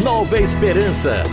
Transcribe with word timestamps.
Nova 0.00 0.38
Esperança. 0.38 1.24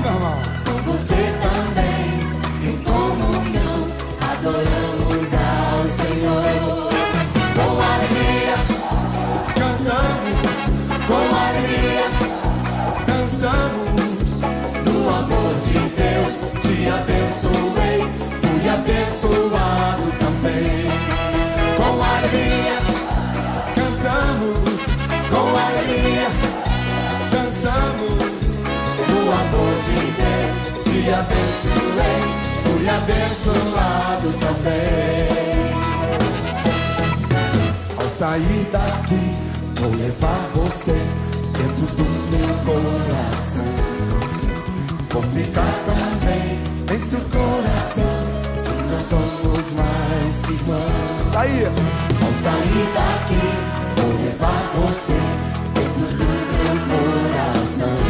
Cante 0.00 0.08
sorrindo, 0.08 0.08
meu 0.08 0.12
irmão. 0.12 0.42
Com 0.42 0.59
amor 29.60 29.76
de 29.82 30.00
Deus, 30.16 30.52
te 30.84 31.10
abençoei, 31.10 32.22
fui 32.64 32.88
abençoado 32.88 34.28
também. 34.40 35.28
Ao 37.98 38.08
sair 38.18 38.66
daqui, 38.72 39.24
vou 39.80 39.90
levar 39.94 40.40
você 40.54 40.98
dentro 41.52 41.86
do 41.96 42.04
meu 42.30 42.54
coração. 42.64 43.70
Vou 45.10 45.22
ficar 45.22 45.74
também 45.84 46.58
em 46.94 47.00
seu 47.08 47.20
coração, 47.20 48.18
se 48.64 48.74
nós 48.90 49.04
somos 49.10 49.66
mais 49.74 50.34
que 50.46 50.52
irmãos. 50.52 51.36
Aí. 51.36 51.66
Ao 52.22 52.32
sair 52.42 52.86
daqui, 52.94 53.44
vou 53.96 54.12
levar 54.24 54.62
você 54.76 55.18
dentro 55.74 56.06
do 56.16 56.24
meu 56.24 56.76
coração. 56.88 58.09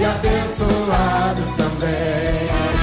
fui 0.00 0.06
abençoado 0.06 1.42
também. 1.58 2.79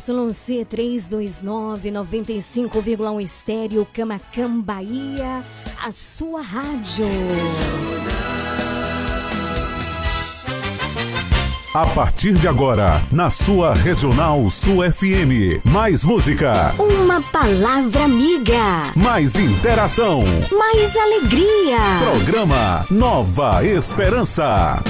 ZYC 0.00 0.64
329 0.64 1.90
95,1 1.90 3.20
estéreo 3.20 3.86
Camacan 3.92 4.58
Bahia, 4.60 5.42
a 5.84 5.92
sua 5.92 6.40
rádio. 6.40 7.04
A 11.74 11.86
partir 11.86 12.32
de 12.32 12.48
agora, 12.48 13.00
na 13.12 13.30
sua 13.30 13.74
Regional 13.74 14.48
Sul 14.50 14.78
FM. 14.90 15.60
Mais 15.64 16.02
música, 16.02 16.74
Uma 16.78 17.20
palavra 17.20 18.04
amiga, 18.04 18.90
mais 18.96 19.36
interação. 19.36 20.24
mais 20.50 20.96
alegria. 20.96 21.78
Programa 22.00 22.86
Nova 22.90 23.64
Esperança. 23.64 24.82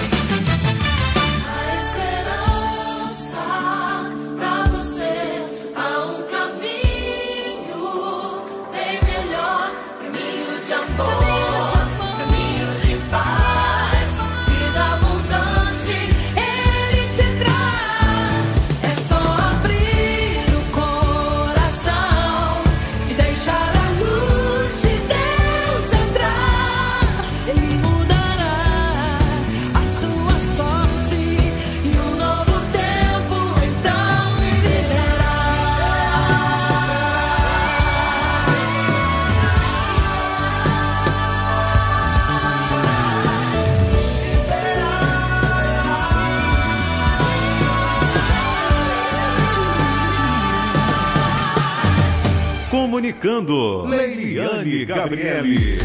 Comunicando, 53.00 53.84
Leiliane 53.86 54.84
Gabriele. 54.84 55.78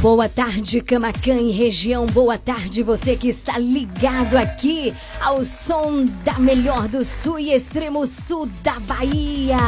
Boa 0.00 0.26
tarde, 0.26 0.80
Camacan 0.80 1.36
e 1.36 1.50
região. 1.50 2.06
Boa 2.06 2.38
tarde, 2.38 2.82
você 2.82 3.14
que 3.14 3.28
está 3.28 3.58
ligado 3.58 4.38
aqui 4.38 4.94
ao 5.20 5.44
som 5.44 6.06
da 6.24 6.38
melhor 6.38 6.88
do 6.88 7.04
sul 7.04 7.38
e 7.38 7.52
extremo 7.52 8.06
sul 8.06 8.48
da 8.62 8.80
Bahia. 8.80 9.58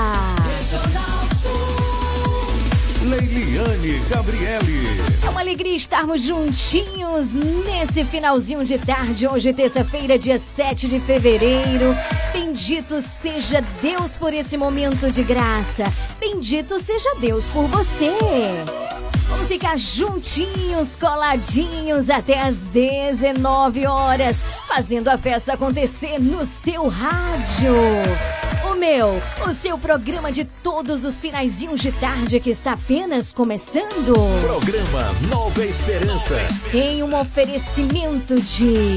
Leiliane 3.07 4.01
Gabriele. 4.09 5.01
É 5.25 5.31
uma 5.31 5.41
alegria 5.41 5.77
estarmos 5.77 6.23
juntinhos 6.23 7.35
nesse 7.35 8.05
finalzinho 8.05 8.65
de 8.65 8.79
tarde, 8.79 9.29
hoje, 9.29 9.53
terça-feira, 9.53 10.19
dia 10.19 10.39
7 10.41 10.89
de 10.89 10.99
fevereiro. 10.99 11.97
Bendito 12.33 13.01
seja 13.01 13.65
Deus 13.81 14.17
por 14.17 14.35
esse 14.35 14.57
momento 14.57 15.11
de 15.11 15.23
graça. 15.23 15.85
Bendito 16.19 16.81
seja 16.81 17.15
Deus 17.21 17.49
por 17.49 17.69
você. 17.69 18.11
Vamos 19.29 19.49
ficar 19.49 19.79
juntinhos, 19.79 20.97
coladinhos 20.97 22.11
até 22.11 22.41
as 22.41 22.59
19 22.67 23.87
horas, 23.87 24.45
fazendo 24.69 25.09
a 25.09 25.19
festa 25.19 25.55
acontecer 25.55 26.19
no 26.19 26.45
seu 26.45 26.89
rádio. 26.89 27.75
O 28.71 28.75
meu, 28.77 29.21
o 29.47 29.53
seu 29.53 29.79
programa 29.79 30.31
de 30.31 30.45
todos 30.45 31.05
os 31.05 31.21
finaizinhos 31.21 31.81
de 31.81 31.91
tarde 31.93 32.39
que 32.39 32.51
está 32.51 32.73
apenas 32.73 33.33
começando. 33.33 34.15
Programa 34.43 35.13
Nova 35.29 35.65
Esperança. 35.65 36.37
Tem 36.71 37.03
um 37.03 37.19
oferecimento 37.19 38.41
de. 38.41 38.97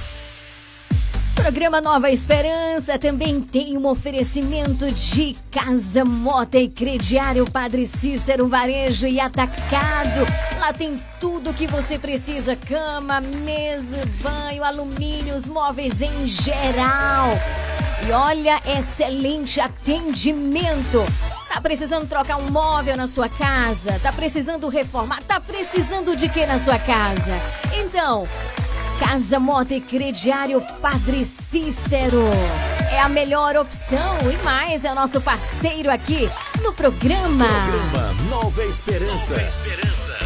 Programa 1.41 1.81
Nova 1.81 2.11
Esperança 2.11 2.99
também 2.99 3.41
tem 3.41 3.75
um 3.75 3.87
oferecimento 3.87 4.89
de 4.91 5.35
Casa 5.49 6.05
Mota 6.05 6.59
e 6.59 6.69
Crediário 6.69 7.49
Padre 7.49 7.87
Cícero 7.87 8.47
Varejo 8.47 9.07
e 9.07 9.19
Atacado. 9.19 10.19
Lá 10.59 10.71
tem 10.71 11.01
tudo 11.19 11.51
que 11.51 11.65
você 11.65 11.97
precisa: 11.97 12.55
cama, 12.55 13.19
mesa, 13.19 14.03
banho, 14.21 14.63
alumínios, 14.63 15.47
móveis 15.47 16.03
em 16.03 16.27
geral. 16.27 17.29
E 18.07 18.11
olha, 18.11 18.61
excelente 18.77 19.59
atendimento. 19.59 21.03
Tá 21.51 21.59
precisando 21.59 22.07
trocar 22.07 22.37
um 22.37 22.51
móvel 22.51 22.95
na 22.95 23.07
sua 23.07 23.27
casa? 23.27 23.99
Tá 23.99 24.13
precisando 24.13 24.69
reformar? 24.69 25.23
Tá 25.23 25.41
precisando 25.41 26.15
de 26.15 26.29
que 26.29 26.45
na 26.45 26.59
sua 26.59 26.77
casa? 26.77 27.33
Então, 27.73 28.27
Casa 29.01 29.39
Mota 29.39 29.73
e 29.73 29.81
Crediário 29.81 30.61
Padre 30.79 31.25
Cícero. 31.25 32.21
É 32.91 32.99
a 32.99 33.09
melhor 33.09 33.57
opção 33.57 34.15
e 34.31 34.43
mais, 34.43 34.85
é 34.85 34.91
o 34.91 34.95
nosso 34.95 35.19
parceiro 35.19 35.89
aqui 35.89 36.29
no 36.61 36.71
programa. 36.71 37.45
Programa 37.45 38.13
Nova 38.29 38.63
Esperança. 38.63 39.33
Nova 39.33 39.41
Esperança. 39.41 40.17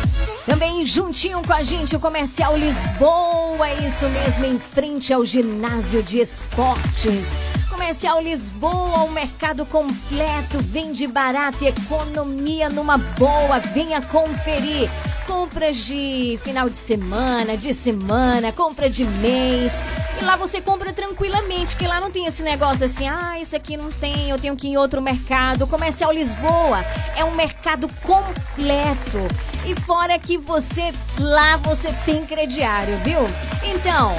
Também 0.46 0.86
juntinho 0.86 1.42
com 1.42 1.54
a 1.54 1.64
gente 1.64 1.96
o 1.96 2.00
Comercial 2.02 2.58
Lisboa, 2.58 3.66
é 3.66 3.86
isso 3.86 4.10
mesmo, 4.10 4.46
em 4.46 4.60
frente 4.60 5.14
ao 5.14 5.24
ginásio 5.24 6.04
de 6.04 6.20
esportes. 6.20 7.38
Comercial 7.70 8.22
Lisboa, 8.22 9.04
um 9.04 9.12
mercado 9.12 9.66
completo, 9.66 10.60
vende 10.60 11.08
barato 11.08 11.64
e 11.64 11.68
economia 11.68 12.68
numa 12.68 12.98
boa. 12.98 13.58
Venha 13.74 14.02
conferir. 14.02 14.90
Compras 15.36 15.76
de 15.76 16.40
final 16.46 16.70
de 16.70 16.78
semana, 16.78 17.58
de 17.58 17.74
semana, 17.74 18.54
compra 18.54 18.90
de 18.90 19.04
mês. 19.04 19.82
E 20.20 20.24
lá 20.24 20.38
você 20.38 20.62
compra 20.62 20.94
tranquilamente, 20.94 21.76
que 21.76 21.86
lá 21.86 22.00
não 22.00 22.10
tem 22.10 22.26
esse 22.26 22.42
negócio 22.42 22.86
assim, 22.86 23.10
ah, 23.10 23.38
isso 23.38 23.54
aqui 23.54 23.76
não 23.76 23.92
tem, 23.92 24.30
eu 24.30 24.40
tenho 24.40 24.56
que 24.56 24.66
ir 24.66 24.72
em 24.72 24.78
outro 24.78 25.02
mercado. 25.02 25.68
Comercial 25.68 26.10
Lisboa 26.14 26.86
é 27.18 27.24
um 27.26 27.36
mercado 27.36 27.90
completo. 28.02 29.20
E 29.66 29.76
fora 29.82 30.18
que 30.18 30.38
você, 30.38 30.94
lá 31.20 31.58
você 31.58 31.94
tem 32.06 32.26
crediário, 32.26 32.96
viu? 33.00 33.20
Então, 33.62 34.16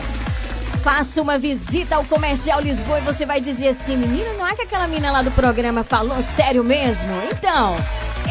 Faça 0.83 1.21
uma 1.21 1.37
visita 1.37 1.97
ao 1.97 2.05
Comercial 2.05 2.61
Lisboa 2.61 3.01
e 3.01 3.03
você 3.03 3.27
vai 3.27 3.41
dizer 3.41 3.69
assim: 3.69 3.97
menina, 3.97 4.35
não 4.35 4.47
é 4.47 4.55
que 4.55 4.63
aquela 4.63 4.87
menina 4.87 5.11
lá 5.11 5.21
do 5.21 5.33
programa 5.33 5.83
falou 5.83 6.23
sério 6.23 6.63
mesmo? 6.63 7.11
Então, 7.33 7.77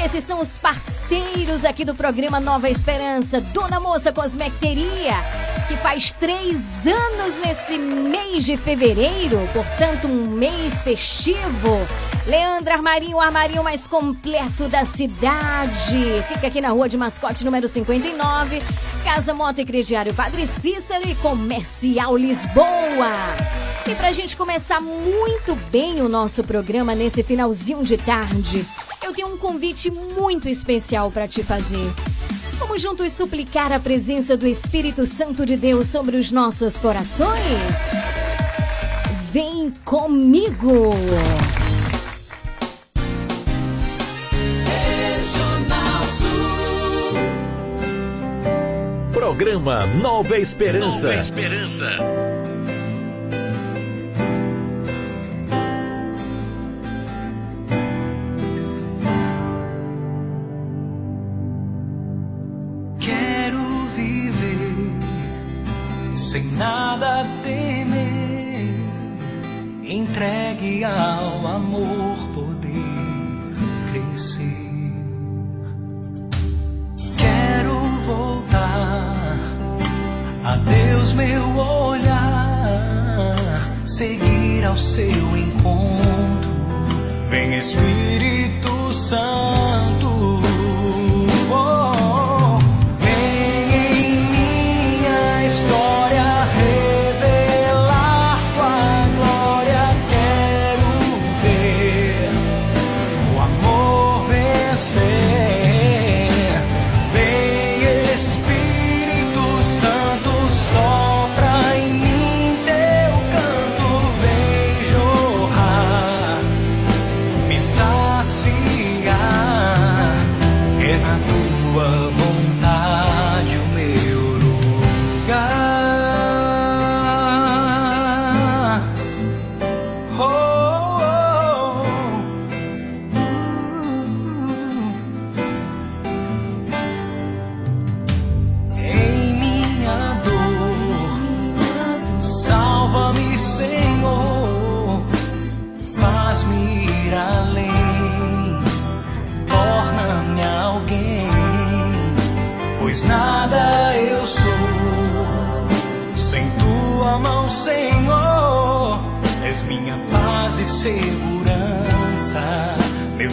esses 0.04 0.24
são 0.24 0.40
os 0.40 0.58
parceiros 0.58 1.64
aqui 1.66 1.86
do 1.86 1.96
programa 1.96 2.40
Nova 2.40 2.70
Esperança, 2.70 3.40
Dona 3.40 3.80
Moça 3.80 4.12
Cosmecteria, 4.12 5.14
que 5.68 5.76
faz 5.78 6.12
três 6.14 6.86
anos 6.88 7.38
nesse 7.38 7.78
mês 7.78 8.46
de 8.46 8.58
fevereiro, 8.58 9.40
portanto, 9.54 10.08
um 10.08 10.28
mês 10.30 10.82
festivo. 10.82 11.80
Leandro 12.26 12.74
Armarinho, 12.74 13.18
o 13.18 13.22
armarinho 13.22 13.64
mais 13.64 13.88
completo 13.88 14.68
da 14.68 14.86
cidade. 14.86 16.24
Fica 16.28 16.48
aqui 16.48 16.60
na 16.60 16.70
rua 16.70 16.90
de 16.90 16.98
mascote 16.98 17.46
número 17.46 17.68
59. 17.68 18.62
Casa 19.04 19.34
Moto 19.34 19.60
e 19.60 19.66
Crediário 19.66 20.14
Padre 20.14 20.48
Cícero 20.48 21.08
e 21.08 21.14
Comercial 21.16 22.18
Lisboa. 22.18 23.12
E 23.88 23.94
pra 23.94 24.12
gente 24.12 24.36
começar 24.36 24.82
muito 24.82 25.56
bem 25.72 26.02
o 26.02 26.10
nosso 26.10 26.44
programa 26.44 26.96
nesse 26.96 27.22
finalzinho 27.22 27.84
de 27.84 27.98
tarde, 27.98 28.66
tenho 29.16 29.30
um 29.30 29.38
convite 29.38 29.90
muito 29.90 30.50
especial 30.50 31.10
para 31.10 31.28
te 31.28 31.42
fazer. 31.42 31.94
Vamos 32.60 32.82
juntos 32.82 33.14
suplicar 33.14 33.72
a 33.72 33.80
presença 33.80 34.36
do 34.36 34.46
Espírito 34.46 35.06
Santo 35.06 35.46
de 35.46 35.56
Deus 35.56 35.88
sobre 35.88 36.18
os 36.18 36.32
nossos 36.32 36.78
corações? 36.78 37.92
Vem 39.32 39.74
comigo! 39.86 40.90
Programa 49.14 49.86
Nova 49.88 50.38
Esperança. 50.38 51.08
Nova 51.08 51.20
Esperança. 51.20 51.90
Ao 70.86 71.48
amor 71.48 72.18
poder 72.34 73.56
crescer. 73.92 74.94
Quero 77.18 77.80
voltar 78.06 79.38
a 80.44 80.56
Deus 80.58 81.14
meu 81.14 81.58
olhar, 81.58 83.36
seguir 83.86 84.64
ao 84.64 84.78
seu 84.78 85.38
encontro. 85.38 86.52
Vem 87.30 87.58
Espírito 87.58 88.94
Santo. 88.94 89.95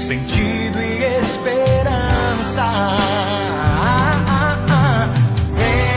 Sentido 0.02 0.80
e 0.80 1.04
esperança. 1.20 2.66
Vem 5.48 5.92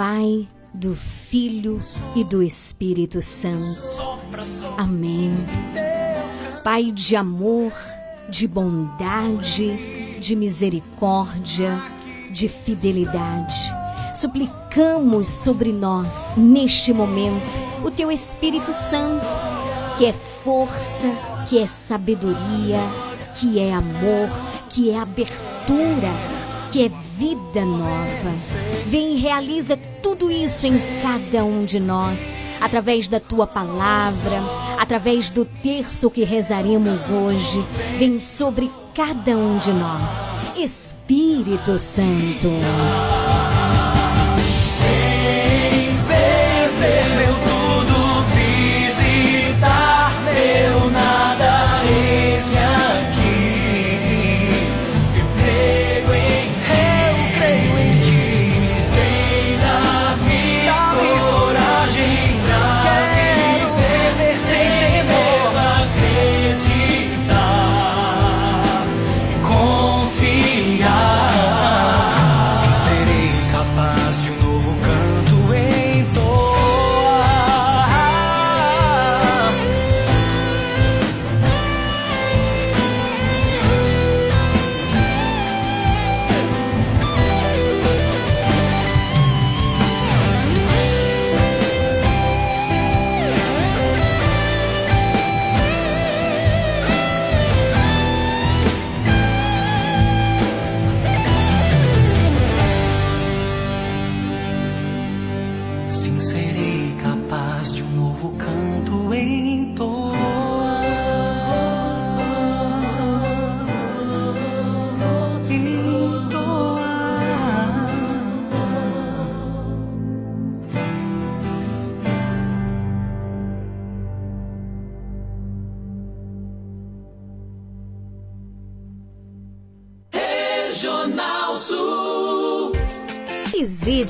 Pai, 0.00 0.48
do 0.72 0.94
Filho 0.94 1.78
e 2.16 2.24
do 2.24 2.42
Espírito 2.42 3.20
Santo. 3.20 3.82
Amém. 4.78 5.30
Pai 6.64 6.90
de 6.90 7.14
amor, 7.16 7.70
de 8.26 8.48
bondade, 8.48 10.16
de 10.18 10.34
misericórdia, 10.34 11.78
de 12.32 12.48
fidelidade. 12.48 13.54
Suplicamos 14.14 15.28
sobre 15.28 15.70
nós, 15.70 16.32
neste 16.34 16.94
momento, 16.94 17.44
o 17.84 17.90
teu 17.90 18.10
Espírito 18.10 18.72
Santo, 18.72 19.26
que 19.98 20.06
é 20.06 20.14
força, 20.14 21.10
que 21.46 21.58
é 21.58 21.66
sabedoria, 21.66 22.80
que 23.38 23.58
é 23.60 23.74
amor, 23.74 24.30
que 24.70 24.90
é 24.90 24.98
abertura, 24.98 26.39
que 26.70 26.84
é 26.84 26.90
vida 27.16 27.64
nova. 27.64 28.34
Vem 28.86 29.14
e 29.14 29.20
realiza 29.20 29.76
tudo 30.02 30.30
isso 30.30 30.66
em 30.66 30.78
cada 31.02 31.44
um 31.44 31.64
de 31.64 31.80
nós, 31.80 32.32
através 32.60 33.08
da 33.08 33.18
tua 33.18 33.46
palavra, 33.46 34.40
através 34.78 35.30
do 35.30 35.44
terço 35.44 36.10
que 36.10 36.24
rezaremos 36.24 37.10
hoje. 37.10 37.64
Vem 37.98 38.20
sobre 38.20 38.70
cada 38.94 39.36
um 39.36 39.58
de 39.58 39.72
nós, 39.72 40.28
Espírito 40.56 41.78
Santo. 41.78 42.48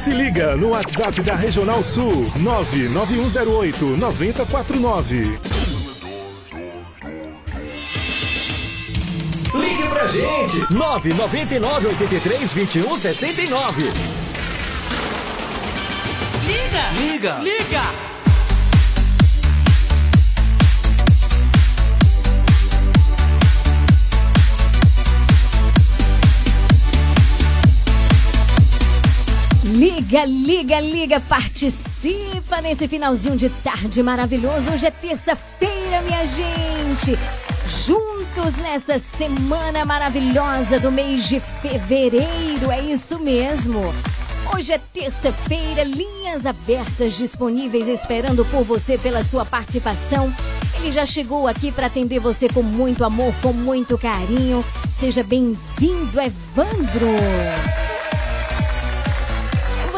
Se 0.00 0.14
liga 0.14 0.56
no 0.56 0.68
WhatsApp 0.68 1.20
da 1.20 1.34
Regional 1.34 1.84
Sul 1.84 2.26
99108 2.36 3.98
9049. 3.98 5.38
Ligue 9.54 9.88
pra 9.90 10.06
gente! 10.06 10.72
999 10.72 11.88
83 11.88 12.52
21 12.54 12.96
69. 12.96 13.82
Liga! 16.46 16.90
Liga! 16.96 17.38
Liga! 17.42 18.09
Liga, 29.80 30.26
liga, 30.26 30.78
liga, 30.78 31.20
participa 31.20 32.60
nesse 32.60 32.86
finalzinho 32.86 33.34
de 33.34 33.48
tarde 33.48 34.02
maravilhoso. 34.02 34.70
Hoje 34.70 34.84
é 34.84 34.90
terça-feira, 34.90 36.02
minha 36.02 36.22
gente. 36.26 37.18
Juntos 37.66 38.58
nessa 38.58 38.98
semana 38.98 39.86
maravilhosa 39.86 40.78
do 40.78 40.92
mês 40.92 41.26
de 41.26 41.40
fevereiro, 41.62 42.70
é 42.70 42.78
isso 42.82 43.18
mesmo. 43.20 43.80
Hoje 44.54 44.74
é 44.74 44.78
terça-feira, 44.92 45.82
linhas 45.82 46.44
abertas 46.44 47.16
disponíveis 47.16 47.88
esperando 47.88 48.44
por 48.44 48.64
você 48.64 48.98
pela 48.98 49.24
sua 49.24 49.46
participação. 49.46 50.30
Ele 50.78 50.92
já 50.92 51.06
chegou 51.06 51.48
aqui 51.48 51.72
para 51.72 51.86
atender 51.86 52.18
você 52.18 52.50
com 52.50 52.62
muito 52.62 53.02
amor, 53.02 53.32
com 53.40 53.54
muito 53.54 53.96
carinho. 53.96 54.62
Seja 54.90 55.22
bem-vindo, 55.22 56.20
Evandro. 56.20 57.16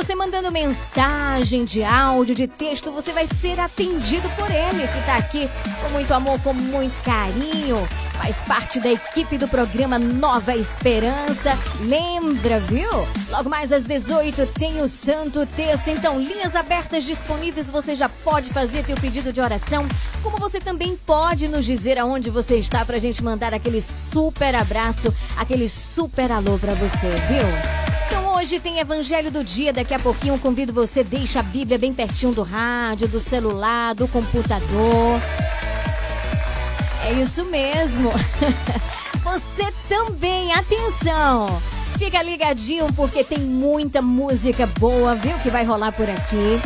Você 0.03 0.17
mandando 0.17 0.51
mensagem 0.51 1.65
de 1.65 1.85
áudio, 1.85 2.35
de 2.35 2.49
texto, 2.49 2.91
você 2.91 3.13
vai 3.13 3.25
ser 3.25 3.61
atendido 3.61 4.29
por 4.31 4.51
ele, 4.51 4.89
que 4.89 4.99
está 4.99 5.17
aqui 5.17 5.49
com 5.81 5.91
muito 5.91 6.13
amor, 6.13 6.41
com 6.41 6.53
muito 6.53 7.01
carinho. 7.05 7.89
faz 8.15 8.43
parte 8.43 8.81
da 8.81 8.91
equipe 8.91 9.39
do 9.39 9.47
programa 9.47 10.01
Nova 10.01 10.57
Esperança. 10.57 11.57
Lembra, 11.83 12.59
viu? 12.59 12.91
Logo 13.31 13.49
mais 13.49 13.71
às 13.71 13.85
18 13.85 14.45
tem 14.49 14.81
o 14.81 14.89
Santo 14.89 15.47
Terço. 15.47 15.89
Então, 15.89 16.19
linhas 16.19 16.57
abertas 16.57 17.05
disponíveis, 17.05 17.71
você 17.71 17.95
já 17.95 18.09
pode 18.09 18.51
fazer 18.51 18.85
teu 18.85 18.97
pedido 18.97 19.33
de 19.33 19.41
oração, 19.41 19.87
como 20.21 20.37
você 20.37 20.59
também 20.59 20.99
pode 21.07 21.47
nos 21.47 21.65
dizer 21.65 21.97
aonde 21.97 22.29
você 22.29 22.57
está 22.57 22.85
pra 22.85 22.99
gente 22.99 23.23
mandar 23.23 23.55
aquele 23.55 23.81
super 23.81 24.57
abraço, 24.57 25.15
aquele 25.37 25.69
super 25.69 26.33
alô 26.33 26.59
pra 26.59 26.75
você, 26.75 27.09
viu? 27.29 27.92
Hoje 28.43 28.59
tem 28.59 28.81
Evangelho 28.81 29.31
do 29.31 29.45
Dia, 29.45 29.73
daqui 29.73 29.95
a 29.95 30.01
pouquinho 30.01 30.35
eu 30.35 30.39
convido 30.39 30.73
você, 30.73 31.05
deixa 31.05 31.39
a 31.39 31.45
Bíblia 31.45 31.79
bem 31.79 31.95
pertinho 31.95 32.33
do 32.33 32.43
rádio, 32.43 33.07
do 33.07 33.21
celular, 33.21 33.95
do 33.95 34.09
computador. 34.09 35.21
É 37.05 37.13
isso 37.13 37.45
mesmo. 37.45 38.11
Você 39.23 39.73
também, 39.89 40.53
atenção! 40.53 41.63
Fica 41.97 42.21
ligadinho 42.21 42.93
porque 42.95 43.23
tem 43.23 43.39
muita 43.39 44.03
música 44.03 44.67
boa, 44.67 45.15
viu? 45.15 45.39
Que 45.39 45.49
vai 45.49 45.65
rolar 45.65 45.93
por 45.93 46.11
aqui. 46.11 46.61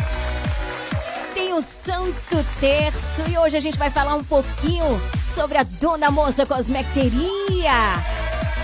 Tem 1.34 1.52
o 1.52 1.60
Santo 1.60 2.42
Terço 2.58 3.22
e 3.30 3.36
hoje 3.36 3.54
a 3.54 3.60
gente 3.60 3.78
vai 3.78 3.90
falar 3.90 4.14
um 4.14 4.24
pouquinho 4.24 4.98
sobre 5.28 5.58
a 5.58 5.62
Dona 5.62 6.10
Moça 6.10 6.46
Cosmecteria, 6.46 8.02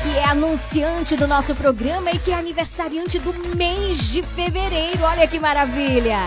que 0.02 0.18
é 0.18 0.25
anunciante 0.25 1.16
do 1.16 1.28
nosso 1.28 1.54
programa 1.54 2.11
e 2.11 2.18
que 2.18 2.32
é 2.32 2.35
aniversariante 2.35 3.21
do 3.21 3.32
mês 3.56 4.11
de 4.11 4.23
fevereiro. 4.23 5.04
Olha 5.04 5.28
que 5.28 5.38
maravilha! 5.38 6.18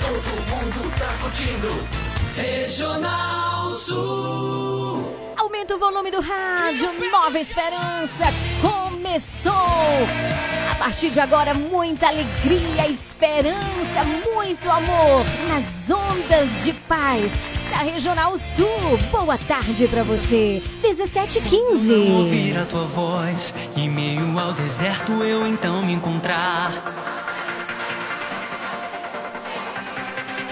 Todo 0.00 0.30
mundo 0.50 0.98
tá 0.98 1.16
curtindo. 1.22 1.88
Regional 2.36 3.72
Sul. 3.72 5.14
Aumenta 5.36 5.76
o 5.76 5.78
volume 5.78 6.10
do 6.10 6.20
rádio. 6.20 6.92
Nova 7.10 7.38
Esperança 7.38 8.26
começou. 8.60 9.52
A 10.70 10.74
partir 10.74 11.08
de 11.08 11.20
agora, 11.20 11.54
muita 11.54 12.08
alegria, 12.08 12.86
esperança, 12.88 14.04
muito 14.04 14.70
amor 14.70 15.24
nas 15.48 15.90
ondas 15.90 16.64
de 16.64 16.74
paz 16.74 17.40
da 17.74 17.82
Regional 17.82 18.38
Sul. 18.38 18.96
Boa 19.10 19.36
tarde 19.36 19.88
para 19.88 20.04
você. 20.04 20.62
1715. 20.80 21.92
Não 21.92 22.20
ouvir 22.20 22.56
a 22.56 22.64
tua 22.64 22.84
voz, 22.84 23.52
em 23.76 23.90
meio 23.90 24.38
ao 24.38 24.52
deserto 24.52 25.12
eu 25.24 25.44
então 25.44 25.84
me 25.84 25.92
encontrar. 25.92 26.70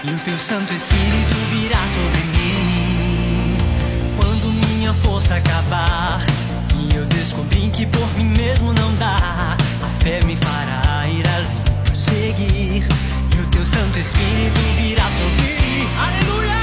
E 0.03 0.09
o 0.09 0.19
teu 0.19 0.37
Santo 0.37 0.73
Espírito 0.73 1.35
virá 1.51 1.77
sobre 1.77 2.21
mim. 2.37 3.57
Quando 4.17 4.67
minha 4.67 4.93
força 4.95 5.35
acabar, 5.35 6.25
e 6.77 6.93
eu 6.93 7.05
descobri 7.05 7.69
que 7.69 7.85
por 7.85 8.13
mim 8.17 8.33
mesmo 8.37 8.73
não 8.73 8.93
dá, 8.95 9.55
a 9.81 10.03
fé 10.03 10.19
me 10.25 10.35
fará 10.35 11.07
ir 11.07 11.25
além, 11.25 11.83
prosseguir. 11.85 12.83
E 13.33 13.39
o 13.39 13.47
teu 13.49 13.65
Santo 13.65 13.97
Espírito 13.97 14.59
virá 14.75 15.03
sobre 15.03 15.53
mim. 15.53 15.87
Aleluia! 15.97 16.62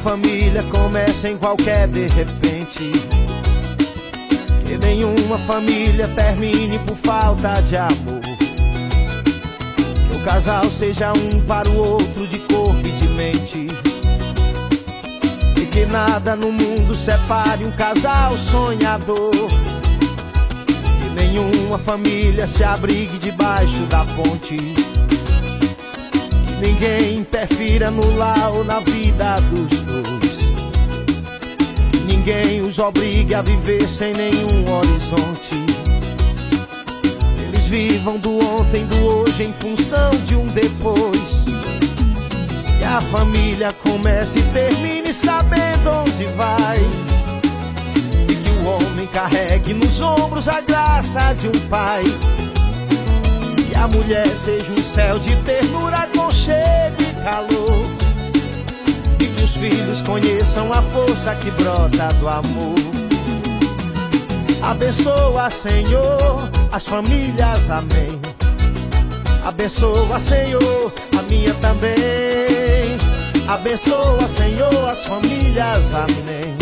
Família 0.00 0.62
começa 0.72 1.28
em 1.28 1.36
qualquer 1.36 1.86
de 1.88 2.06
repente. 2.08 2.90
Que 4.64 4.78
nenhuma 4.78 5.38
família 5.38 6.08
termine 6.08 6.78
por 6.80 6.96
falta 6.96 7.60
de 7.62 7.76
amor. 7.76 8.20
Que 10.08 10.16
o 10.16 10.24
casal 10.24 10.70
seja 10.70 11.12
um 11.12 11.40
para 11.42 11.68
o 11.68 11.76
outro 11.76 12.26
de 12.26 12.38
corpo 12.38 12.80
e 12.84 12.90
de 12.90 13.08
mente. 13.08 13.66
E 15.56 15.66
que 15.66 15.84
nada 15.86 16.34
no 16.34 16.50
mundo 16.50 16.94
separe 16.94 17.64
um 17.64 17.72
casal 17.72 18.36
sonhador. 18.38 19.32
Que 19.34 21.22
nenhuma 21.22 21.78
família 21.78 22.46
se 22.46 22.64
abrigue 22.64 23.18
debaixo 23.18 23.80
da 23.86 24.04
ponte. 24.04 24.79
Ninguém 26.60 27.20
interfira 27.20 27.90
no 27.90 28.16
lar 28.16 28.52
ou 28.52 28.64
na 28.64 28.80
vida 28.80 29.34
dos 29.50 29.80
dois. 29.80 30.50
Ninguém 32.06 32.60
os 32.60 32.78
obrigue 32.78 33.34
a 33.34 33.40
viver 33.40 33.88
sem 33.88 34.12
nenhum 34.12 34.70
horizonte. 34.70 35.54
Eles 37.48 37.66
vivam 37.66 38.18
do 38.18 38.38
ontem, 38.38 38.84
do 38.86 39.06
hoje 39.06 39.44
em 39.44 39.52
função 39.54 40.10
de 40.26 40.36
um 40.36 40.46
depois. 40.48 41.46
Que 42.78 42.84
a 42.84 43.00
família 43.00 43.72
comece 43.82 44.40
e 44.40 44.42
termine 44.52 45.14
sabendo 45.14 45.90
onde 46.02 46.26
vai. 46.36 46.76
E 48.28 48.34
que 48.34 48.50
o 48.50 48.64
homem 48.66 49.06
carregue 49.06 49.72
nos 49.72 50.00
ombros 50.02 50.46
a 50.46 50.60
graça 50.60 51.32
de 51.32 51.48
um 51.48 51.68
pai. 51.68 52.02
Que 53.66 53.78
a 53.78 53.88
mulher 53.88 54.28
seja 54.28 54.70
um 54.72 54.82
céu 54.82 55.18
de 55.18 55.34
ternura, 55.36 56.06
calor. 57.22 57.82
E 59.18 59.26
que 59.26 59.42
os 59.42 59.54
filhos 59.54 60.02
conheçam 60.02 60.72
a 60.72 60.82
força 60.82 61.34
que 61.36 61.50
brota 61.50 62.08
do 62.18 62.28
amor. 62.28 62.74
Abençoa, 64.62 65.50
Senhor, 65.50 66.50
as 66.70 66.86
famílias, 66.86 67.70
amém. 67.70 68.20
Abençoa, 69.44 70.20
Senhor, 70.20 70.92
a 71.18 71.22
minha 71.22 71.54
também. 71.54 72.98
Abençoa, 73.48 74.28
Senhor, 74.28 74.88
as 74.88 75.04
famílias, 75.04 75.92
amém. 75.94 76.56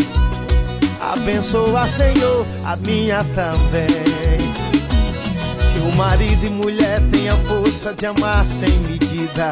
Abençoa, 1.12 1.86
Senhor, 1.88 2.46
a 2.64 2.76
minha 2.76 3.24
também. 3.34 4.38
Que 5.74 5.80
o 5.80 5.96
marido 5.96 6.46
e 6.46 6.50
mulher 6.50 6.98
tenham 7.10 7.36
força 7.38 7.92
de 7.92 8.06
amar 8.06 8.46
sem 8.46 8.70
medida. 8.80 9.50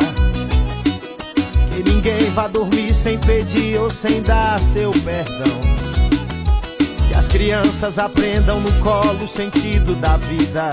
Que 1.76 1.82
ninguém 1.82 2.30
vá 2.30 2.48
dormir 2.48 2.94
sem 2.94 3.18
pedir 3.18 3.78
ou 3.78 3.90
sem 3.90 4.22
dar 4.22 4.58
seu 4.58 4.92
perdão. 4.92 5.60
Que 7.06 7.14
as 7.14 7.28
crianças 7.28 7.98
aprendam 7.98 8.58
no 8.60 8.72
colo 8.82 9.24
o 9.24 9.28
sentido 9.28 9.94
da 9.96 10.16
vida. 10.16 10.70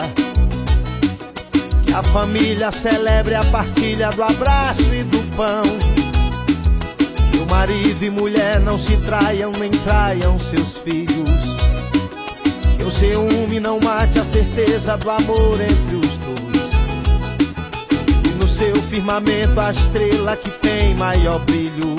Que 1.86 1.94
a 1.94 2.02
família 2.02 2.72
celebre 2.72 3.36
a 3.36 3.44
partilha 3.44 4.12
do 4.12 4.24
abraço 4.24 4.96
e 4.96 5.04
do 5.04 5.20
pão. 5.36 5.64
Que 7.34 7.38
o 7.38 7.52
marido 7.52 8.02
e 8.02 8.10
mulher 8.10 8.62
não 8.62 8.80
se 8.80 8.96
traiam 8.96 9.52
nem 9.60 9.72
traiam 9.72 10.40
seus 10.40 10.78
filhos. 10.78 11.30
Que 12.78 12.84
o 12.86 12.90
ciúme 12.90 13.60
não 13.60 13.78
mate 13.82 14.20
a 14.20 14.24
certeza 14.24 14.96
do 14.96 15.10
amor 15.10 15.60
entre 15.60 15.98
os 15.98 16.18
dois. 16.20 16.74
E 18.26 18.30
no 18.42 18.48
seu 18.48 18.74
firmamento 18.84 19.60
a 19.60 19.70
estrela 19.70 20.38
que 20.38 20.53
maior 20.94 21.40
brilho. 21.40 21.96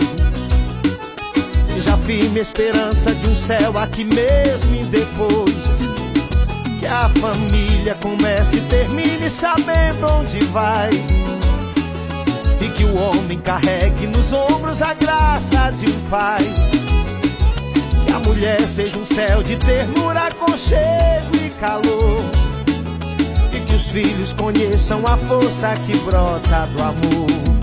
Seja 1.59 1.97
firme 1.99 2.41
esperança 2.41 3.15
de 3.15 3.29
um 3.29 3.35
céu 3.35 3.77
aqui 3.79 4.05
mesmo 4.05 4.75
e 4.75 4.85
depois. 4.85 5.83
Que 6.79 6.87
a 6.87 7.09
família 7.21 7.97
comece 8.01 8.59
e 8.59 8.61
termine 8.63 9.29
sabendo 9.29 10.07
onde 10.13 10.41
vai. 10.47 10.91
E 12.61 12.69
que 12.71 12.85
o 12.85 12.95
homem 12.97 13.39
carregue 13.39 14.07
nos 14.07 14.33
ombros 14.33 14.83
a 14.83 14.95
graça 14.95 15.71
de 15.71 15.87
um 15.87 16.01
pai. 16.11 16.45
Que 18.07 18.13
a 18.13 18.19
mulher 18.21 18.61
seja 18.67 18.99
um 18.99 19.07
céu 19.07 19.43
de 19.43 19.57
ternura, 19.57 20.29
aconchego 20.29 21.37
e 21.45 21.51
calor. 21.61 22.21
E 23.53 23.61
que 23.61 23.75
os 23.75 23.89
filhos 23.89 24.33
conheçam 24.33 25.01
a 25.07 25.17
força 25.17 25.75
que 25.87 25.97
brota 25.99 26.67
do 26.67 26.83
amor. 26.83 27.54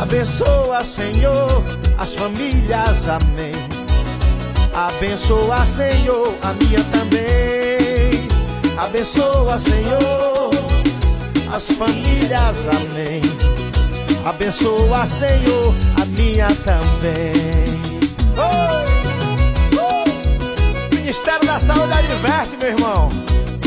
Abençoa, 0.00 0.82
Senhor, 0.82 1.62
as 1.98 2.14
famílias, 2.14 3.06
amém. 3.06 3.52
Abençoa, 4.74 5.66
Senhor, 5.66 6.34
a 6.42 6.54
minha 6.54 6.82
também. 6.84 8.26
Abençoa, 8.78 9.58
Senhor, 9.58 10.50
as 11.52 11.70
famílias, 11.72 12.66
amém. 12.68 13.20
Abençoa, 14.24 15.06
Senhor, 15.06 15.74
a 16.00 16.04
minha 16.06 16.48
também. 16.64 17.68
Oh! 18.38 18.80
Oh! 19.76 20.94
Ministério 20.96 21.46
da 21.46 21.60
Saúde 21.60 21.92
adverte, 21.92 22.56
meu 22.58 22.70
irmão. 22.70 23.10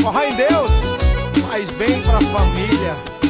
Corra 0.02 0.26
em 0.26 0.34
Deus, 0.34 0.70
faz 1.48 1.70
bem 1.70 2.02
pra 2.02 2.20
família. 2.20 3.23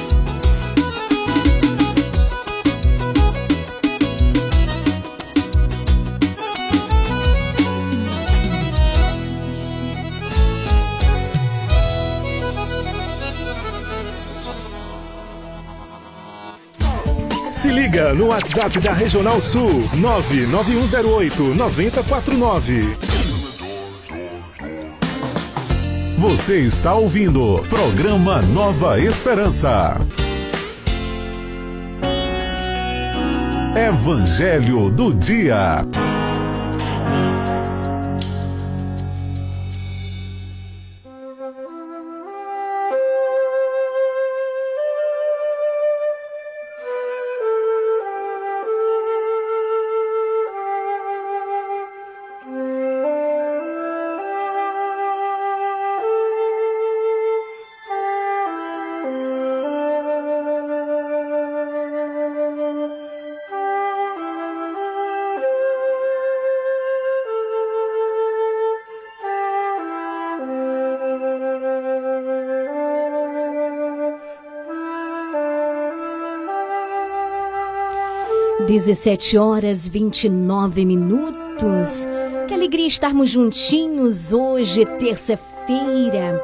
Se 17.65 17.71
liga 17.71 18.13
no 18.13 18.27
WhatsApp 18.27 18.79
da 18.79 18.93
Regional 18.93 19.41
Sul 19.41 19.89
99108 19.95 21.43
9049. 21.55 22.95
Você 26.19 26.59
está 26.59 26.93
ouvindo 26.93 27.65
programa 27.71 28.43
Nova 28.43 29.01
Esperança. 29.01 29.97
Evangelho 33.75 34.91
do 34.91 35.15
Dia. 35.15 35.87
Dezessete 78.75 79.39
horas 79.39 79.87
29 79.87 80.85
minutos. 80.85 82.09
Que 82.49 82.55
alegria 82.55 82.89
estarmos 82.89 83.31
juntinhos 83.31 84.33
hoje, 84.33 84.85
terça-feira. 84.85 86.43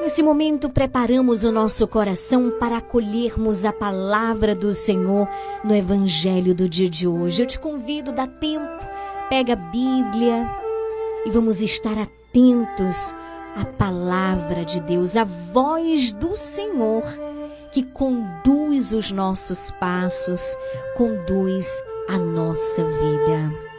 Nesse 0.00 0.22
momento, 0.22 0.70
preparamos 0.70 1.44
o 1.44 1.52
nosso 1.52 1.86
coração 1.86 2.50
para 2.58 2.78
acolhermos 2.78 3.66
a 3.66 3.72
palavra 3.72 4.54
do 4.54 4.72
Senhor 4.72 5.28
no 5.62 5.76
Evangelho 5.76 6.54
do 6.54 6.70
dia 6.70 6.88
de 6.88 7.06
hoje. 7.06 7.42
Eu 7.42 7.46
te 7.46 7.58
convido, 7.58 8.10
dá 8.10 8.26
tempo, 8.26 8.82
pega 9.28 9.52
a 9.52 9.56
Bíblia 9.56 10.50
e 11.26 11.30
vamos 11.30 11.60
estar 11.60 11.98
atentos 11.98 13.14
a 13.54 13.66
palavra 13.66 14.64
de 14.64 14.80
Deus, 14.80 15.18
a 15.18 15.24
voz 15.24 16.14
do 16.14 16.34
Senhor 16.34 17.29
que 17.72 17.82
conduz 17.82 18.92
os 18.92 19.12
nossos 19.12 19.70
passos, 19.72 20.56
conduz 20.96 21.82
a 22.08 22.18
nossa 22.18 22.82
vida. 22.84 23.69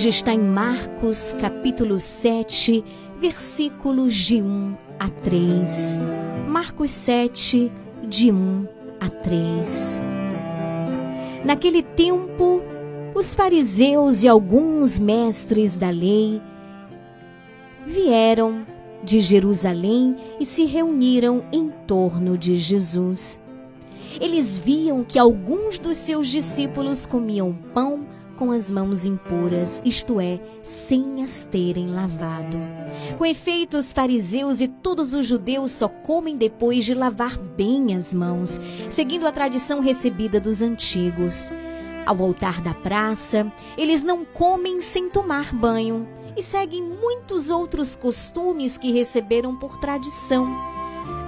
Hoje 0.00 0.08
está 0.08 0.32
em 0.32 0.40
Marcos, 0.40 1.34
capítulo 1.38 2.00
7, 2.00 2.82
versículos 3.20 4.14
de 4.14 4.40
1 4.40 4.74
a 4.98 5.10
3. 5.10 6.00
Marcos 6.48 6.90
7, 6.90 7.70
de 8.08 8.32
1 8.32 8.66
a 8.98 9.10
3. 9.10 10.00
Naquele 11.44 11.82
tempo, 11.82 12.62
os 13.14 13.34
fariseus 13.34 14.22
e 14.22 14.28
alguns 14.28 14.98
mestres 14.98 15.76
da 15.76 15.90
lei 15.90 16.40
vieram 17.86 18.66
de 19.04 19.20
Jerusalém 19.20 20.16
e 20.40 20.46
se 20.46 20.64
reuniram 20.64 21.44
em 21.52 21.68
torno 21.86 22.38
de 22.38 22.56
Jesus. 22.56 23.38
Eles 24.18 24.58
viam 24.58 25.04
que 25.04 25.18
alguns 25.18 25.78
dos 25.78 25.98
seus 25.98 26.28
discípulos 26.28 27.04
comiam 27.04 27.52
pão 27.74 28.06
com 28.40 28.52
as 28.52 28.70
mãos 28.70 29.04
impuras, 29.04 29.82
isto 29.84 30.18
é, 30.18 30.40
sem 30.62 31.22
as 31.22 31.44
terem 31.44 31.88
lavado. 31.88 32.56
Com 33.18 33.26
efeito, 33.26 33.76
os 33.76 33.92
fariseus 33.92 34.62
e 34.62 34.66
todos 34.66 35.12
os 35.12 35.26
judeus 35.26 35.72
só 35.72 35.88
comem 35.88 36.38
depois 36.38 36.86
de 36.86 36.94
lavar 36.94 37.36
bem 37.36 37.94
as 37.94 38.14
mãos, 38.14 38.58
seguindo 38.88 39.26
a 39.26 39.30
tradição 39.30 39.80
recebida 39.80 40.40
dos 40.40 40.62
antigos. 40.62 41.52
Ao 42.06 42.16
voltar 42.16 42.62
da 42.62 42.72
praça, 42.72 43.52
eles 43.76 44.02
não 44.02 44.24
comem 44.24 44.80
sem 44.80 45.10
tomar 45.10 45.54
banho 45.54 46.08
e 46.34 46.42
seguem 46.42 46.82
muitos 46.82 47.50
outros 47.50 47.94
costumes 47.94 48.78
que 48.78 48.90
receberam 48.90 49.54
por 49.54 49.76
tradição. 49.76 50.48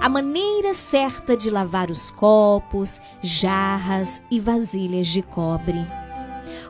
A 0.01 0.09
maneira 0.09 0.73
certa 0.73 1.37
de 1.37 1.51
lavar 1.51 1.91
os 1.91 2.09
copos, 2.09 2.99
jarras 3.21 4.19
e 4.31 4.39
vasilhas 4.39 5.05
de 5.05 5.21
cobre. 5.21 6.02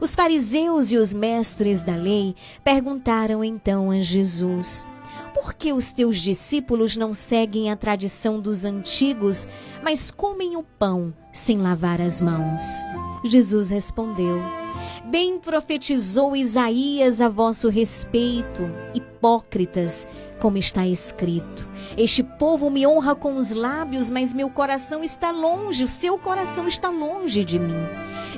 Os 0.03 0.15
fariseus 0.15 0.91
e 0.91 0.97
os 0.97 1.13
mestres 1.13 1.81
da 1.81 1.95
lei 1.95 2.35
perguntaram 2.61 3.41
então 3.41 3.89
a 3.89 4.01
Jesus: 4.01 4.85
Por 5.33 5.53
que 5.53 5.71
os 5.71 5.93
teus 5.93 6.17
discípulos 6.17 6.97
não 6.97 7.13
seguem 7.13 7.71
a 7.71 7.77
tradição 7.77 8.41
dos 8.41 8.65
antigos, 8.65 9.47
mas 9.81 10.11
comem 10.11 10.57
o 10.57 10.63
pão 10.77 11.13
sem 11.31 11.57
lavar 11.57 12.01
as 12.01 12.19
mãos? 12.19 12.61
Jesus 13.23 13.69
respondeu: 13.69 14.41
Bem 15.05 15.39
profetizou 15.39 16.35
Isaías 16.35 17.21
a 17.21 17.29
vosso 17.29 17.69
respeito, 17.69 18.69
hipócritas, 18.93 20.05
como 20.37 20.57
está 20.57 20.85
escrito. 20.85 21.65
Este 21.97 22.23
povo 22.23 22.69
me 22.69 22.87
honra 22.87 23.15
com 23.15 23.37
os 23.37 23.51
lábios, 23.51 24.09
mas 24.09 24.33
meu 24.33 24.49
coração 24.49 25.03
está 25.03 25.29
longe, 25.31 25.83
o 25.83 25.89
seu 25.89 26.17
coração 26.17 26.67
está 26.67 26.89
longe 26.89 27.45
de 27.45 27.59
mim. 27.59 27.87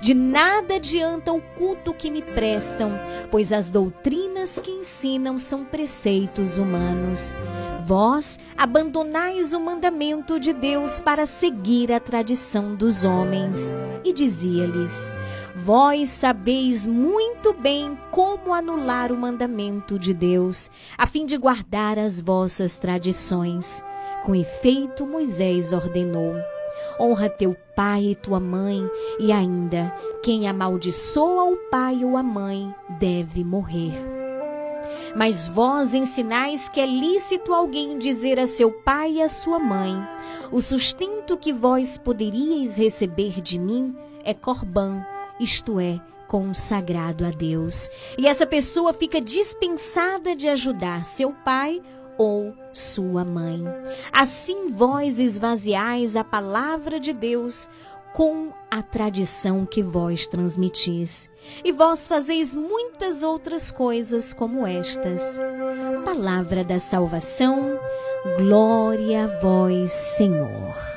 De 0.02 0.13
nada 0.13 0.76
adianta 0.76 1.32
o 1.32 1.41
culto 1.41 1.94
que 1.94 2.12
me 2.12 2.22
prestam, 2.22 2.91
pois 3.32 3.54
as 3.54 3.70
doutrinas 3.70 4.60
que 4.60 4.72
ensinam 4.72 5.39
são 5.39 5.63
preceitos 5.63 6.58
humanos. 6.58 7.38
Vós 7.86 8.38
abandonais 8.58 9.54
o 9.54 9.60
mandamento 9.60 10.39
de 10.39 10.52
Deus 10.52 11.00
para 11.00 11.26
seguir 11.26 11.94
a 11.94 12.00
tradição 12.00 12.76
dos 12.76 13.06
homens. 13.06 13.74
E 14.04 14.12
dizia-lhes: 14.12 15.13
Vós 15.58 16.10
sabeis 16.10 16.86
muito 16.86 17.54
bem 17.54 17.98
como 18.12 18.54
anular 18.54 19.10
o 19.10 19.18
mandamento 19.18 19.98
de 19.98 20.13
Deus, 20.13 20.70
a 20.98 21.08
fim 21.08 21.26
de 21.26 21.38
guardar 21.38 21.98
as 21.98 22.20
vossas 22.20 22.78
tradições. 22.78 23.82
Com 24.26 24.36
efeito, 24.36 25.08
Moisés 25.08 25.72
ordenou: 25.72 26.36
Honra 27.00 27.30
teu 27.30 27.56
pai 27.74 28.08
e 28.08 28.15
tua 28.15 28.38
mãe, 28.38 28.86
e 29.18 29.32
ainda 29.32 29.96
quem 30.22 30.46
amaldiçoa 30.46 31.46
o 31.46 31.56
pai 31.72 32.04
ou 32.04 32.18
a 32.18 32.24
mãe 32.24 32.76
deve 33.00 33.46
morrer. 33.46 33.94
Mas 35.15 35.48
vós 35.48 35.96
ensinais 35.96 36.68
que 36.68 36.82
é 36.82 36.86
lícito 36.86 37.54
alguém 37.54 37.98
dizer 37.98 38.41
a 38.41 38.46
seu 38.46 38.72
pai 38.72 39.13
e 39.13 39.22
a 39.22 39.30
sua 39.30 39.58
mãe: 39.58 39.96
O 40.52 40.62
sustento 40.62 41.38
que 41.38 41.54
vós 41.54 41.98
poderíeis 41.98 42.78
receber 42.78 43.39
de 43.39 43.58
mim 43.58 43.96
é 44.22 44.34
corbã, 44.34 45.06
isto 45.39 45.80
é, 45.80 46.00
consagrado 46.28 47.26
a 47.26 47.30
Deus. 47.30 47.89
E 48.17 48.28
essa 48.28 48.45
pessoa 48.45 48.93
fica 48.93 49.21
dispensada 49.21 50.36
de 50.36 50.48
ajudar 50.48 51.06
seu 51.06 51.32
pai 51.32 51.82
ou 52.17 52.54
sua 52.71 53.24
mãe. 53.24 53.63
Assim 54.12 54.69
vós 54.69 55.19
esvaziais 55.19 56.15
a 56.15 56.24
palavra 56.24 57.00
de 57.00 57.13
Deus 57.13 57.69
com 58.13 58.54
a 58.71 58.82
tradição 58.82 59.65
que 59.65 59.84
vós 59.84 60.26
transmitis. 60.26 61.30
E 61.63 61.71
vós 61.74 62.08
fazeis 62.08 62.56
muitas 62.56 63.24
outras 63.24 63.69
coisas 63.71 64.34
como 64.34 64.65
estas. 64.65 65.39
Palavra 66.06 66.63
da 66.63 66.80
salvação, 66.80 67.77
glória 68.38 69.25
a 69.25 69.42
vós, 69.42 69.92
Senhor. 69.92 70.94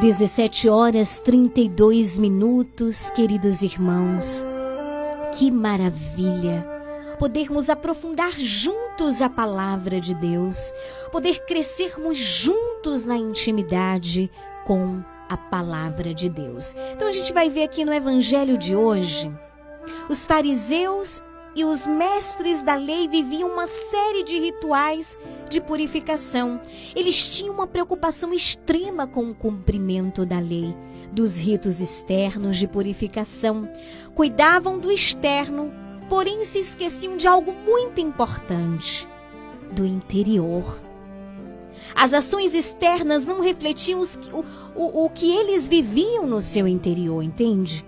17 0.00 0.68
horas 0.68 1.18
32 1.18 2.20
minutos, 2.20 3.10
queridos 3.10 3.62
irmãos. 3.62 4.46
Que 5.36 5.50
maravilha 5.50 6.64
podermos 7.18 7.68
aprofundar 7.68 8.30
juntos 8.38 9.20
a 9.20 9.28
palavra 9.28 10.00
de 10.00 10.14
Deus, 10.14 10.72
poder 11.10 11.44
crescermos 11.46 12.16
juntos 12.16 13.06
na 13.06 13.16
intimidade 13.16 14.30
com 14.64 15.02
a 15.28 15.36
palavra 15.36 16.14
de 16.14 16.28
Deus. 16.28 16.76
Então 16.94 17.08
a 17.08 17.12
gente 17.12 17.32
vai 17.32 17.50
ver 17.50 17.64
aqui 17.64 17.84
no 17.84 17.92
evangelho 17.92 18.56
de 18.56 18.76
hoje, 18.76 19.28
os 20.08 20.26
fariseus 20.26 21.20
e 21.58 21.64
os 21.64 21.88
mestres 21.88 22.62
da 22.62 22.76
lei 22.76 23.08
viviam 23.08 23.50
uma 23.50 23.66
série 23.66 24.22
de 24.22 24.38
rituais 24.38 25.18
de 25.50 25.60
purificação. 25.60 26.60
Eles 26.94 27.26
tinham 27.26 27.52
uma 27.52 27.66
preocupação 27.66 28.32
extrema 28.32 29.08
com 29.08 29.28
o 29.28 29.34
cumprimento 29.34 30.24
da 30.24 30.38
lei, 30.38 30.72
dos 31.10 31.36
ritos 31.36 31.80
externos 31.80 32.56
de 32.58 32.68
purificação. 32.68 33.68
Cuidavam 34.14 34.78
do 34.78 34.92
externo, 34.92 35.72
porém 36.08 36.44
se 36.44 36.60
esqueciam 36.60 37.16
de 37.16 37.26
algo 37.26 37.52
muito 37.52 38.00
importante: 38.00 39.08
do 39.72 39.84
interior. 39.84 40.80
As 41.92 42.14
ações 42.14 42.54
externas 42.54 43.26
não 43.26 43.40
refletiam 43.40 44.00
o, 44.00 44.44
o, 44.76 45.06
o 45.06 45.10
que 45.10 45.34
eles 45.34 45.68
viviam 45.68 46.24
no 46.24 46.40
seu 46.40 46.68
interior, 46.68 47.20
entende? 47.20 47.84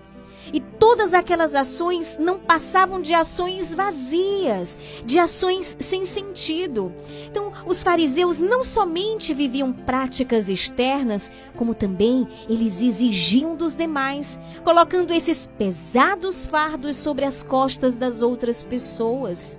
E 0.53 0.59
todas 0.59 1.13
aquelas 1.13 1.55
ações 1.55 2.17
não 2.19 2.39
passavam 2.39 3.01
de 3.01 3.13
ações 3.13 3.73
vazias, 3.73 4.79
de 5.05 5.17
ações 5.19 5.77
sem 5.79 6.03
sentido. 6.03 6.93
Então, 7.25 7.51
os 7.65 7.81
fariseus 7.83 8.39
não 8.39 8.63
somente 8.63 9.33
viviam 9.33 9.71
práticas 9.71 10.49
externas, 10.49 11.31
como 11.55 11.73
também 11.73 12.27
eles 12.49 12.81
exigiam 12.81 13.55
dos 13.55 13.75
demais, 13.75 14.37
colocando 14.63 15.13
esses 15.13 15.49
pesados 15.57 16.45
fardos 16.45 16.97
sobre 16.97 17.25
as 17.25 17.43
costas 17.43 17.95
das 17.95 18.21
outras 18.21 18.63
pessoas. 18.63 19.57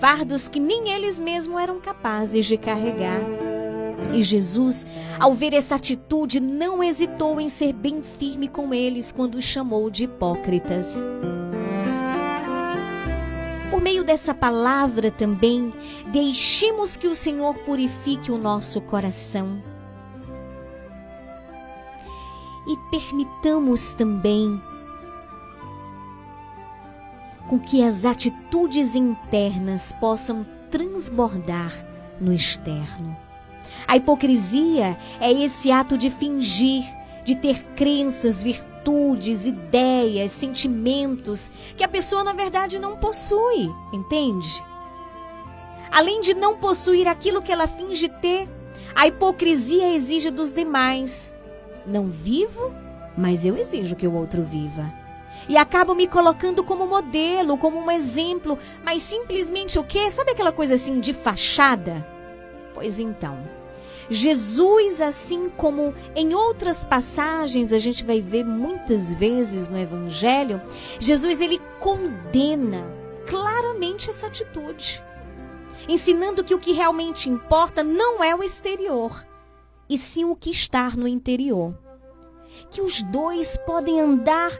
Fardos 0.00 0.48
que 0.48 0.60
nem 0.60 0.90
eles 0.92 1.20
mesmos 1.20 1.60
eram 1.60 1.80
capazes 1.80 2.46
de 2.46 2.56
carregar. 2.56 3.57
E 4.12 4.22
Jesus, 4.22 4.86
ao 5.18 5.34
ver 5.34 5.52
essa 5.52 5.74
atitude, 5.74 6.40
não 6.40 6.82
hesitou 6.82 7.40
em 7.40 7.48
ser 7.48 7.72
bem 7.72 8.02
firme 8.02 8.48
com 8.48 8.72
eles 8.72 9.12
quando 9.12 9.36
os 9.36 9.44
chamou 9.44 9.90
de 9.90 10.04
hipócritas. 10.04 11.06
Por 13.70 13.82
meio 13.82 14.02
dessa 14.02 14.34
palavra 14.34 15.10
também, 15.10 15.72
deixemos 16.06 16.96
que 16.96 17.06
o 17.06 17.14
Senhor 17.14 17.54
purifique 17.58 18.32
o 18.32 18.38
nosso 18.38 18.80
coração. 18.80 19.62
E 22.66 22.76
permitamos 22.90 23.94
também 23.94 24.60
com 27.48 27.58
que 27.58 27.82
as 27.82 28.04
atitudes 28.04 28.94
internas 28.94 29.92
possam 29.92 30.46
transbordar 30.70 31.72
no 32.20 32.32
externo. 32.32 33.27
A 33.88 33.96
hipocrisia 33.96 34.98
é 35.18 35.32
esse 35.32 35.72
ato 35.72 35.96
de 35.96 36.10
fingir, 36.10 36.84
de 37.24 37.34
ter 37.34 37.64
crenças, 37.74 38.42
virtudes, 38.42 39.46
ideias, 39.46 40.30
sentimentos 40.30 41.50
que 41.74 41.82
a 41.82 41.88
pessoa 41.88 42.22
na 42.22 42.34
verdade 42.34 42.78
não 42.78 42.98
possui, 42.98 43.74
entende? 43.90 44.62
Além 45.90 46.20
de 46.20 46.34
não 46.34 46.58
possuir 46.58 47.08
aquilo 47.08 47.40
que 47.40 47.50
ela 47.50 47.66
finge 47.66 48.10
ter, 48.10 48.46
a 48.94 49.06
hipocrisia 49.06 49.94
exige 49.94 50.30
dos 50.30 50.52
demais. 50.52 51.34
Não 51.86 52.08
vivo, 52.08 52.74
mas 53.16 53.46
eu 53.46 53.56
exijo 53.56 53.96
que 53.96 54.06
o 54.06 54.12
outro 54.12 54.42
viva. 54.42 54.92
E 55.48 55.56
acabo 55.56 55.94
me 55.94 56.06
colocando 56.06 56.62
como 56.62 56.86
modelo, 56.86 57.56
como 57.56 57.78
um 57.78 57.90
exemplo, 57.90 58.58
mas 58.84 59.00
simplesmente 59.00 59.78
o 59.78 59.84
quê? 59.84 60.10
Sabe 60.10 60.32
aquela 60.32 60.52
coisa 60.52 60.74
assim 60.74 61.00
de 61.00 61.14
fachada? 61.14 62.06
Pois 62.74 63.00
então, 63.00 63.38
Jesus, 64.10 65.02
assim 65.02 65.50
como 65.50 65.94
em 66.16 66.34
outras 66.34 66.84
passagens 66.84 67.72
a 67.72 67.78
gente 67.78 68.04
vai 68.04 68.22
ver 68.22 68.44
muitas 68.44 69.14
vezes 69.14 69.68
no 69.68 69.78
Evangelho, 69.78 70.62
Jesus 70.98 71.42
ele 71.42 71.60
condena 71.78 72.86
claramente 73.28 74.08
essa 74.08 74.26
atitude, 74.26 75.02
ensinando 75.86 76.42
que 76.42 76.54
o 76.54 76.58
que 76.58 76.72
realmente 76.72 77.28
importa 77.28 77.84
não 77.84 78.24
é 78.24 78.34
o 78.34 78.42
exterior, 78.42 79.24
e 79.88 79.98
sim 79.98 80.24
o 80.24 80.34
que 80.34 80.50
está 80.50 80.90
no 80.90 81.06
interior. 81.06 81.74
Que 82.70 82.80
os 82.80 83.02
dois 83.02 83.58
podem 83.58 84.00
andar 84.00 84.50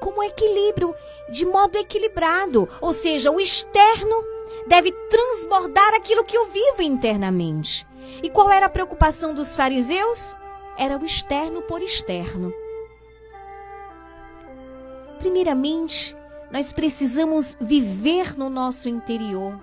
como 0.00 0.22
equilíbrio, 0.22 0.94
de 1.30 1.46
modo 1.46 1.78
equilibrado, 1.78 2.68
ou 2.80 2.92
seja, 2.92 3.30
o 3.30 3.40
externo 3.40 4.22
deve 4.66 4.90
transbordar 5.08 5.94
aquilo 5.94 6.24
que 6.24 6.36
eu 6.36 6.46
vivo 6.46 6.82
internamente. 6.82 7.85
E 8.22 8.30
qual 8.30 8.50
era 8.50 8.66
a 8.66 8.70
preocupação 8.70 9.34
dos 9.34 9.54
fariseus? 9.54 10.36
Era 10.78 10.96
o 10.98 11.04
externo 11.04 11.62
por 11.62 11.82
externo. 11.82 12.52
Primeiramente, 15.18 16.16
nós 16.50 16.72
precisamos 16.72 17.56
viver 17.60 18.36
no 18.36 18.48
nosso 18.48 18.88
interior, 18.88 19.58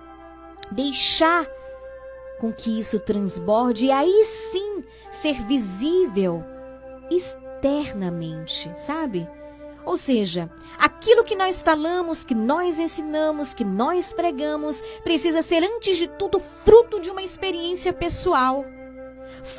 deixar 0.70 1.46
com 2.38 2.52
que 2.52 2.78
isso 2.78 2.98
transborde 3.00 3.86
e 3.86 3.92
aí 3.92 4.24
sim 4.24 4.84
ser 5.10 5.42
visível 5.44 6.44
externamente, 7.10 8.70
sabe? 8.78 9.28
Ou 9.84 9.96
seja, 9.96 10.50
aquilo 10.78 11.24
que 11.24 11.36
nós 11.36 11.62
falamos, 11.62 12.24
que 12.24 12.34
nós 12.34 12.78
ensinamos, 12.78 13.52
que 13.52 13.64
nós 13.64 14.12
pregamos, 14.12 14.82
precisa 15.02 15.42
ser, 15.42 15.62
antes 15.62 15.96
de 15.96 16.08
tudo, 16.08 16.40
fruto 16.64 17.00
de 17.00 17.10
uma 17.10 17.22
experiência 17.22 17.92
pessoal, 17.92 18.64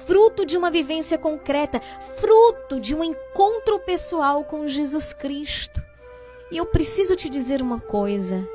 fruto 0.06 0.46
de 0.46 0.58
uma 0.58 0.72
vivência 0.72 1.18
concreta, 1.18 1.80
fruto 2.20 2.80
de 2.80 2.96
um 2.96 3.04
encontro 3.04 3.80
pessoal 3.80 4.44
com 4.44 4.68
Jesus 4.68 5.14
Cristo. 5.14 5.84
E 6.52 6.58
eu 6.58 6.66
preciso 6.66 7.16
te 7.16 7.30
dizer 7.30 7.62
uma 7.62 7.80
coisa. 7.80 8.48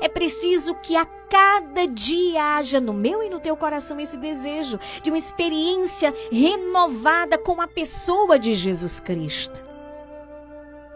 É 0.00 0.08
preciso 0.08 0.74
que 0.76 0.96
a 0.96 1.04
cada 1.04 1.86
dia 1.86 2.56
haja 2.56 2.80
no 2.80 2.92
meu 2.92 3.22
e 3.22 3.28
no 3.28 3.40
teu 3.40 3.56
coração 3.56 3.98
esse 3.98 4.16
desejo 4.16 4.78
de 5.02 5.10
uma 5.10 5.18
experiência 5.18 6.14
renovada 6.30 7.36
com 7.36 7.60
a 7.60 7.66
pessoa 7.66 8.38
de 8.38 8.54
Jesus 8.54 9.00
Cristo. 9.00 9.71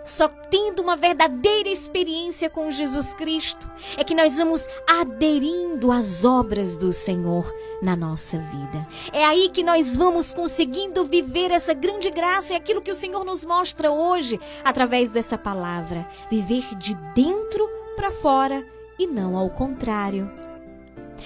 Só 0.07 0.29
tendo 0.29 0.83
uma 0.83 0.95
verdadeira 0.95 1.69
experiência 1.69 2.49
com 2.49 2.71
Jesus 2.71 3.13
Cristo 3.13 3.69
é 3.97 4.05
que 4.05 4.15
nós 4.15 4.37
vamos 4.37 4.69
aderindo 4.89 5.91
às 5.91 6.25
obras 6.25 6.79
do 6.79 6.93
Senhor 6.93 7.53
na 7.83 7.97
nossa 7.97 8.39
vida. 8.39 8.87
É 9.13 9.25
aí 9.25 9.49
que 9.49 9.65
nós 9.65 9.97
vamos 9.97 10.33
conseguindo 10.33 11.05
viver 11.05 11.51
essa 11.51 11.75
grande 11.75 12.09
graça 12.09 12.53
e 12.53 12.57
aquilo 12.57 12.81
que 12.81 12.91
o 12.93 12.95
Senhor 12.95 13.25
nos 13.25 13.45
mostra 13.45 13.91
hoje 13.91 14.39
através 14.65 15.11
dessa 15.11 15.37
palavra. 15.37 16.09
Viver 16.31 16.77
de 16.77 16.95
dentro 17.13 17.69
para 17.97 18.13
fora 18.13 18.65
e 18.97 19.09
não 19.09 19.37
ao 19.37 19.51
contrário. 19.51 20.31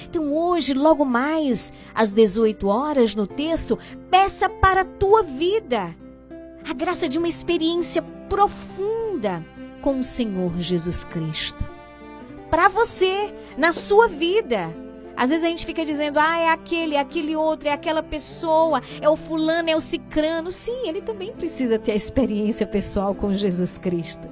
Então 0.08 0.34
hoje, 0.34 0.72
logo 0.72 1.04
mais 1.04 1.70
às 1.94 2.12
18 2.12 2.66
horas 2.66 3.14
no 3.14 3.26
texto, 3.26 3.78
peça 4.10 4.48
para 4.48 4.80
a 4.80 4.86
tua 4.86 5.22
vida 5.22 5.94
a 6.68 6.72
graça 6.72 7.08
de 7.08 7.18
uma 7.18 7.28
experiência 7.28 8.02
profunda 8.28 9.44
com 9.80 10.00
o 10.00 10.04
Senhor 10.04 10.58
Jesus 10.58 11.04
Cristo. 11.04 11.68
Para 12.50 12.68
você, 12.68 13.34
na 13.56 13.72
sua 13.72 14.08
vida. 14.08 14.74
Às 15.16 15.30
vezes 15.30 15.44
a 15.44 15.48
gente 15.48 15.66
fica 15.66 15.84
dizendo, 15.84 16.18
ah, 16.18 16.38
é 16.38 16.48
aquele, 16.48 16.94
é 16.94 16.98
aquele 16.98 17.36
outro, 17.36 17.68
é 17.68 17.72
aquela 17.72 18.02
pessoa, 18.02 18.80
é 19.00 19.08
o 19.08 19.16
fulano, 19.16 19.68
é 19.68 19.76
o 19.76 19.80
cicrano. 19.80 20.50
Sim, 20.50 20.88
ele 20.88 21.02
também 21.02 21.32
precisa 21.32 21.78
ter 21.78 21.92
a 21.92 21.96
experiência 21.96 22.66
pessoal 22.66 23.14
com 23.14 23.32
Jesus 23.32 23.76
Cristo. 23.76 24.28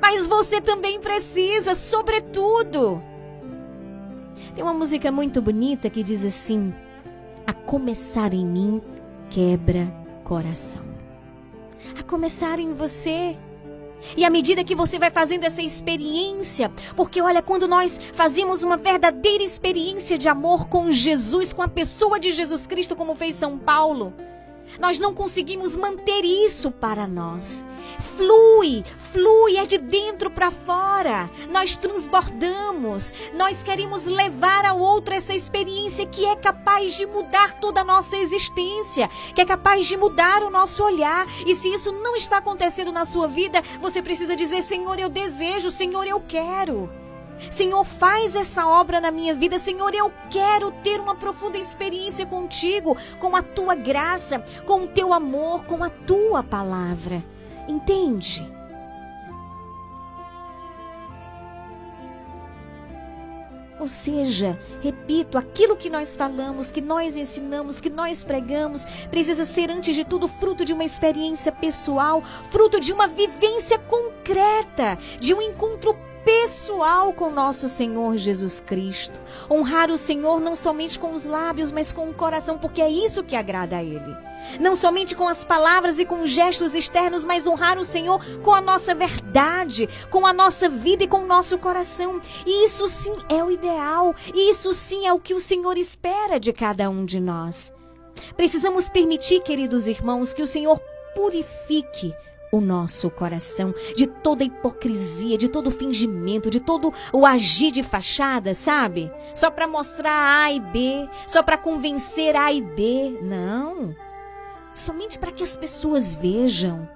Mas 0.00 0.26
você 0.26 0.60
também 0.60 1.00
precisa, 1.00 1.74
sobretudo. 1.74 3.02
Tem 4.54 4.64
uma 4.64 4.74
música 4.74 5.12
muito 5.12 5.42
bonita 5.42 5.90
que 5.90 6.02
diz 6.02 6.24
assim: 6.24 6.72
A 7.46 7.52
começar 7.52 8.32
em 8.32 8.46
mim 8.46 8.82
quebra 9.28 9.92
coração 10.24 10.95
a 11.98 12.02
começar 12.02 12.58
em 12.58 12.72
você. 12.74 13.36
E 14.16 14.24
à 14.24 14.30
medida 14.30 14.62
que 14.62 14.76
você 14.76 14.98
vai 14.98 15.10
fazendo 15.10 15.44
essa 15.44 15.62
experiência, 15.62 16.70
porque 16.94 17.20
olha, 17.20 17.42
quando 17.42 17.66
nós 17.66 18.00
fazemos 18.12 18.62
uma 18.62 18.76
verdadeira 18.76 19.42
experiência 19.42 20.16
de 20.16 20.28
amor 20.28 20.68
com 20.68 20.92
Jesus, 20.92 21.52
com 21.52 21.62
a 21.62 21.68
pessoa 21.68 22.20
de 22.20 22.30
Jesus 22.30 22.66
Cristo, 22.66 22.94
como 22.94 23.16
fez 23.16 23.34
São 23.34 23.58
Paulo, 23.58 24.12
nós 24.78 24.98
não 24.98 25.14
conseguimos 25.14 25.76
manter 25.76 26.24
isso 26.24 26.70
para 26.70 27.06
nós. 27.06 27.64
Flui, 28.16 28.84
flui, 29.12 29.56
é 29.56 29.66
de 29.66 29.78
dentro 29.78 30.30
para 30.30 30.50
fora. 30.50 31.30
Nós 31.50 31.76
transbordamos, 31.76 33.12
nós 33.34 33.62
queremos 33.62 34.06
levar 34.06 34.64
ao 34.64 34.78
outro 34.78 35.14
essa 35.14 35.34
experiência 35.34 36.06
que 36.06 36.24
é 36.24 36.36
capaz 36.36 36.96
de 36.96 37.06
mudar 37.06 37.60
toda 37.60 37.80
a 37.80 37.84
nossa 37.84 38.16
existência, 38.16 39.08
que 39.34 39.40
é 39.40 39.44
capaz 39.44 39.86
de 39.86 39.96
mudar 39.96 40.42
o 40.42 40.50
nosso 40.50 40.84
olhar. 40.84 41.26
E 41.46 41.54
se 41.54 41.72
isso 41.72 41.92
não 41.92 42.16
está 42.16 42.38
acontecendo 42.38 42.92
na 42.92 43.04
sua 43.04 43.28
vida, 43.28 43.62
você 43.80 44.02
precisa 44.02 44.36
dizer: 44.36 44.62
Senhor, 44.62 44.98
eu 44.98 45.08
desejo, 45.08 45.70
Senhor, 45.70 46.06
eu 46.06 46.20
quero. 46.20 47.05
Senhor, 47.50 47.84
faz 47.84 48.36
essa 48.36 48.66
obra 48.66 49.00
na 49.00 49.10
minha 49.10 49.34
vida. 49.34 49.58
Senhor, 49.58 49.94
eu 49.94 50.12
quero 50.30 50.70
ter 50.82 51.00
uma 51.00 51.14
profunda 51.14 51.58
experiência 51.58 52.26
contigo, 52.26 52.96
com 53.18 53.36
a 53.36 53.42
tua 53.42 53.74
graça, 53.74 54.42
com 54.64 54.84
o 54.84 54.88
teu 54.88 55.12
amor, 55.12 55.64
com 55.64 55.82
a 55.82 55.90
tua 55.90 56.42
palavra. 56.42 57.24
Entende? 57.68 58.56
Ou 63.78 63.86
seja, 63.86 64.58
repito, 64.80 65.36
aquilo 65.36 65.76
que 65.76 65.90
nós 65.90 66.16
falamos, 66.16 66.72
que 66.72 66.80
nós 66.80 67.16
ensinamos, 67.16 67.80
que 67.80 67.90
nós 67.90 68.24
pregamos, 68.24 68.86
precisa 69.10 69.44
ser, 69.44 69.70
antes 69.70 69.94
de 69.94 70.02
tudo, 70.02 70.26
fruto 70.26 70.64
de 70.64 70.72
uma 70.72 70.84
experiência 70.84 71.52
pessoal, 71.52 72.22
fruto 72.50 72.80
de 72.80 72.92
uma 72.92 73.06
vivência 73.06 73.78
concreta, 73.78 74.98
de 75.20 75.34
um 75.34 75.42
encontro 75.42 75.96
pessoal 76.26 77.12
com 77.12 77.30
nosso 77.30 77.68
Senhor 77.68 78.16
Jesus 78.16 78.60
Cristo. 78.60 79.22
Honrar 79.48 79.92
o 79.92 79.96
Senhor 79.96 80.40
não 80.40 80.56
somente 80.56 80.98
com 80.98 81.14
os 81.14 81.24
lábios, 81.24 81.70
mas 81.70 81.92
com 81.92 82.10
o 82.10 82.14
coração, 82.14 82.58
porque 82.58 82.82
é 82.82 82.90
isso 82.90 83.22
que 83.22 83.36
agrada 83.36 83.76
a 83.76 83.84
Ele. 83.84 84.16
Não 84.58 84.74
somente 84.74 85.14
com 85.14 85.28
as 85.28 85.44
palavras 85.44 86.00
e 86.00 86.04
com 86.04 86.26
gestos 86.26 86.74
externos, 86.74 87.24
mas 87.24 87.46
honrar 87.46 87.78
o 87.78 87.84
Senhor 87.84 88.20
com 88.42 88.52
a 88.52 88.60
nossa 88.60 88.92
verdade, 88.92 89.88
com 90.10 90.26
a 90.26 90.32
nossa 90.32 90.68
vida 90.68 91.04
e 91.04 91.08
com 91.08 91.18
o 91.18 91.26
nosso 91.26 91.58
coração. 91.58 92.20
E 92.44 92.64
isso 92.64 92.88
sim 92.88 93.16
é 93.28 93.44
o 93.44 93.50
ideal, 93.50 94.12
e 94.34 94.50
isso 94.50 94.74
sim 94.74 95.06
é 95.06 95.12
o 95.12 95.20
que 95.20 95.32
o 95.34 95.40
Senhor 95.40 95.78
espera 95.78 96.40
de 96.40 96.52
cada 96.52 96.90
um 96.90 97.04
de 97.04 97.20
nós. 97.20 97.72
Precisamos 98.36 98.90
permitir, 98.90 99.44
queridos 99.44 99.86
irmãos, 99.86 100.34
que 100.34 100.42
o 100.42 100.46
Senhor 100.46 100.80
purifique 101.14 102.12
o 102.50 102.60
nosso 102.60 103.10
coração 103.10 103.74
de 103.94 104.06
toda 104.06 104.44
hipocrisia, 104.44 105.36
de 105.36 105.48
todo 105.48 105.70
fingimento, 105.70 106.50
de 106.50 106.60
todo 106.60 106.92
o 107.12 107.26
agir 107.26 107.70
de 107.70 107.82
fachada, 107.82 108.54
sabe? 108.54 109.10
Só 109.34 109.50
para 109.50 109.66
mostrar 109.66 110.44
A 110.44 110.52
e 110.52 110.60
B, 110.60 111.08
só 111.26 111.42
para 111.42 111.58
convencer 111.58 112.36
A 112.36 112.52
e 112.52 112.60
B. 112.60 113.18
Não. 113.22 113.94
Somente 114.74 115.18
para 115.18 115.32
que 115.32 115.42
as 115.42 115.56
pessoas 115.56 116.14
vejam. 116.14 116.88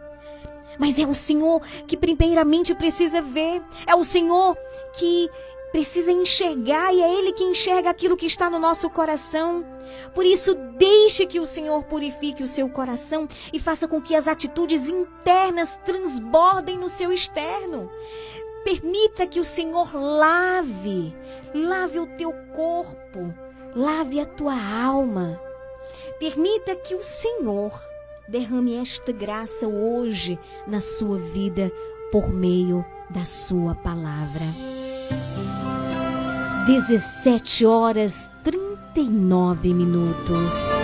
Mas 0.79 0.99
é 0.99 1.07
o 1.07 1.15
Senhor 1.15 1.61
que 1.87 1.97
primeiramente 1.97 2.75
precisa 2.75 3.21
ver. 3.21 3.63
É 3.87 3.95
o 3.95 4.03
Senhor 4.03 4.57
que 4.95 5.29
precisa 5.73 6.13
enxergar 6.13 6.93
e 6.93 7.01
é 7.01 7.19
Ele 7.19 7.33
que 7.33 7.45
enxerga 7.45 7.91
aquilo 7.91 8.17
que 8.17 8.27
está 8.27 8.51
no 8.51 8.59
nosso 8.59 8.89
coração. 8.91 9.65
Por 10.15 10.25
isso, 10.25 10.55
deixe 10.77 11.27
que 11.27 11.41
o 11.41 11.47
Senhor 11.47 11.85
purifique 11.85 12.43
o 12.43 12.49
seu 12.49 12.69
coração 12.69 13.29
e 13.53 13.59
faça 13.59 13.87
com 13.89 14.01
que 14.01 14.15
as 14.15 14.29
atitudes 14.29 14.89
internas 14.89 15.79
transbordem 15.85 16.79
no 16.79 16.89
seu 16.89 17.13
externo. 17.13 17.91
Permita 18.65 19.27
que 19.27 19.41
o 19.41 19.45
Senhor 19.45 19.95
lave, 19.95 21.15
lave 21.55 21.99
o 21.99 22.07
teu 22.17 22.33
corpo, 22.55 23.35
lave 23.75 24.21
a 24.21 24.27
tua 24.27 24.55
alma. 24.55 25.41
Permita 26.19 26.77
que 26.77 26.95
o 26.95 27.03
Senhor 27.03 27.73
derrame 28.29 28.77
esta 28.77 29.11
graça 29.11 29.67
hoje 29.67 30.39
na 30.67 30.81
sua 30.81 31.19
vida 31.19 31.73
por 32.13 32.31
meio 32.31 32.85
da 33.09 33.25
sua 33.25 33.75
palavra. 33.75 34.45
17 36.67 37.67
horas 37.67 38.31
39 38.45 39.73
minutos. 39.75 40.81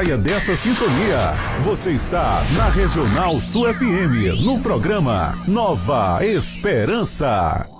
Saia 0.00 0.16
dessa 0.16 0.56
sintonia. 0.56 1.34
Você 1.62 1.92
está 1.92 2.42
na 2.56 2.70
Regional 2.70 3.36
Sul 3.36 3.72
FM, 3.72 4.42
no 4.42 4.62
programa 4.62 5.30
Nova 5.46 6.24
Esperança. 6.24 7.79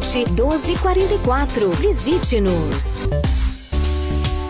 1244. 0.00 1.70
Visite-nos. 1.80 3.55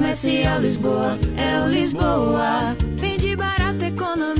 Comercial 0.00 0.62
Lisboa, 0.62 1.18
é 1.36 1.60
o 1.60 1.68
Lisboa. 1.68 2.74
Vende 2.96 3.36
barato, 3.36 3.84
economia. 3.84 4.39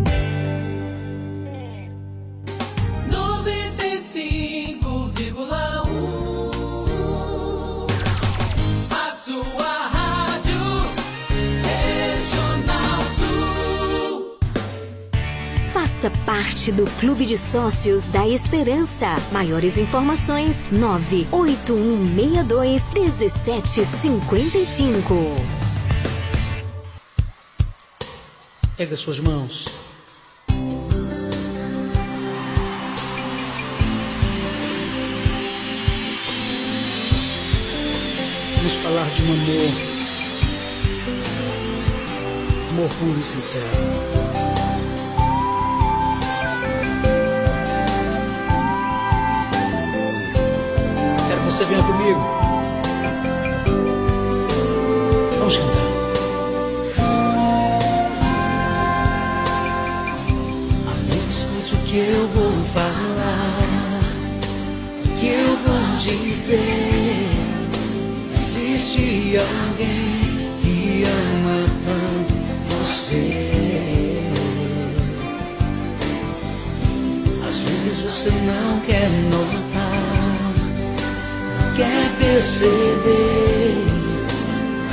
Faça 16.01 16.17
parte 16.25 16.71
do 16.71 16.83
Clube 16.99 17.27
de 17.27 17.37
Sócios 17.37 18.05
da 18.05 18.27
Esperança. 18.27 19.05
Maiores 19.31 19.77
informações: 19.77 20.65
98162 20.71 22.91
1755. 22.91 25.13
Pega 28.75 28.97
suas 28.97 29.19
mãos. 29.19 29.65
Vamos 38.55 38.73
falar 38.81 39.07
de 39.11 39.21
um 39.21 39.33
amor. 39.33 39.71
Amor 42.71 42.89
puro 42.89 43.19
e 43.19 43.23
sincero. 43.23 44.10
Você 51.61 51.65
venha 51.65 51.83
comigo. 51.83 52.19
Vamos 55.37 55.57
cantar. 55.57 55.91
Amigo, 60.91 61.29
escute 61.29 61.75
o 61.75 61.77
que 61.85 61.97
eu 61.97 62.27
vou 62.29 62.51
falar, 62.65 63.99
o 65.05 65.19
que 65.19 65.27
eu 65.27 65.55
vou 65.57 65.97
dizer. 65.99 66.80
Quer 82.61 82.95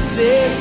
perceber, 0.00 0.57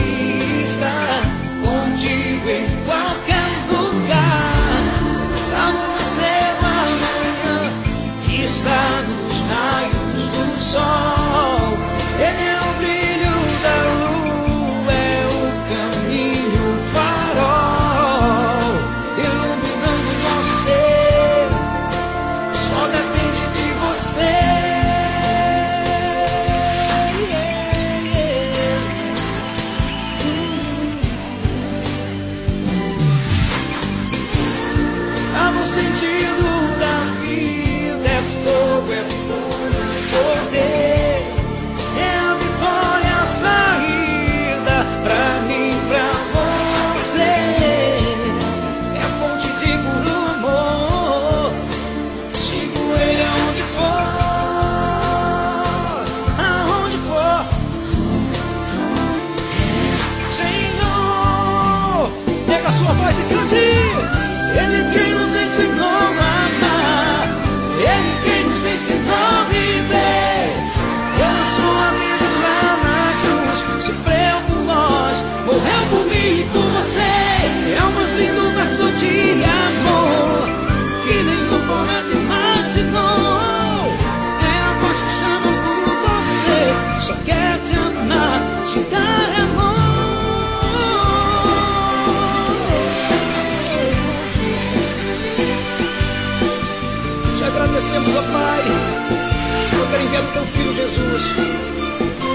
Jesus, 100.90 101.24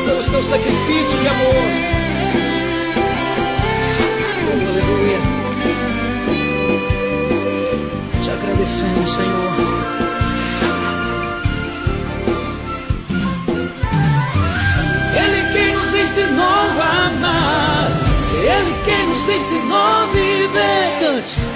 pelo 0.07 0.23
seu 0.23 0.43
sacrifício 0.43 1.19
de 1.19 1.29
amor. 1.29 1.55
Oh, 4.49 4.69
aleluia. 4.69 5.21
Te 8.23 8.31
agradecemos, 8.31 9.11
Senhor. 9.11 9.53
Ele 15.17 15.53
quem 15.53 15.75
nos 15.75 15.95
ensinou 15.95 16.45
a 16.45 17.07
amar, 17.07 17.91
Ele 18.35 18.75
quem 18.85 19.07
nos 19.07 19.29
ensinou 19.29 19.77
a 19.77 20.07
viver. 20.13 20.99
Cante. 21.01 21.52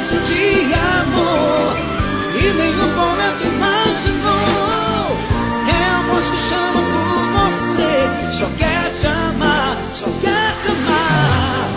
Verso 0.00 0.16
de 0.26 0.72
amor. 0.72 1.76
E 2.34 2.52
nenhum 2.54 2.88
poeta 2.94 3.44
imaginou. 3.44 5.16
É 5.68 5.84
a 5.84 6.02
voz 6.08 6.30
que 6.30 6.38
chama 6.48 6.80
por 6.92 7.20
você. 7.36 7.92
Só 8.38 8.46
quer 8.58 8.90
te 8.92 9.06
amar, 9.06 9.76
só 9.92 10.06
quer 10.22 10.54
te 10.62 10.68
amar. 10.68 11.68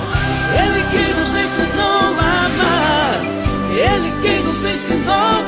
Ele 0.63 0.83
que 0.91 1.13
nos 1.19 1.35
ensinou 1.35 2.15
a 2.17 2.45
amar. 2.45 3.19
Ele 3.75 4.11
que 4.21 4.43
nos 4.43 4.63
ensinou 4.63 5.42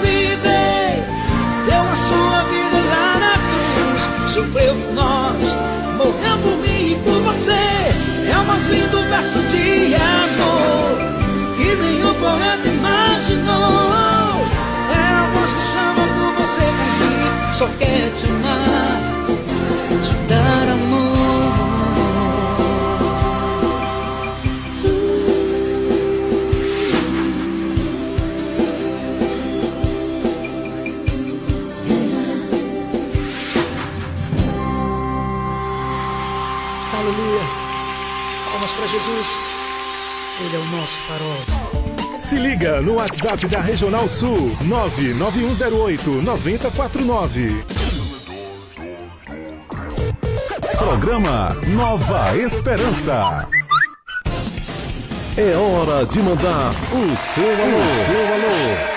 só 17.58 17.68
quer 17.80 18.12
te 18.12 18.28
amar, 18.28 19.26
te 20.04 20.14
dar 20.28 20.68
amor. 20.68 21.16
Aleluia. 36.94 37.44
Palmas 38.52 38.72
para 38.72 38.88
Jesus. 38.88 39.28
Ele 40.42 40.56
é 40.58 40.60
o 40.60 40.66
nosso 40.66 40.98
farol. 41.08 41.85
Se 42.18 42.36
liga 42.36 42.82
no 42.82 42.96
WhatsApp 42.96 43.46
da 43.48 43.60
Regional 43.60 44.08
Sul 44.08 44.52
99108 44.62 46.22
9049. 46.22 47.64
Programa 50.78 51.50
Nova 51.68 52.38
Esperança. 52.38 53.48
É 55.38 55.56
hora 55.58 56.06
de 56.06 56.20
mandar 56.20 56.72
o 56.94 57.34
seu 57.34 57.58
valor. 57.58 57.82
O 57.82 58.06
seu 58.06 58.28
valor. 58.28 58.95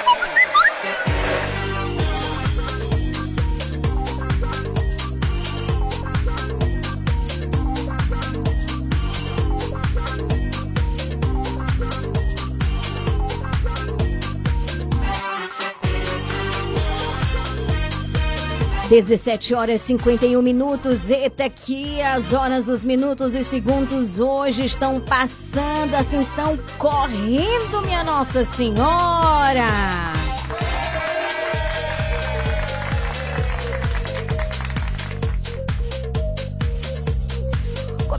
17 18.89 19.55
horas 19.55 19.82
51 19.82 20.41
minutos. 20.41 21.11
Eita, 21.11 21.45
aqui 21.45 22.01
as 22.01 22.32
horas, 22.32 22.68
os 22.68 22.82
minutos 22.82 23.34
e 23.34 23.39
os 23.39 23.47
segundos 23.47 24.18
hoje 24.18 24.64
estão 24.64 24.99
passando 24.99 25.95
assim, 25.95 26.26
tão 26.34 26.59
correndo, 26.78 27.82
minha 27.82 28.03
Nossa 28.03 28.43
Senhora! 28.43 30.18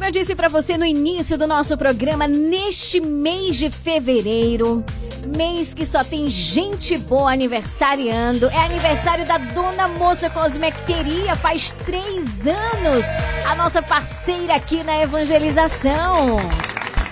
Eu 0.10 0.12
disse 0.12 0.36
para 0.36 0.49
você 0.49 0.76
no 0.76 0.86
início 0.86 1.38
do 1.38 1.45
nosso 1.45 1.78
programa, 1.78 2.28
neste 2.28 2.99
mês 2.99 3.57
de 3.57 3.70
fevereiro, 3.70 4.84
mês 5.38 5.76
que 5.76 5.86
só 5.86 6.03
tem 6.03 6.28
gente 6.28 6.97
boa 6.97 7.32
aniversariando, 7.32 8.47
é 8.47 8.57
aniversário 8.57 9.24
da 9.24 9.38
Dona 9.38 9.88
Moça 9.88 10.28
Cosmecteria, 10.28 11.36
faz 11.36 11.76
três 11.86 12.47
anos, 12.47 13.05
a 13.47 13.53
nossa 13.53 13.84
parceira 13.84 14.55
aqui 14.55 14.84
na 14.84 14.99
evangelização. 14.99 16.38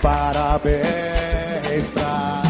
Parabéns 0.02 1.86
pra 1.94 2.47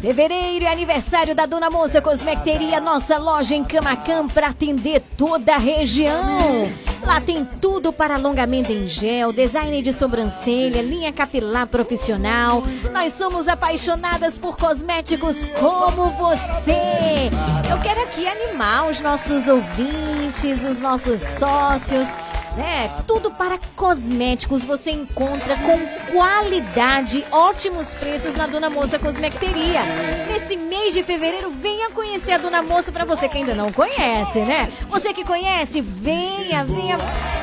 Fevereiro 0.00 0.66
é 0.66 0.70
aniversário 0.70 1.34
da 1.34 1.46
Dona 1.46 1.70
Moça 1.70 2.02
Cosmecteria, 2.02 2.78
nossa 2.80 3.16
loja 3.16 3.54
em 3.54 3.64
Camacan 3.64 4.28
para 4.28 4.48
atender 4.48 5.00
toda 5.16 5.54
a 5.54 5.58
região. 5.58 6.70
Lá 7.02 7.20
tem 7.20 7.44
tudo 7.44 7.92
para 7.92 8.16
alongamento 8.16 8.70
em 8.70 8.86
gel, 8.86 9.32
design 9.32 9.80
de 9.80 9.92
sobrancelha, 9.92 10.82
linha 10.82 11.12
capilar 11.12 11.66
profissional. 11.66 12.62
Nós 12.92 13.14
somos 13.14 13.48
apaixonadas 13.48 14.38
por 14.38 14.56
cosméticos 14.56 15.46
como 15.58 16.10
você. 16.10 17.30
Eu 17.70 17.80
quero 17.82 18.02
aqui 18.02 18.26
animar 18.26 18.90
os 18.90 19.00
nossos 19.00 19.48
ouvintes, 19.48 20.64
os 20.64 20.78
nossos 20.78 21.22
sócios. 21.22 22.14
Né? 22.56 22.90
tudo 23.06 23.30
para 23.30 23.58
cosméticos 23.74 24.64
você 24.64 24.90
encontra 24.90 25.56
com 25.58 26.12
qualidade, 26.12 27.24
ótimos 27.30 27.94
preços 27.94 28.34
na 28.34 28.46
Dona 28.46 28.70
Moça 28.70 28.98
Cosmecteria. 28.98 29.80
Nesse 30.28 30.56
mês 30.56 30.94
de 30.94 31.02
fevereiro, 31.02 31.50
venha 31.50 31.90
conhecer 31.90 32.32
a 32.32 32.38
Dona 32.38 32.62
Moça 32.62 32.90
para 32.90 33.04
você 33.04 33.28
que 33.28 33.38
ainda 33.38 33.54
não 33.54 33.72
conhece, 33.72 34.40
né? 34.40 34.72
Você 34.88 35.12
que 35.12 35.24
conhece, 35.24 35.80
venha, 35.80 36.64
venha 36.64 36.98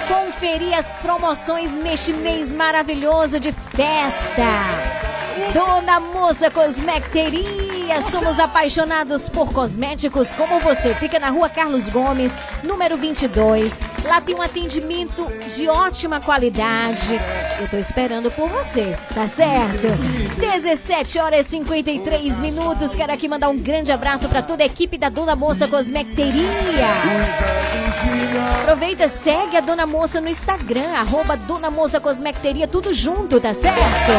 conferir 0.08 0.78
as 0.78 0.96
promoções 0.98 1.72
neste 1.72 2.14
mês 2.14 2.54
maravilhoso 2.54 3.40
de 3.40 3.52
festa. 3.52 4.44
Dona 5.54 6.00
Moça 6.00 6.50
Cosmecteria, 6.52 7.44
somos 8.10 8.40
apaixonados 8.40 9.30
por 9.30 9.52
cosméticos 9.52 10.34
como 10.34 10.60
você. 10.60 10.96
Fica 10.96 11.20
na 11.20 11.30
rua 11.30 11.50
Carlos 11.50 11.90
Gomes, 11.90 12.40
número 12.64 12.98
22. 12.98 13.82
Lá 14.06 14.22
tem 14.22 14.36
um 14.36 14.42
atendimento 14.42 15.26
de 15.56 15.68
ótima 15.68 16.20
qualidade. 16.20 17.20
Eu 17.60 17.68
tô 17.68 17.78
esperando 17.78 18.32
por 18.32 18.50
você, 18.50 18.98
tá 19.14 19.28
certo? 19.28 19.88
17 20.40 21.20
horas 21.20 21.46
e 21.48 21.50
53 21.50 22.40
minutos. 22.40 22.96
Quero 22.96 23.12
aqui 23.12 23.28
mandar 23.28 23.50
um 23.50 23.58
grande 23.58 23.92
abraço 23.92 24.28
para 24.30 24.42
toda 24.42 24.64
a 24.64 24.66
equipe 24.66 24.98
da 24.98 25.10
Dona 25.10 25.36
Moça 25.36 25.68
Cosmecteria. 25.68 26.44
Aproveita, 28.62 29.08
segue 29.08 29.58
a 29.58 29.62
Dona 29.62 29.86
Moça 29.86 30.20
no 30.20 30.28
Instagram, 30.28 30.92
arroba 30.96 31.36
Dona 31.36 31.70
Moça 31.70 32.00
Cosmecteria, 32.00 32.68
tudo 32.68 32.94
junto, 32.94 33.40
tá 33.40 33.54
certo? 33.54 34.12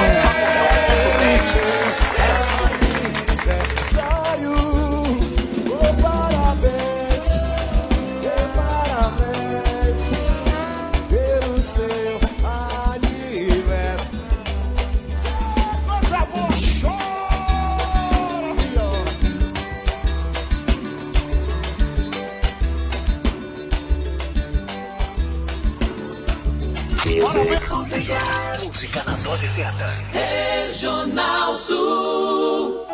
Música 28.62 29.02
na 29.04 29.16
dose 29.22 29.48
certa. 29.48 29.86
Regional 30.12 31.56
Sul. 31.56 32.84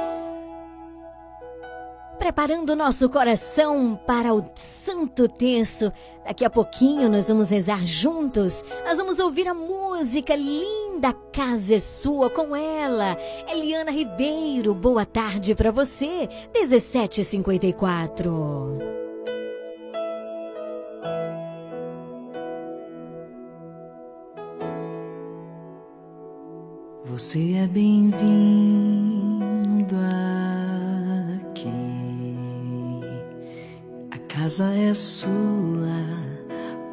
Preparando 2.16 2.70
o 2.70 2.76
nosso 2.76 3.08
coração 3.08 3.98
para 4.06 4.32
o 4.32 4.48
Santo 4.54 5.28
Terço. 5.28 5.92
Daqui 6.24 6.44
a 6.44 6.50
pouquinho 6.50 7.08
nós 7.08 7.26
vamos 7.26 7.50
rezar 7.50 7.84
juntos. 7.84 8.62
Nós 8.84 8.98
vamos 8.98 9.18
ouvir 9.18 9.48
a 9.48 9.54
música 9.54 10.36
Linda 10.36 11.12
Casa 11.32 11.74
é 11.74 11.80
Sua 11.80 12.30
com 12.30 12.54
ela, 12.54 13.18
Eliana 13.48 13.90
Ribeiro. 13.90 14.72
Boa 14.74 15.04
tarde 15.04 15.56
para 15.56 15.72
você. 15.72 16.28
17h54. 16.54 19.09
Você 27.20 27.52
é 27.52 27.66
bem-vindo 27.66 28.14
aqui. 31.44 31.68
A 34.10 34.16
casa 34.20 34.72
é 34.72 34.94
sua, 34.94 35.28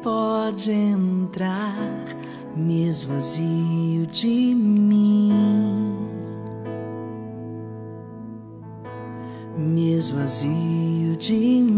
pode 0.02 0.70
entrar, 0.70 2.04
me 2.54 2.86
esvazio 2.86 4.06
de 4.08 4.54
mim. 4.54 5.32
Me 9.56 9.94
esvazio 9.94 11.16
de 11.16 11.62
mim. 11.62 11.77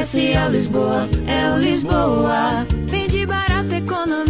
Comercial 0.00 0.50
Lisboa, 0.50 1.08
é 1.26 1.52
o 1.52 1.58
Lisboa. 1.58 2.66
Vende 2.86 3.26
barato, 3.26 3.74
economia. 3.74 4.29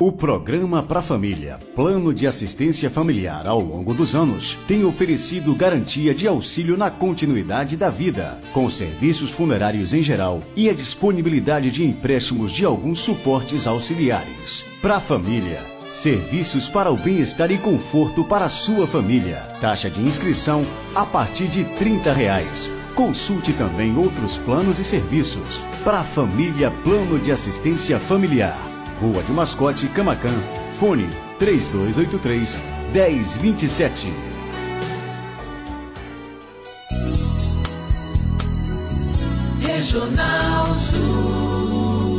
O 0.00 0.10
programa 0.10 0.82
Pra 0.82 1.02
Família, 1.02 1.60
Plano 1.74 2.14
de 2.14 2.26
Assistência 2.26 2.88
Familiar 2.88 3.46
ao 3.46 3.60
longo 3.60 3.92
dos 3.92 4.14
anos, 4.14 4.56
tem 4.66 4.82
oferecido 4.82 5.54
garantia 5.54 6.14
de 6.14 6.26
auxílio 6.26 6.74
na 6.74 6.90
continuidade 6.90 7.76
da 7.76 7.90
vida, 7.90 8.40
com 8.54 8.70
serviços 8.70 9.30
funerários 9.30 9.92
em 9.92 10.02
geral 10.02 10.40
e 10.56 10.70
a 10.70 10.72
disponibilidade 10.72 11.70
de 11.70 11.84
empréstimos 11.84 12.50
de 12.50 12.64
alguns 12.64 13.00
suportes 13.00 13.66
auxiliares. 13.66 14.64
Pra 14.80 15.00
Família, 15.00 15.60
serviços 15.90 16.66
para 16.66 16.90
o 16.90 16.96
bem-estar 16.96 17.50
e 17.50 17.58
conforto 17.58 18.24
para 18.24 18.46
a 18.46 18.50
sua 18.50 18.86
família. 18.86 19.46
Taxa 19.60 19.90
de 19.90 20.00
inscrição 20.00 20.64
a 20.94 21.04
partir 21.04 21.46
de 21.48 21.62
30 21.76 22.10
reais. 22.10 22.70
Consulte 22.94 23.52
também 23.52 23.94
outros 23.98 24.38
planos 24.38 24.78
e 24.78 24.84
serviços 24.84 25.58
para 25.84 26.00
a 26.00 26.04
família 26.04 26.70
Plano 26.70 27.18
de 27.18 27.30
Assistência 27.30 28.00
Familiar. 28.00 28.69
Rua 29.00 29.22
de 29.22 29.32
Mascote, 29.32 29.88
Camacan. 29.88 30.38
Fone 30.78 31.08
3283 31.38 32.58
1027. 32.92 34.12
Regional 39.62 40.66
Sul. 40.76 42.10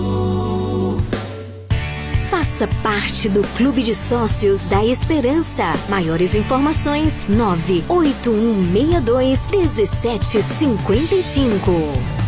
Faça 2.30 2.68
parte 2.82 3.30
do 3.30 3.44
Clube 3.56 3.84
de 3.84 3.94
Sócios 3.94 4.64
da 4.64 4.84
Esperança. 4.84 5.66
Maiores 5.88 6.34
informações: 6.34 7.22
98162 7.30 9.48
1755. 9.52 12.21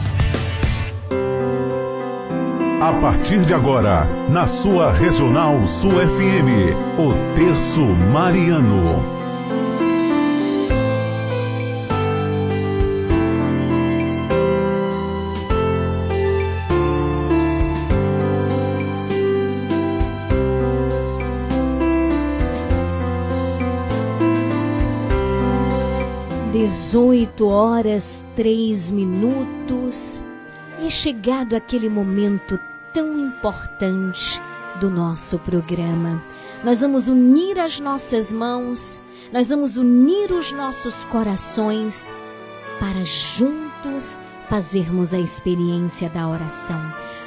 A 2.83 2.91
partir 2.91 3.39
de 3.45 3.53
agora, 3.53 4.03
na 4.29 4.45
sua 4.45 4.91
Regional 4.91 5.65
Sul 5.65 5.91
FM, 5.91 6.75
o 6.99 7.13
Terço 7.33 7.81
Mariano. 8.11 9.01
Dezoito 26.51 27.47
horas, 27.47 28.25
três 28.35 28.91
minutos. 28.91 30.21
É 30.85 30.89
chegado 30.89 31.55
aquele 31.55 31.87
momento 31.87 32.59
tão 32.93 33.17
importante 33.17 34.41
do 34.79 34.89
nosso 34.89 35.39
programa. 35.39 36.23
Nós 36.63 36.81
vamos 36.81 37.07
unir 37.07 37.59
as 37.59 37.79
nossas 37.79 38.31
mãos, 38.31 39.03
nós 39.31 39.49
vamos 39.49 39.77
unir 39.77 40.31
os 40.31 40.51
nossos 40.51 41.03
corações 41.05 42.11
para 42.79 43.03
juntos 43.03 44.17
fazermos 44.47 45.13
a 45.13 45.19
experiência 45.19 46.09
da 46.09 46.27
oração. 46.27 46.79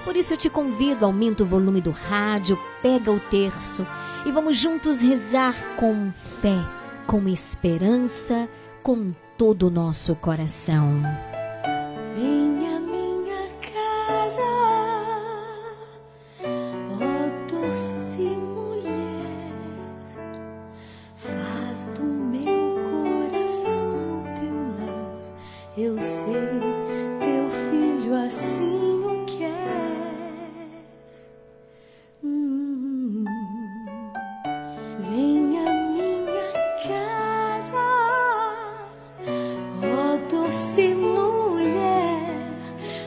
Por 0.04 0.16
isso 0.16 0.32
eu 0.32 0.36
te 0.36 0.48
convido, 0.48 1.04
aumenta 1.04 1.42
o 1.42 1.46
volume 1.46 1.80
do 1.80 1.90
rádio, 1.90 2.58
pega 2.80 3.10
o 3.10 3.18
terço 3.18 3.86
e 4.24 4.30
vamos 4.30 4.56
juntos 4.56 5.02
rezar 5.02 5.54
com 5.76 6.10
fé, 6.12 6.64
com 7.06 7.28
esperança, 7.28 8.48
com 8.82 9.12
todo 9.36 9.66
o 9.66 9.70
nosso 9.70 10.14
coração. 10.14 11.02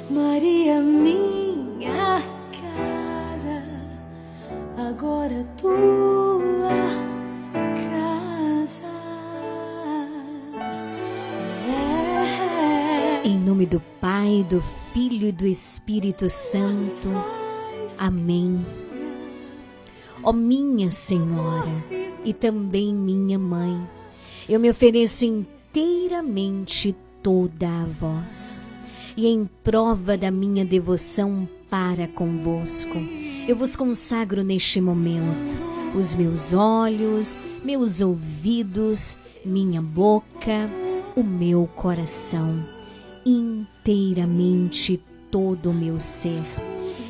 Maria 0.09 0.81
minha 0.81 2.19
casa, 2.51 3.63
agora 4.75 5.45
tua 5.55 6.71
casa. 7.91 8.87
É. 13.23 13.27
Em 13.27 13.39
nome 13.39 13.67
do 13.67 13.79
Pai, 14.01 14.43
do 14.49 14.63
Filho 14.91 15.27
e 15.27 15.31
do 15.31 15.45
Espírito 15.45 16.27
Santo. 16.27 17.09
Amém. 17.99 18.65
Ó 20.23 20.33
minha 20.33 20.89
Senhora 20.89 21.69
e 22.25 22.33
também 22.33 22.95
minha 22.95 23.37
Mãe, 23.37 23.79
eu 24.49 24.59
me 24.59 24.71
ofereço 24.71 25.23
inteiramente 25.23 26.95
toda 27.21 27.67
a 27.67 27.85
vós. 27.85 28.68
E 29.21 29.27
em 29.27 29.49
prova 29.65 30.17
da 30.17 30.31
minha 30.31 30.63
devoção 30.63 31.45
para 31.69 32.07
convosco, 32.07 32.95
eu 33.45 33.53
vos 33.53 33.75
consagro 33.75 34.45
neste 34.45 34.79
momento 34.79 35.57
os 35.93 36.15
meus 36.15 36.53
olhos, 36.53 37.37
meus 37.61 37.99
ouvidos, 37.99 39.19
minha 39.43 39.81
boca, 39.81 40.71
o 41.17 41.21
meu 41.21 41.67
coração, 41.75 42.65
inteiramente 43.25 45.03
todo 45.29 45.71
o 45.71 45.73
meu 45.73 45.99
ser. 45.99 46.45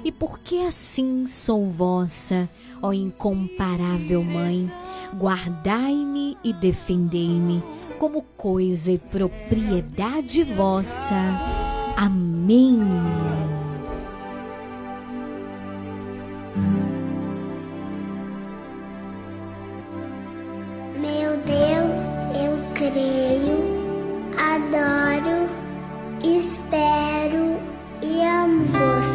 E 0.03 0.11
porque 0.11 0.55
assim 0.55 1.27
sou 1.27 1.69
vossa, 1.69 2.49
ó 2.81 2.91
incomparável 2.91 4.23
Mãe, 4.23 4.67
guardai-me 5.15 6.35
e 6.43 6.53
defendei-me 6.53 7.63
como 7.99 8.23
coisa 8.35 8.91
e 8.91 8.97
propriedade 8.97 10.43
vossa. 10.43 11.68
Amém. 12.01 12.79
Meu 20.95 21.35
Deus, 21.45 21.99
eu 22.39 22.57
creio, 22.73 23.57
adoro, 24.37 25.49
espero 26.23 27.59
e 28.01 28.21
amo-vos. 28.21 29.05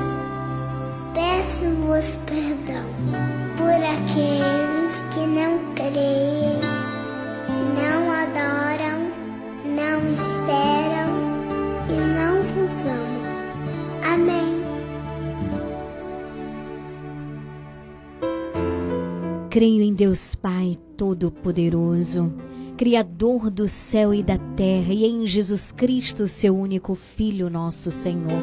Peço-vos 1.14 2.18
Creio 19.54 19.82
em 19.82 19.94
Deus 19.94 20.34
Pai 20.34 20.76
Todo-Poderoso, 20.96 22.34
Criador 22.76 23.48
do 23.50 23.68
céu 23.68 24.12
e 24.12 24.20
da 24.20 24.36
terra, 24.36 24.92
e 24.92 25.04
em 25.04 25.24
Jesus 25.28 25.70
Cristo, 25.70 26.26
seu 26.26 26.58
único 26.58 26.96
Filho, 26.96 27.48
nosso 27.48 27.88
Senhor, 27.92 28.42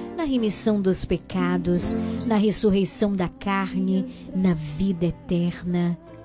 na 0.15 0.23
remissão 0.23 0.81
dos 0.81 1.05
pecados, 1.05 1.95
na 2.25 2.35
ressurreição 2.35 3.15
da 3.15 3.27
carne, 3.27 4.05
na 4.35 4.53
vida 4.53 5.05
eterna. 5.05 5.97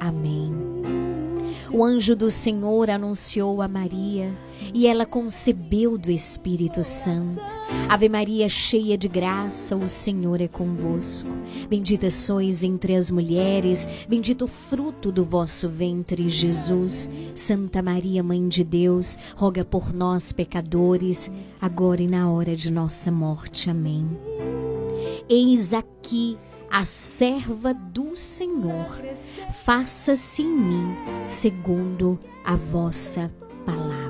Amém. 0.00 0.52
O 1.70 1.84
anjo 1.84 2.16
do 2.16 2.30
Senhor 2.30 2.88
anunciou 2.88 3.60
a 3.60 3.68
Maria 3.68 4.32
e 4.72 4.86
ela 4.86 5.04
concebeu 5.04 5.98
do 5.98 6.10
Espírito 6.10 6.82
Santo. 6.82 7.42
Ave 7.88 8.08
Maria, 8.08 8.48
cheia 8.48 8.96
de 8.96 9.08
graça, 9.08 9.76
o 9.76 9.88
Senhor 9.88 10.40
é 10.40 10.48
convosco. 10.48 11.28
Bendita 11.68 12.10
sois 12.10 12.62
entre 12.62 12.94
as 12.94 13.10
mulheres, 13.10 13.88
bendito 14.08 14.44
o 14.44 14.48
fruto 14.48 15.10
do 15.10 15.24
vosso 15.24 15.68
ventre, 15.68 16.28
Jesus. 16.28 17.10
Santa 17.34 17.82
Maria, 17.82 18.22
Mãe 18.22 18.46
de 18.48 18.64
Deus, 18.64 19.18
roga 19.36 19.64
por 19.64 19.92
nós, 19.92 20.32
pecadores, 20.32 21.30
agora 21.60 22.02
e 22.02 22.08
na 22.08 22.30
hora 22.30 22.54
de 22.56 22.70
nossa 22.70 23.10
morte. 23.10 23.70
Amém. 23.70 24.06
Eis 25.28 25.74
aqui 25.74 26.38
a 26.70 26.84
serva 26.84 27.72
do 27.72 28.16
Senhor 28.16 28.86
faça-se 29.64 30.42
em 30.42 30.48
mim 30.48 30.96
segundo 31.26 32.18
a 32.44 32.56
vossa 32.56 33.32
palavra. 33.64 34.08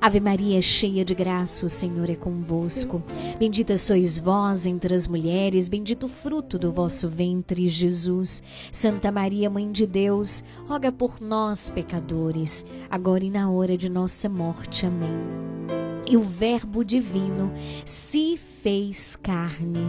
Ave 0.00 0.18
Maria, 0.18 0.62
cheia 0.62 1.04
de 1.04 1.14
graça, 1.14 1.66
o 1.66 1.68
Senhor 1.68 2.08
é 2.08 2.14
convosco. 2.14 3.02
Bendita 3.38 3.76
sois 3.76 4.18
vós 4.18 4.64
entre 4.64 4.94
as 4.94 5.06
mulheres, 5.06 5.68
bendito 5.68 6.06
o 6.06 6.08
fruto 6.08 6.58
do 6.58 6.72
vosso 6.72 7.06
ventre, 7.06 7.68
Jesus. 7.68 8.42
Santa 8.72 9.12
Maria, 9.12 9.50
Mãe 9.50 9.70
de 9.70 9.86
Deus, 9.86 10.42
roga 10.66 10.90
por 10.90 11.20
nós, 11.20 11.68
pecadores, 11.68 12.64
agora 12.90 13.24
e 13.24 13.30
na 13.30 13.50
hora 13.50 13.76
de 13.76 13.90
nossa 13.90 14.26
morte. 14.26 14.86
Amém. 14.86 15.89
E 16.06 16.16
o 16.16 16.22
Verbo 16.22 16.84
divino 16.84 17.52
se 17.84 18.36
fez 18.36 19.16
carne 19.16 19.86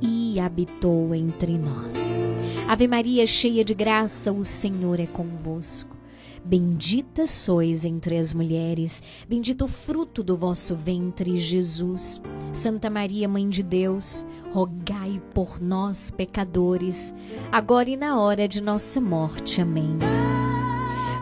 e 0.00 0.38
habitou 0.38 1.14
entre 1.14 1.58
nós. 1.58 2.20
Ave 2.68 2.86
Maria, 2.86 3.26
cheia 3.26 3.64
de 3.64 3.74
graça, 3.74 4.32
o 4.32 4.44
Senhor 4.44 5.00
é 5.00 5.06
convosco. 5.06 5.94
Bendita 6.44 7.26
sois 7.26 7.86
entre 7.86 8.18
as 8.18 8.34
mulheres, 8.34 9.02
bendito 9.26 9.64
o 9.64 9.68
fruto 9.68 10.22
do 10.22 10.36
vosso 10.36 10.76
ventre, 10.76 11.38
Jesus. 11.38 12.20
Santa 12.52 12.90
Maria, 12.90 13.26
Mãe 13.26 13.48
de 13.48 13.62
Deus, 13.62 14.26
rogai 14.52 15.22
por 15.32 15.58
nós, 15.58 16.10
pecadores, 16.10 17.14
agora 17.50 17.88
e 17.88 17.96
na 17.96 18.20
hora 18.20 18.46
de 18.46 18.62
nossa 18.62 19.00
morte. 19.00 19.62
Amém. 19.62 19.98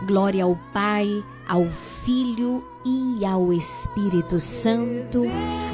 Glória 0.05 0.43
ao 0.43 0.57
Pai, 0.73 1.07
ao 1.47 1.63
Filho 1.65 1.92
e 2.85 3.25
ao 3.25 3.53
Espírito 3.53 4.39
Santo, 4.39 5.23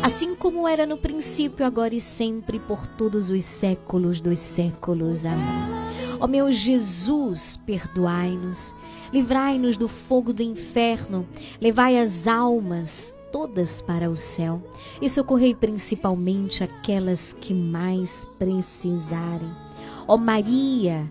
assim 0.03 0.35
como 0.35 0.67
era 0.67 0.85
no 0.85 0.97
princípio, 0.97 1.65
agora 1.65 1.95
e 1.95 1.99
sempre, 1.99 2.59
por 2.59 2.85
todos 2.85 3.29
os 3.29 3.43
séculos 3.43 4.21
dos 4.21 4.37
séculos. 4.37 5.25
Amém. 5.25 5.79
Ó 6.19 6.27
meu 6.27 6.51
Jesus, 6.51 7.59
perdoai-nos, 7.65 8.75
livrai-nos 9.11 9.77
do 9.77 9.87
fogo 9.87 10.31
do 10.31 10.43
inferno, 10.43 11.25
levai 11.59 11.97
as 11.97 12.27
almas 12.27 13.15
todas 13.31 13.81
para 13.81 14.09
o 14.09 14.15
céu 14.15 14.61
e 15.01 15.09
socorrei 15.09 15.55
principalmente 15.55 16.63
aquelas 16.63 17.33
que 17.33 17.53
mais 17.53 18.27
precisarem. 18.37 19.49
Ó 20.07 20.17
Maria, 20.17 21.09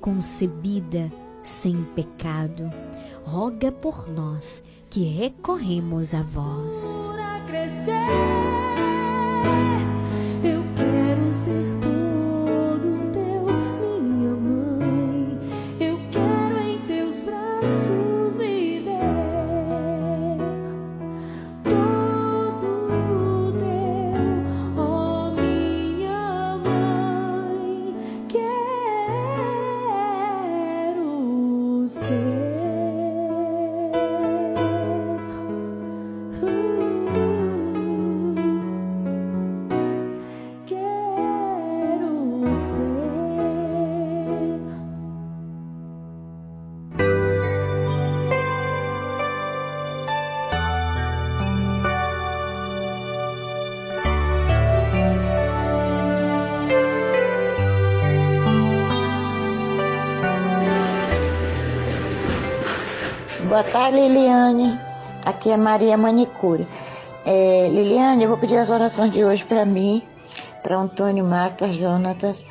concebida 0.00 1.10
sem 1.42 1.84
pecado, 1.94 2.70
roga 3.24 3.72
por 3.72 4.08
nós 4.08 4.62
que 4.90 5.04
recorremos 5.04 6.14
a 6.14 6.22
vós. 6.22 7.12
Eu 10.42 10.62
quero 10.76 11.32
ser 11.32 11.73
Boa 63.54 63.62
tarde, 63.62 64.00
Liliane. 64.00 64.80
Aqui 65.24 65.48
é 65.48 65.56
Maria 65.56 65.96
Manicure. 65.96 66.66
É, 67.24 67.68
Liliane, 67.68 68.24
eu 68.24 68.28
vou 68.28 68.36
pedir 68.36 68.56
as 68.56 68.68
orações 68.68 69.12
de 69.12 69.24
hoje 69.24 69.44
para 69.44 69.64
mim, 69.64 70.02
para 70.60 70.76
Antônio 70.76 71.24
Márcio, 71.24 71.58
para 71.58 71.68
Jonatas, 71.68 72.44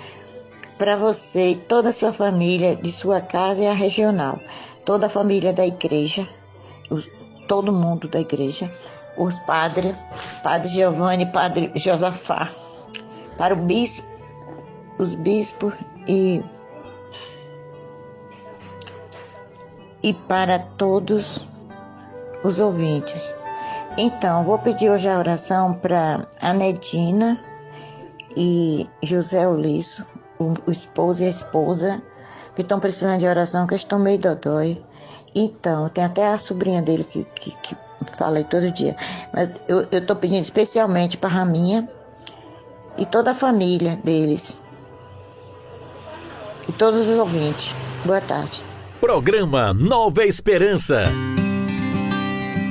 para 0.77 0.95
você 0.95 1.49
e 1.49 1.55
toda 1.57 1.89
a 1.89 1.91
sua 1.91 2.13
família, 2.13 2.77
de 2.77 2.89
sua 2.89 3.19
casa 3.19 3.61
e 3.61 3.67
a 3.67 3.73
regional. 3.73 4.39
Toda 4.85 5.07
a 5.07 5.09
família 5.09 5.51
da 5.51 5.67
igreja, 5.67 6.25
os- 6.89 7.09
todo 7.49 7.73
mundo 7.73 8.07
da 8.07 8.21
igreja, 8.21 8.71
os 9.17 9.37
padres, 9.39 9.93
Padre 10.41 10.69
Giovanni, 10.69 11.25
Padre 11.25 11.69
Josafá, 11.75 12.47
para 13.37 13.53
o 13.53 13.57
bispo, 13.57 14.07
os 14.97 15.15
bispos 15.15 15.73
e 16.07 16.41
e 20.03 20.13
para 20.13 20.59
todos 20.59 21.39
os 22.43 22.59
ouvintes. 22.59 23.33
Então, 23.97 24.43
vou 24.43 24.59
pedir 24.59 24.89
hoje 24.89 25.07
a 25.07 25.17
oração 25.17 25.73
para 25.73 26.27
a 26.41 26.53
Nedina 26.53 27.39
e 28.35 28.87
José 29.01 29.47
Ulisso, 29.47 30.05
o, 30.37 30.53
o 30.67 30.71
esposo 30.71 31.23
e 31.23 31.27
a 31.27 31.29
esposa, 31.29 32.01
que 32.55 32.61
estão 32.61 32.79
precisando 32.79 33.19
de 33.19 33.27
oração, 33.27 33.65
que 33.65 33.75
estão 33.75 33.97
meio 33.97 34.19
dodói. 34.19 34.83
Então, 35.33 35.89
tem 35.89 36.03
até 36.03 36.27
a 36.27 36.37
sobrinha 36.37 36.81
dele 36.81 37.03
que, 37.03 37.23
que, 37.35 37.51
que 37.51 37.75
todo 38.49 38.71
dia. 38.71 38.95
Mas 39.31 39.49
eu 39.67 39.87
estou 39.91 40.15
pedindo 40.15 40.41
especialmente 40.41 41.17
para 41.17 41.29
a 41.29 41.33
Raminha 41.33 41.87
e 42.97 43.05
toda 43.05 43.31
a 43.31 43.35
família 43.35 43.97
deles. 44.03 44.57
E 46.67 46.71
todos 46.71 47.07
os 47.07 47.17
ouvintes. 47.17 47.75
Boa 48.05 48.21
tarde. 48.21 48.72
Programa 49.03 49.73
Nova 49.73 50.23
Esperança. 50.23 51.03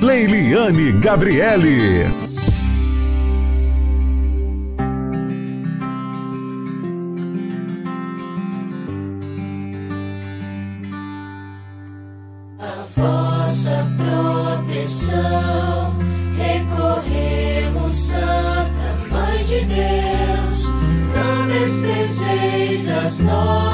Leiliane 0.01 0.91
Gabriele. 0.93 2.07
A 12.57 12.83
vossa 12.97 13.87
proteção 13.95 15.95
recorremos, 16.35 17.95
Santa 17.95 18.97
Mãe 19.11 19.45
de 19.45 19.63
Deus. 19.65 20.73
Não 21.13 21.45
desprezeis 21.45 22.89
as 22.89 23.19
nossas 23.19 23.72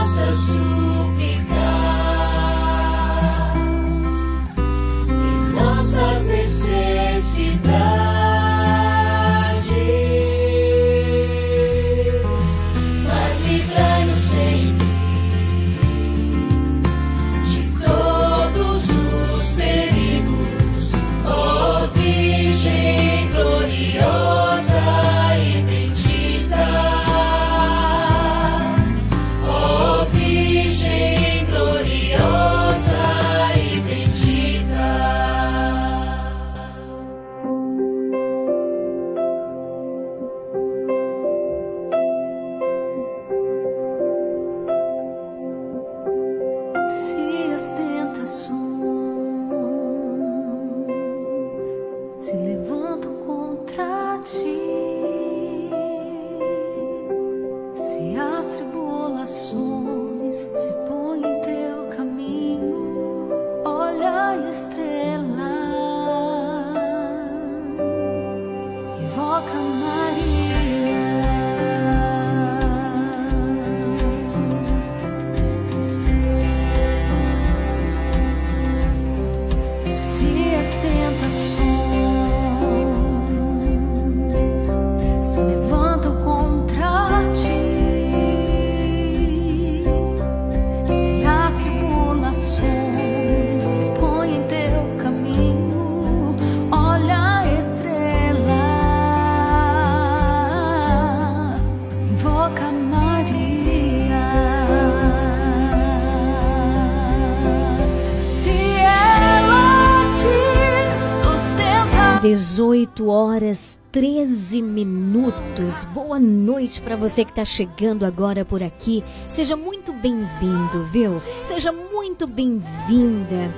13 114.60 114.62
minutos. 114.62 115.86
Boa 115.86 116.20
noite 116.20 116.82
para 116.82 116.96
você 116.96 117.24
que 117.24 117.32
está 117.32 117.46
chegando 117.46 118.06
agora 118.06 118.44
por 118.44 118.62
aqui. 118.62 119.04
Seja 119.28 119.56
muito 119.56 119.94
bem-vindo, 119.94 120.86
viu? 120.92 121.22
Seja 121.44 121.72
muito 121.72 122.28
bem-vinda. 122.28 123.54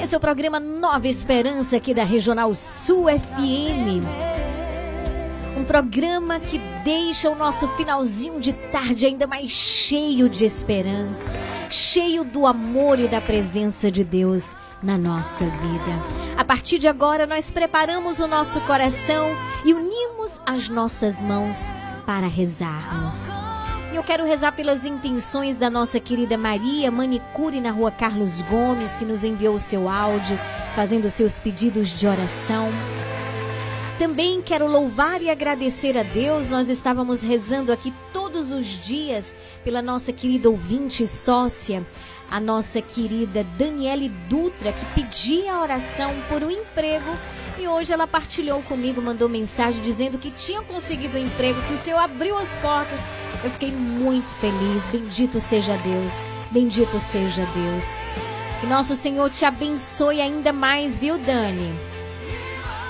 Esse 0.00 0.14
é 0.14 0.18
o 0.18 0.20
programa 0.20 0.58
Nova 0.58 1.06
Esperança 1.06 1.76
aqui 1.76 1.92
da 1.92 2.04
Regional 2.04 2.54
Sul 2.54 3.06
FM. 3.06 4.04
Um 5.58 5.64
programa 5.64 6.40
que 6.40 6.58
deixa 6.84 7.28
o 7.28 7.34
nosso 7.34 7.68
finalzinho 7.76 8.40
de 8.40 8.52
tarde 8.52 9.06
ainda 9.06 9.26
mais 9.26 9.50
cheio 9.50 10.28
de 10.28 10.44
esperança, 10.44 11.36
cheio 11.68 12.24
do 12.24 12.46
amor 12.46 12.98
e 12.98 13.08
da 13.08 13.20
presença 13.20 13.90
de 13.90 14.04
Deus 14.04 14.56
na 14.82 14.96
nossa 14.96 15.44
vida. 15.44 16.02
A 16.36 16.44
partir 16.44 16.78
de 16.78 16.88
agora, 16.88 17.26
nós 17.26 17.50
preparamos 17.50 18.20
o 18.20 18.28
nosso 18.28 18.60
coração 18.62 19.36
e 19.64 19.74
unimos 19.74 20.40
as 20.46 20.68
nossas 20.68 21.20
mãos 21.20 21.70
para 22.06 22.26
rezarmos. 22.26 23.28
Eu 23.92 24.04
quero 24.04 24.24
rezar 24.24 24.52
pelas 24.52 24.84
intenções 24.84 25.56
da 25.56 25.68
nossa 25.68 25.98
querida 25.98 26.38
Maria 26.38 26.90
Manicure 26.90 27.60
na 27.60 27.70
rua 27.70 27.90
Carlos 27.90 28.40
Gomes, 28.42 28.96
que 28.96 29.04
nos 29.04 29.24
enviou 29.24 29.56
o 29.56 29.60
seu 29.60 29.88
áudio, 29.88 30.38
fazendo 30.76 31.10
seus 31.10 31.40
pedidos 31.40 31.88
de 31.88 32.06
oração. 32.06 32.68
Também 33.98 34.40
quero 34.40 34.68
louvar 34.68 35.20
e 35.22 35.28
agradecer 35.28 35.98
a 35.98 36.04
Deus. 36.04 36.48
Nós 36.48 36.68
estávamos 36.68 37.24
rezando 37.24 37.72
aqui 37.72 37.92
todos 38.12 38.52
os 38.52 38.66
dias 38.66 39.34
pela 39.64 39.82
nossa 39.82 40.12
querida 40.12 40.48
ouvinte 40.48 41.04
sócia, 41.04 41.84
a 42.30 42.38
nossa 42.38 42.80
querida 42.82 43.44
Daniele 43.56 44.08
Dutra, 44.28 44.72
que 44.72 44.84
pedia 44.94 45.58
oração 45.58 46.14
por 46.28 46.42
um 46.42 46.50
emprego 46.50 47.16
e 47.58 47.66
hoje 47.66 47.92
ela 47.92 48.06
partilhou 48.06 48.62
comigo, 48.62 49.02
mandou 49.02 49.28
mensagem 49.28 49.82
dizendo 49.82 50.16
que 50.16 50.30
tinha 50.30 50.62
conseguido 50.62 51.18
um 51.18 51.20
emprego, 51.20 51.60
que 51.62 51.72
o 51.72 51.76
Senhor 51.76 51.98
abriu 51.98 52.38
as 52.38 52.54
portas. 52.54 53.08
Eu 53.42 53.50
fiquei 53.50 53.72
muito 53.72 54.32
feliz. 54.36 54.86
Bendito 54.86 55.40
seja 55.40 55.76
Deus. 55.78 56.30
Bendito 56.52 57.00
seja 57.00 57.44
Deus. 57.46 57.96
Que 58.60 58.66
nosso 58.66 58.94
Senhor 58.94 59.28
te 59.30 59.44
abençoe 59.44 60.20
ainda 60.20 60.52
mais, 60.52 61.00
viu, 61.00 61.18
Dani? 61.18 61.74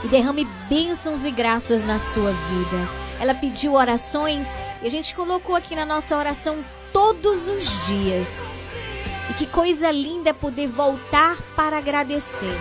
E 0.05 0.09
derrame 0.09 0.47
bênçãos 0.69 1.25
e 1.25 1.31
graças 1.31 1.83
na 1.83 1.99
sua 1.99 2.33
vida. 2.33 2.89
Ela 3.19 3.35
pediu 3.35 3.73
orações 3.73 4.59
e 4.83 4.87
a 4.87 4.91
gente 4.91 5.15
colocou 5.15 5.57
aqui 5.57 5.75
na 5.75 5.87
nossa 5.87 6.17
oração 6.17 6.63
todos 6.93 7.49
os 7.49 7.87
dias. 7.87 8.55
Que 9.39 9.47
coisa 9.47 9.93
linda 9.93 10.31
é 10.31 10.33
poder 10.33 10.67
voltar 10.67 11.37
para 11.55 11.79
agradecer, 11.79 12.53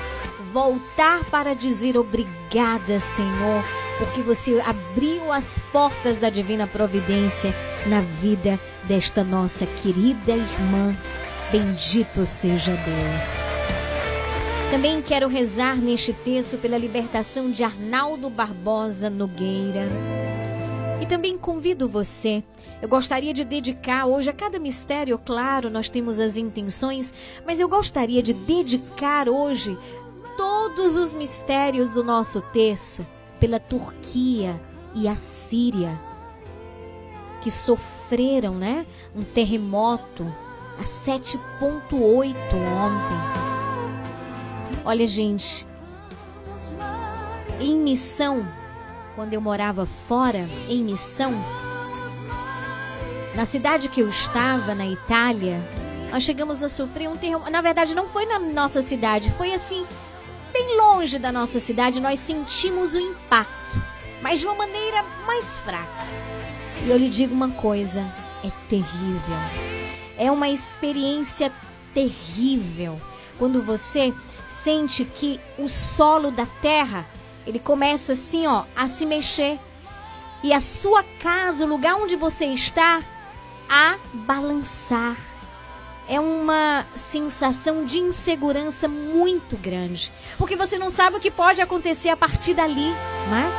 voltar 0.54 1.26
para 1.26 1.56
dizer 1.56 1.98
obrigada, 1.98 2.99
Senhor, 2.99 3.64
porque 3.98 4.22
você 4.22 4.62
abriu 4.62 5.34
as 5.34 5.60
portas 5.72 6.18
da 6.18 6.30
divina 6.30 6.68
providência 6.68 7.52
na 7.88 8.02
vida 8.02 8.60
desta 8.84 9.24
nossa 9.24 9.66
querida 9.66 10.34
irmã. 10.34 10.95
Bendito 11.52 12.28
seja 12.28 12.74
Deus. 12.74 13.41
Também 14.70 15.02
quero 15.02 15.28
rezar 15.28 15.78
neste 15.78 16.14
texto 16.14 16.58
pela 16.58 16.78
libertação 16.78 17.49
de 17.49 17.64
Arnaldo 17.64 18.30
Barbosa 18.30 19.10
Nogueira. 19.10 19.88
E 21.02 21.06
também 21.06 21.38
convido 21.38 21.88
você 21.88 22.44
eu 22.80 22.88
gostaria 22.88 23.34
de 23.34 23.44
dedicar 23.44 24.06
hoje 24.06 24.30
a 24.30 24.34
cada 24.34 24.60
mistério, 24.60 25.18
claro, 25.18 25.69
nós 25.69 25.90
temos 25.90 26.19
as 26.19 26.38
intenções, 26.38 27.11
mas 27.45 27.60
eu 27.60 27.68
gostaria 27.68 28.22
de 28.22 28.34
dedicar 28.34 29.28
hoje 29.28 29.76
todos 30.38 30.95
os 30.95 31.15
mistérios 31.15 31.95
do 31.95 32.03
nosso 32.03 32.40
texto 32.40 33.06
pela 33.40 33.60
Turquia 33.60 34.61
e 34.94 35.07
a 35.07 35.15
Síria, 35.15 35.99
que 37.41 37.49
sofreram, 37.49 38.53
né, 38.53 38.86
um 39.15 39.24
terremoto 39.24 40.32
a 40.80 40.84
7.8 40.84 42.36
ontem. 42.53 43.18
Olha, 44.86 45.07
gente, 45.07 45.65
em 47.60 47.76
missão, 47.76 48.48
quando 49.18 49.34
eu 49.34 49.41
morava 49.41 49.88
fora, 49.88 50.48
em 50.69 50.84
missão, 50.84 51.34
na 53.35 53.45
cidade 53.45 53.89
que 53.89 53.99
eu 53.99 54.07
estava, 54.07 54.76
na 54.76 54.85
Itália, 54.85 55.60
nós 56.11 56.22
chegamos 56.22 56.61
a 56.61 56.69
sofrer 56.69 57.10
um 57.10 57.15
terremoto. 57.15 57.49
Na 57.49 57.60
verdade, 57.60 57.95
não 57.95 58.07
foi 58.07 58.27
na 58.27 58.38
nossa 58.38 58.80
cidade, 58.80 59.31
foi 59.31 59.56
assim, 59.56 59.88
bem 60.53 60.77
longe 60.77 61.18
da 61.18 61.31
nossa 61.31 61.60
cidade. 61.60 61.99
Nós 61.99 62.19
sentimos 62.19 62.94
o 62.94 62.99
impacto, 62.99 63.81
mas 64.22 64.39
de 64.39 64.45
uma 64.45 64.53
maneira 64.53 65.03
mais 65.26 65.57
fraca. 65.61 66.06
E 66.85 66.88
eu 66.88 66.95
lhe 66.95 67.10
digo 67.10 67.34
uma 67.34 67.49
coisa: 67.49 68.02
é 68.44 68.52
terrível. 68.69 69.38
É 70.15 70.30
uma 70.30 70.48
experiência 70.48 71.52
terrível 71.91 73.02
quando 73.39 73.64
você 73.64 74.14
sente 74.48 75.03
que 75.06 75.39
o 75.57 75.68
solo 75.68 76.30
da 76.30 76.45
terra 76.45 77.16
ele 77.48 77.60
começa 77.60 78.11
assim, 78.11 78.45
ó, 78.45 78.65
a 78.76 78.88
se 78.88 79.06
mexer. 79.06 79.57
E 80.44 80.52
a 80.52 80.60
sua 80.60 81.02
casa, 81.02 81.64
o 81.64 81.68
lugar 81.68 81.95
onde 81.95 82.18
você 82.18 82.48
está, 82.48 83.02
a 83.69 83.98
balançar. 84.14 85.15
É 86.10 86.19
uma 86.19 86.86
sensação 86.95 87.86
de 87.86 87.99
insegurança 87.99 88.88
muito 88.88 89.57
grande, 89.57 90.11
porque 90.38 90.56
você 90.56 90.78
não 90.78 90.90
sabe 90.90 91.18
o 91.18 91.19
que 91.19 91.32
pode 91.32 91.61
acontecer 91.61 92.10
a 92.10 92.18
partir 92.18 92.53
dali, 92.53 92.91
né? 93.30 93.52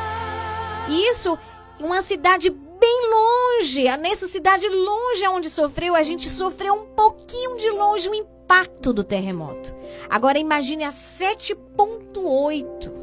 E 0.89 1.11
isso, 1.11 1.39
uma 1.81 2.01
cidade 2.01 2.49
bem 2.49 3.11
longe, 3.11 3.89
a 3.89 3.97
necessidade 3.97 4.69
longe 4.69 5.25
aonde 5.25 5.51
sofreu, 5.51 5.95
a 5.95 6.03
gente 6.03 6.31
sofreu 6.31 6.75
um 6.75 6.87
pouquinho 6.95 7.57
de 7.57 7.71
longe 7.71 8.09
o 8.09 8.15
impacto 8.15 8.95
do 8.95 9.05
terremoto. 9.05 9.75
Agora 10.09 10.39
imagine 10.39 10.85
a 10.85 10.91
7.8. 10.91 12.98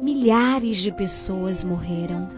Milhares 0.00 0.78
de 0.78 0.92
pessoas 0.92 1.64
morreram. 1.64 2.28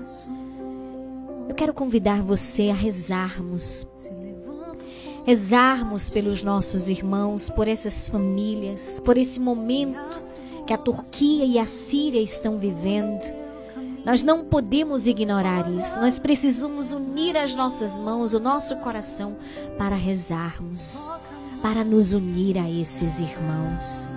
Eu 1.48 1.54
quero 1.54 1.72
convidar 1.72 2.22
você 2.22 2.70
a 2.70 2.74
rezarmos. 2.74 3.86
Rezarmos 5.24 6.08
pelos 6.08 6.42
nossos 6.42 6.88
irmãos, 6.88 7.50
por 7.50 7.66
essas 7.66 8.08
famílias, 8.08 9.00
por 9.04 9.18
esse 9.18 9.40
momento 9.40 10.20
que 10.66 10.72
a 10.72 10.78
Turquia 10.78 11.44
e 11.44 11.58
a 11.58 11.66
Síria 11.66 12.20
estão 12.20 12.58
vivendo. 12.58 13.22
Nós 14.04 14.22
não 14.22 14.44
podemos 14.44 15.08
ignorar 15.08 15.68
isso. 15.68 16.00
Nós 16.00 16.20
precisamos 16.20 16.92
unir 16.92 17.36
as 17.36 17.56
nossas 17.56 17.98
mãos, 17.98 18.34
o 18.34 18.40
nosso 18.40 18.76
coração, 18.76 19.36
para 19.76 19.96
rezarmos, 19.96 21.10
para 21.60 21.82
nos 21.82 22.12
unir 22.12 22.56
a 22.56 22.70
esses 22.70 23.18
irmãos. 23.18 24.08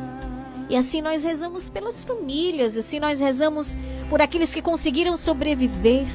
E 0.69 0.75
assim 0.75 1.01
nós 1.01 1.23
rezamos 1.23 1.69
pelas 1.69 2.03
famílias, 2.03 2.77
assim 2.77 2.99
nós 2.99 3.19
rezamos 3.19 3.75
por 4.09 4.21
aqueles 4.21 4.53
que 4.53 4.61
conseguiram 4.61 5.17
sobreviver, 5.17 6.05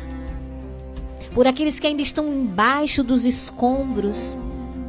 por 1.34 1.46
aqueles 1.46 1.80
que 1.80 1.88
ainda 1.88 2.02
estão 2.02 2.32
embaixo 2.32 3.02
dos 3.02 3.24
escombros. 3.24 4.38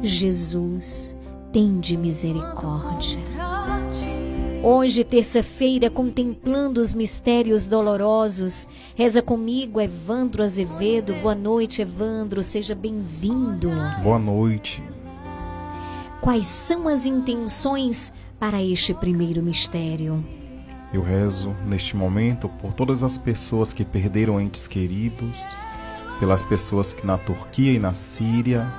Jesus, 0.00 1.16
tem 1.52 1.80
de 1.80 1.96
misericórdia. 1.96 3.20
Hoje, 4.62 5.04
terça-feira, 5.04 5.90
contemplando 5.90 6.80
os 6.80 6.94
mistérios 6.94 7.66
dolorosos, 7.66 8.68
reza 8.94 9.22
comigo 9.22 9.80
Evandro 9.80 10.42
Azevedo. 10.42 11.14
Boa 11.22 11.34
noite, 11.34 11.82
Evandro, 11.82 12.42
seja 12.42 12.74
bem-vindo. 12.74 13.70
Boa 14.02 14.18
noite. 14.18 14.82
Quais 16.20 16.46
são 16.46 16.88
as 16.88 17.06
intenções 17.06 18.12
para 18.38 18.62
este 18.62 18.92
primeiro 18.92 19.42
mistério? 19.42 20.24
Eu 20.92 21.02
rezo 21.02 21.54
neste 21.66 21.96
momento 21.96 22.48
por 22.48 22.72
todas 22.72 23.02
as 23.02 23.18
pessoas 23.18 23.72
que 23.72 23.84
perderam 23.84 24.40
entes 24.40 24.68
queridos, 24.68 25.54
pelas 26.20 26.42
pessoas 26.42 26.92
que 26.92 27.06
na 27.06 27.18
Turquia 27.18 27.72
e 27.72 27.78
na 27.78 27.94
Síria, 27.94 28.70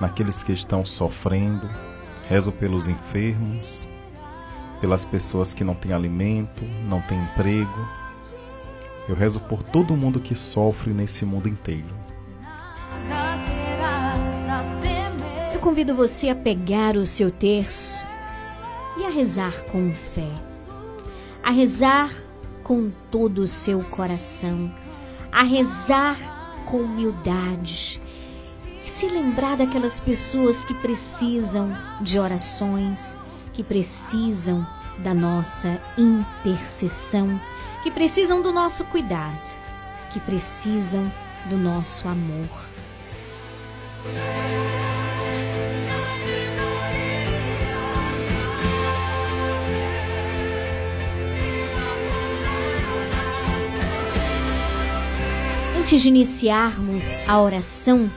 naqueles 0.00 0.42
que 0.42 0.52
estão 0.52 0.84
sofrendo, 0.84 1.68
rezo 2.28 2.52
pelos 2.52 2.86
enfermos, 2.86 3.88
pelas 4.80 5.04
pessoas 5.04 5.52
que 5.52 5.64
não 5.64 5.74
têm 5.74 5.92
alimento, 5.92 6.64
não 6.88 7.00
têm 7.02 7.22
emprego. 7.22 7.88
Eu 9.08 9.14
rezo 9.14 9.40
por 9.40 9.62
todo 9.62 9.96
mundo 9.96 10.20
que 10.20 10.34
sofre 10.34 10.92
nesse 10.92 11.24
mundo 11.24 11.48
inteiro. 11.48 11.94
Eu 15.52 15.60
convido 15.60 15.94
você 15.94 16.28
a 16.28 16.34
pegar 16.34 16.96
o 16.96 17.04
seu 17.04 17.30
terço 17.30 18.13
e 18.96 19.04
a 19.04 19.08
rezar 19.08 19.64
com 19.70 19.92
fé. 19.92 20.30
A 21.42 21.50
rezar 21.50 22.12
com 22.62 22.90
todo 23.10 23.40
o 23.40 23.46
seu 23.46 23.82
coração. 23.84 24.74
A 25.30 25.42
rezar 25.42 26.16
com 26.64 26.78
humildade. 26.78 28.00
E 28.84 28.88
se 28.88 29.08
lembrar 29.08 29.56
daquelas 29.56 30.00
pessoas 30.00 30.64
que 30.64 30.74
precisam 30.74 31.72
de 32.00 32.18
orações, 32.18 33.16
que 33.52 33.64
precisam 33.64 34.66
da 34.98 35.14
nossa 35.14 35.80
intercessão, 35.98 37.40
que 37.82 37.90
precisam 37.90 38.40
do 38.40 38.52
nosso 38.52 38.84
cuidado, 38.84 39.50
que 40.12 40.20
precisam 40.20 41.10
do 41.48 41.56
nosso 41.56 42.08
amor. 42.08 42.48
Antes 55.84 56.00
de 56.00 56.08
iniciarmos 56.08 57.20
a 57.28 57.38
oração, 57.38 58.10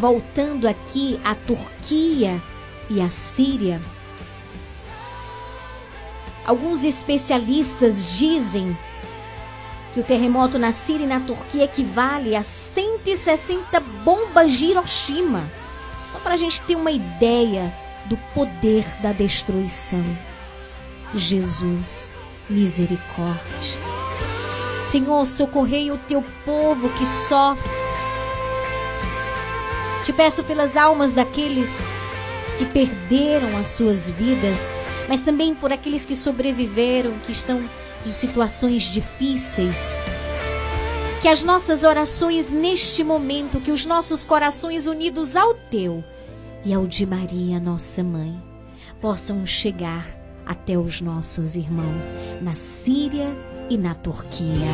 voltando 0.00 0.66
aqui 0.66 1.20
à 1.22 1.36
Turquia 1.36 2.42
e 2.90 3.00
a 3.00 3.08
Síria, 3.08 3.80
alguns 6.44 6.82
especialistas 6.82 8.04
dizem 8.18 8.76
que 9.92 10.00
o 10.00 10.02
terremoto 10.02 10.58
na 10.58 10.72
Síria 10.72 11.04
e 11.04 11.06
na 11.06 11.20
Turquia 11.20 11.66
equivale 11.66 12.34
a 12.34 12.42
160 12.42 13.78
bombas 13.78 14.54
de 14.54 14.64
Hiroshima. 14.64 15.48
Só 16.10 16.18
para 16.18 16.34
a 16.34 16.36
gente 16.36 16.62
ter 16.62 16.74
uma 16.74 16.90
ideia 16.90 17.72
do 18.06 18.16
poder 18.34 18.84
da 19.00 19.12
destruição. 19.12 20.04
Jesus, 21.14 22.12
misericórdia. 22.50 24.03
Senhor, 24.84 25.26
socorrei 25.26 25.90
o 25.90 25.96
teu 25.96 26.22
povo 26.44 26.90
que 26.90 27.06
sofre. 27.06 27.72
Te 30.04 30.12
peço 30.12 30.44
pelas 30.44 30.76
almas 30.76 31.14
daqueles 31.14 31.90
que 32.58 32.66
perderam 32.66 33.56
as 33.56 33.68
suas 33.68 34.10
vidas, 34.10 34.74
mas 35.08 35.22
também 35.22 35.54
por 35.54 35.72
aqueles 35.72 36.04
que 36.04 36.14
sobreviveram, 36.14 37.18
que 37.20 37.32
estão 37.32 37.64
em 38.04 38.12
situações 38.12 38.82
difíceis. 38.82 40.02
Que 41.22 41.28
as 41.28 41.42
nossas 41.42 41.82
orações 41.82 42.50
neste 42.50 43.02
momento, 43.02 43.62
que 43.62 43.72
os 43.72 43.86
nossos 43.86 44.22
corações 44.22 44.86
unidos 44.86 45.34
ao 45.34 45.54
teu 45.54 46.04
e 46.62 46.74
ao 46.74 46.86
de 46.86 47.06
Maria, 47.06 47.58
nossa 47.58 48.04
mãe, 48.04 48.38
possam 49.00 49.46
chegar 49.46 50.06
até 50.44 50.76
os 50.76 51.00
nossos 51.00 51.56
irmãos 51.56 52.18
na 52.42 52.54
Síria 52.54 53.34
e 53.68 53.76
na 53.76 53.94
Turquia. 53.94 54.70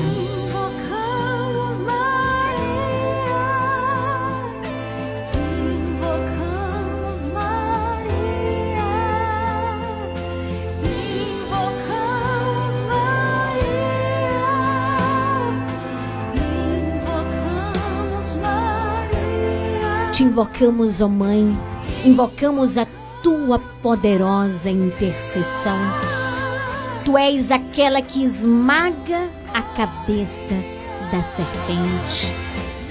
Te 20.13 20.25
invocamos, 20.25 21.01
ó 21.01 21.09
Mãe, 21.09 21.57
invocamos 22.05 22.77
a 22.77 22.87
tua 23.23 23.59
poderosa 23.83 24.71
intercessão. 24.71 25.79
Tu 27.05 27.17
és 27.17 27.51
aquela 27.51 28.03
que 28.03 28.23
esmaga 28.23 29.29
a 29.53 29.63
cabeça 29.63 30.55
da 31.11 31.23
serpente. 31.23 32.35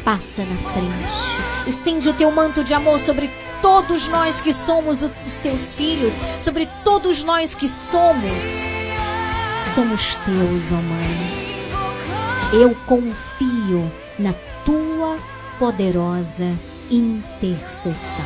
Passa 0.03 0.43
na 0.43 0.57
frente. 0.71 1.67
Estende 1.67 2.09
o 2.09 2.13
teu 2.13 2.31
manto 2.31 2.63
de 2.63 2.73
amor 2.73 2.99
sobre 2.99 3.29
todos 3.61 4.07
nós 4.07 4.41
que 4.41 4.53
somos 4.53 5.03
os 5.03 5.37
teus 5.37 5.73
filhos, 5.73 6.19
sobre 6.39 6.67
todos 6.83 7.23
nós 7.23 7.55
que 7.55 7.67
somos. 7.67 8.63
Somos 9.73 10.15
teus, 10.25 10.71
ó 10.71 10.81
Mãe. 10.81 11.49
Eu 12.53 12.75
confio 12.87 13.91
na 14.17 14.33
tua 14.65 15.17
poderosa 15.59 16.57
intercessão. 16.89 18.25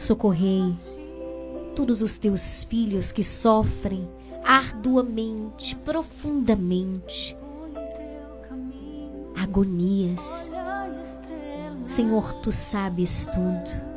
Socorrei 0.00 0.74
todos 1.76 2.00
os 2.00 2.16
teus 2.16 2.64
filhos 2.64 3.12
que 3.12 3.22
sofrem 3.22 4.08
arduamente, 4.46 5.76
profundamente, 5.76 7.36
agonias. 9.36 10.50
Senhor, 11.86 12.32
tu 12.40 12.50
sabes 12.50 13.26
tudo. 13.26 13.90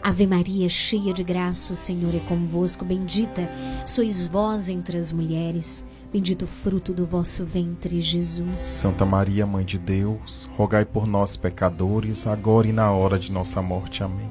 Ave 0.00 0.28
Maria, 0.28 0.68
cheia 0.68 1.12
de 1.12 1.24
graça, 1.24 1.72
o 1.72 1.76
Senhor 1.76 2.14
é 2.14 2.20
convosco. 2.20 2.84
Bendita 2.84 3.50
sois 3.84 4.28
vós 4.28 4.68
entre 4.68 4.96
as 4.96 5.10
mulheres. 5.12 5.84
Bendito 6.12 6.42
o 6.42 6.48
fruto 6.48 6.92
do 6.92 7.04
vosso 7.04 7.44
ventre, 7.44 8.00
Jesus. 8.00 8.60
Santa 8.60 9.04
Maria, 9.04 9.44
Mãe 9.44 9.64
de 9.64 9.76
Deus, 9.76 10.48
rogai 10.56 10.84
por 10.84 11.04
nós, 11.04 11.36
pecadores, 11.36 12.28
agora 12.28 12.68
e 12.68 12.72
na 12.72 12.92
hora 12.92 13.18
de 13.18 13.32
nossa 13.32 13.60
morte. 13.60 14.04
Amém. 14.04 14.30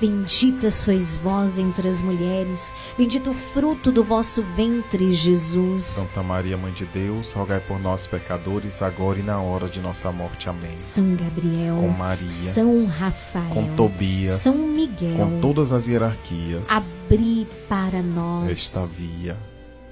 Bendita 0.00 0.70
sois 0.70 1.16
vós 1.16 1.58
entre 1.58 1.88
as 1.88 2.02
mulheres, 2.02 2.72
bendito 2.96 3.30
o 3.30 3.34
fruto 3.34 3.92
do 3.92 4.02
vosso 4.02 4.42
ventre, 4.42 5.12
Jesus. 5.12 5.82
Santa 5.82 6.22
Maria, 6.22 6.56
Mãe 6.56 6.72
de 6.72 6.84
Deus, 6.86 7.32
rogai 7.32 7.60
por 7.60 7.78
nós, 7.78 8.06
pecadores, 8.06 8.82
agora 8.82 9.18
e 9.18 9.22
na 9.22 9.40
hora 9.40 9.68
de 9.68 9.80
nossa 9.80 10.10
morte. 10.10 10.48
Amém. 10.48 10.78
São 10.78 11.14
Gabriel, 11.14 11.76
Com 11.76 11.88
Maria, 11.88 12.28
São 12.28 12.86
Rafael, 12.86 13.54
com 13.54 13.76
Tobias, 13.76 14.28
São 14.28 14.56
Miguel, 14.56 15.18
com 15.18 15.40
todas 15.40 15.72
as 15.72 15.86
hierarquias, 15.86 16.68
abri 16.70 17.46
para 17.68 18.02
nós 18.02 18.50
esta 18.50 18.86
via. 18.86 19.36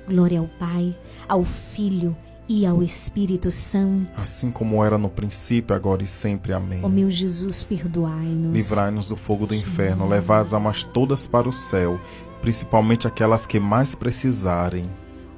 Glória 0.09 0.41
ao 0.41 0.49
Pai, 0.59 0.97
ao 1.29 1.45
Filho 1.45 2.17
e 2.51 2.67
ao 2.67 2.83
Espírito 2.83 3.49
Santo. 3.49 4.09
Assim 4.21 4.51
como 4.51 4.85
era 4.85 4.99
no 4.99 5.09
princípio, 5.09 5.75
agora 5.75 6.03
e 6.03 6.07
sempre. 6.07 6.53
Amém. 6.53 6.81
Ó 6.83 6.89
meu 6.89 7.09
Jesus, 7.09 7.63
perdoai-nos. 7.63 8.53
Livrai-nos 8.53 9.07
do 9.07 9.17
fogo 9.17 9.47
do 9.47 9.55
inferno, 9.55 10.09
levai 10.09 10.41
as 10.41 10.53
almas 10.53 10.83
todas 10.83 11.29
para 11.29 11.49
o 11.49 11.53
céu, 11.53 12.01
principalmente 12.43 13.07
aquelas 13.07 13.47
que 13.47 13.61
mais 13.61 13.95
precisarem. 13.95 14.85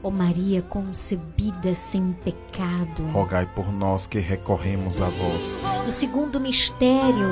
Ó 0.02 0.10
Maria 0.10 0.62
concebida 0.62 1.74
sem 1.74 2.16
pecado. 2.24 3.04
Rogai 3.12 3.44
por 3.54 3.70
nós 3.70 4.06
que 4.06 4.18
recorremos 4.18 5.02
a 5.02 5.10
vós. 5.10 5.64
No 5.84 5.92
segundo 5.92 6.40
mistério 6.40 7.28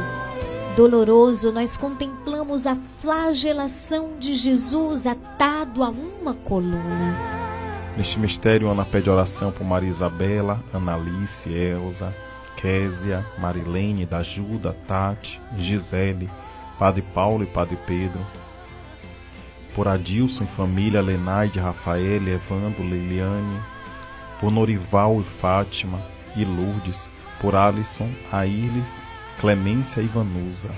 doloroso, 0.76 1.50
nós 1.52 1.78
contemplamos 1.78 2.66
a 2.66 2.76
flagelação 2.76 4.18
de 4.20 4.34
Jesus 4.34 5.06
atado 5.06 5.82
a 5.82 5.88
uma 5.88 6.34
coluna. 6.34 7.49
Neste 7.96 8.18
mistério, 8.18 8.70
Ana 8.70 8.84
pede 8.84 9.10
oração 9.10 9.50
por 9.50 9.64
Maria 9.64 9.90
Isabela, 9.90 10.62
Analice, 10.72 11.52
Elza, 11.52 12.14
Késia, 12.56 13.26
Marilene, 13.38 14.06
Dajuda, 14.06 14.76
Tati, 14.86 15.40
Gisele, 15.56 16.30
Padre 16.78 17.02
Paulo 17.02 17.42
e 17.42 17.46
Padre 17.46 17.76
Pedro. 17.86 18.20
Por 19.74 19.86
Adilson 19.88 20.44
e 20.44 20.46
família, 20.46 21.00
Lenaide, 21.00 21.58
Rafael, 21.58 22.26
Evandro, 22.28 22.82
Liliane. 22.82 23.60
Por 24.40 24.50
Norival 24.50 25.20
e 25.20 25.24
Fátima 25.40 26.00
e 26.36 26.44
Lourdes. 26.44 27.10
Por 27.40 27.54
Alisson, 27.54 28.10
Aílis, 28.32 29.04
Clemência 29.40 30.00
e 30.00 30.06
Vanusa. 30.06 30.70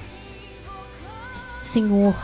Senhor, 1.62 2.14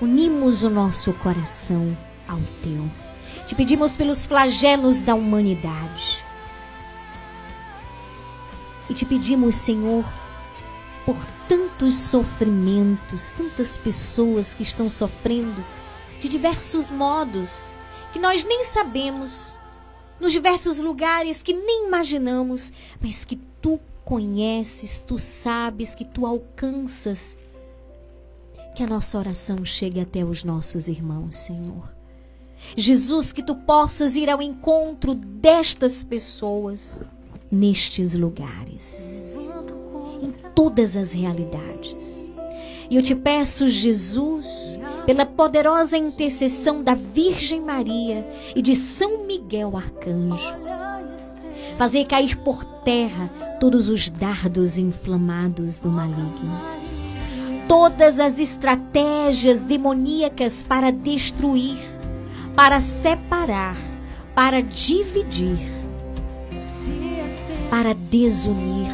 unimos 0.00 0.62
o 0.62 0.70
nosso 0.70 1.12
coração 1.14 1.96
ao 2.28 2.40
teu. 2.62 3.03
Te 3.54 3.58
pedimos 3.58 3.96
pelos 3.96 4.26
flagelos 4.26 5.00
da 5.02 5.14
humanidade. 5.14 6.26
E 8.90 8.94
te 8.94 9.06
pedimos, 9.06 9.54
Senhor, 9.54 10.04
por 11.06 11.14
tantos 11.48 11.94
sofrimentos, 11.94 13.30
tantas 13.30 13.76
pessoas 13.76 14.56
que 14.56 14.64
estão 14.64 14.88
sofrendo 14.88 15.64
de 16.18 16.28
diversos 16.28 16.90
modos 16.90 17.76
que 18.12 18.18
nós 18.18 18.44
nem 18.44 18.64
sabemos, 18.64 19.56
nos 20.18 20.32
diversos 20.32 20.80
lugares 20.80 21.40
que 21.40 21.54
nem 21.54 21.86
imaginamos, 21.86 22.72
mas 23.00 23.24
que 23.24 23.36
tu 23.62 23.78
conheces, 24.04 25.00
tu 25.00 25.16
sabes, 25.16 25.94
que 25.94 26.04
tu 26.04 26.26
alcanças. 26.26 27.38
Que 28.74 28.82
a 28.82 28.88
nossa 28.88 29.16
oração 29.16 29.64
chegue 29.64 30.00
até 30.00 30.24
os 30.24 30.42
nossos 30.42 30.88
irmãos, 30.88 31.36
Senhor. 31.36 31.93
Jesus, 32.76 33.32
que 33.32 33.42
tu 33.42 33.54
possas 33.54 34.16
ir 34.16 34.28
ao 34.28 34.42
encontro 34.42 35.14
destas 35.14 36.02
pessoas 36.04 37.02
nestes 37.50 38.14
lugares, 38.14 39.36
em 40.22 40.32
todas 40.54 40.96
as 40.96 41.12
realidades. 41.12 42.28
E 42.90 42.96
eu 42.96 43.02
te 43.02 43.14
peço, 43.14 43.68
Jesus, 43.68 44.78
pela 45.06 45.24
poderosa 45.24 45.96
intercessão 45.96 46.82
da 46.82 46.94
Virgem 46.94 47.60
Maria 47.60 48.26
e 48.54 48.60
de 48.60 48.76
São 48.76 49.24
Miguel 49.26 49.76
Arcanjo, 49.76 50.54
fazer 51.76 52.04
cair 52.04 52.36
por 52.38 52.64
terra 52.64 53.28
todos 53.58 53.88
os 53.88 54.08
dardos 54.08 54.76
inflamados 54.78 55.80
do 55.80 55.88
maligno, 55.88 56.60
todas 57.66 58.20
as 58.20 58.38
estratégias 58.38 59.64
demoníacas 59.64 60.62
para 60.62 60.92
destruir, 60.92 61.78
para 62.54 62.80
separar, 62.80 63.76
para 64.32 64.62
dividir, 64.62 65.58
para 67.68 67.92
desunir. 67.94 68.92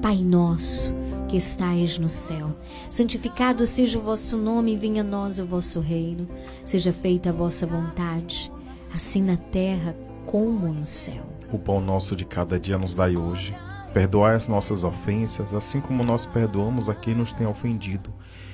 Pai 0.00 0.16
nosso 0.16 0.94
que 1.28 1.36
estais 1.36 1.98
no 1.98 2.08
céu, 2.08 2.56
santificado 2.90 3.66
seja 3.66 3.98
o 3.98 4.02
vosso 4.02 4.36
nome, 4.36 4.76
venha 4.76 5.02
a 5.02 5.04
nós 5.04 5.38
o 5.38 5.46
vosso 5.46 5.80
reino, 5.80 6.28
seja 6.64 6.92
feita 6.92 7.28
a 7.28 7.32
vossa 7.32 7.66
vontade, 7.66 8.50
assim 8.94 9.22
na 9.22 9.36
terra 9.36 9.94
como 10.26 10.72
no 10.72 10.86
céu. 10.86 11.24
O 11.52 11.58
pão 11.58 11.80
nosso 11.80 12.16
de 12.16 12.24
cada 12.24 12.58
dia 12.58 12.78
nos 12.78 12.94
dai 12.94 13.16
hoje. 13.16 13.54
Perdoai 13.92 14.34
as 14.34 14.48
nossas 14.48 14.84
ofensas, 14.84 15.52
assim 15.52 15.80
como 15.80 16.02
nós 16.02 16.24
perdoamos 16.24 16.88
a 16.88 16.94
quem 16.94 17.14
nos 17.14 17.30
tem 17.32 17.46
ofendido 17.46 18.12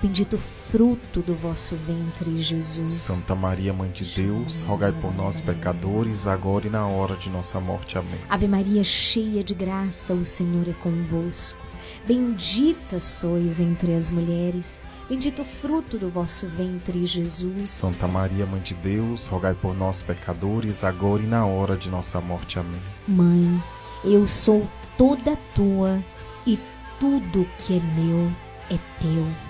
bendito 0.00 0.36
o 0.36 0.38
fruto 0.38 1.20
do 1.20 1.34
vosso 1.34 1.76
ventre, 1.76 2.40
Jesus. 2.40 2.94
Santa 2.94 3.34
Maria, 3.34 3.72
Mãe 3.72 3.90
de 3.90 4.04
Deus, 4.04 4.62
rogai 4.62 4.92
por 4.92 5.14
nós, 5.14 5.40
pecadores, 5.40 6.26
agora 6.26 6.66
e 6.66 6.70
na 6.70 6.86
hora 6.86 7.16
de 7.16 7.28
nossa 7.28 7.60
morte. 7.60 7.98
Amém. 7.98 8.18
Ave 8.28 8.48
Maria, 8.48 8.82
cheia 8.82 9.44
de 9.44 9.54
graça, 9.54 10.14
o 10.14 10.24
Senhor 10.24 10.68
é 10.68 10.72
convosco. 10.72 11.58
Bendita 12.06 12.98
sois 12.98 13.60
entre 13.60 13.94
as 13.94 14.10
mulheres, 14.10 14.82
bendito 15.08 15.42
o 15.42 15.44
fruto 15.44 15.98
do 15.98 16.08
vosso 16.08 16.48
ventre, 16.48 17.04
Jesus. 17.04 17.68
Santa 17.68 18.08
Maria, 18.08 18.46
Mãe 18.46 18.60
de 18.60 18.74
Deus, 18.74 19.26
rogai 19.26 19.54
por 19.54 19.76
nós, 19.76 20.02
pecadores, 20.02 20.82
agora 20.82 21.22
e 21.22 21.26
na 21.26 21.44
hora 21.44 21.76
de 21.76 21.90
nossa 21.90 22.20
morte. 22.20 22.58
Amém. 22.58 22.80
Mãe, 23.06 23.62
eu 24.04 24.26
sou 24.26 24.66
toda 24.96 25.36
tua 25.54 26.02
e 26.46 26.58
tudo 26.98 27.46
que 27.58 27.76
é 27.76 27.80
meu 27.80 28.30
é 28.70 28.78
teu. 29.00 29.49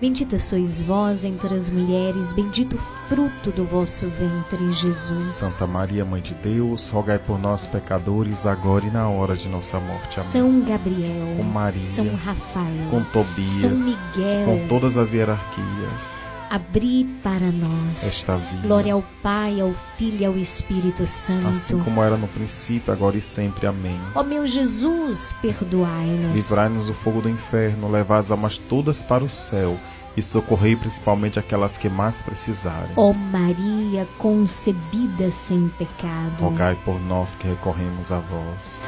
Bendita 0.00 0.38
sois 0.38 0.82
vós 0.82 1.24
entre 1.24 1.54
as 1.54 1.70
mulheres, 1.70 2.32
bendito 2.32 2.74
o 2.76 3.08
fruto 3.08 3.50
do 3.52 3.64
vosso 3.64 4.08
ventre, 4.08 4.70
Jesus. 4.72 5.28
Santa 5.28 5.66
Maria, 5.66 6.04
Mãe 6.04 6.20
de 6.20 6.34
Deus, 6.34 6.88
rogai 6.88 7.18
por 7.18 7.38
nós, 7.38 7.66
pecadores, 7.66 8.44
agora 8.44 8.84
e 8.84 8.90
na 8.90 9.08
hora 9.08 9.36
de 9.36 9.48
nossa 9.48 9.78
morte. 9.78 10.18
Amém. 10.18 10.30
São 10.30 10.60
Gabriel, 10.62 11.36
com 11.36 11.44
Maria, 11.44 11.80
São 11.80 12.14
Rafael, 12.16 12.90
com 12.90 13.04
Tobias, 13.04 13.48
São 13.48 13.70
Miguel, 13.70 14.46
com 14.46 14.68
todas 14.68 14.96
as 14.96 15.12
hierarquias. 15.12 16.18
Abri 16.54 17.04
para 17.20 17.50
nós 17.50 18.00
esta 18.00 18.36
vida. 18.36 18.62
Glória 18.62 18.94
ao 18.94 19.02
Pai, 19.20 19.60
ao 19.60 19.72
Filho 19.72 20.20
e 20.20 20.24
ao 20.24 20.36
Espírito 20.36 21.04
Santo. 21.04 21.48
Assim 21.48 21.76
como 21.80 22.00
era 22.00 22.16
no 22.16 22.28
princípio, 22.28 22.92
agora 22.92 23.16
e 23.16 23.20
sempre. 23.20 23.66
Amém. 23.66 24.00
Ó 24.14 24.22
meu 24.22 24.46
Jesus, 24.46 25.34
perdoai-nos. 25.42 26.32
Livrai-nos 26.32 26.86
do 26.86 26.94
fogo 26.94 27.20
do 27.20 27.28
inferno, 27.28 27.90
levai 27.90 28.20
as 28.20 28.30
almas 28.30 28.56
todas 28.56 29.02
para 29.02 29.24
o 29.24 29.28
céu 29.28 29.76
e 30.16 30.22
socorrei 30.22 30.76
principalmente 30.76 31.40
aquelas 31.40 31.76
que 31.76 31.88
mais 31.88 32.22
precisarem. 32.22 32.92
Ó 32.94 33.12
Maria, 33.12 34.06
concebida 34.16 35.28
sem 35.30 35.66
pecado. 35.70 36.40
Rogai 36.40 36.78
por 36.84 37.00
nós 37.00 37.34
que 37.34 37.48
recorremos 37.48 38.12
a 38.12 38.20
vós. 38.20 38.80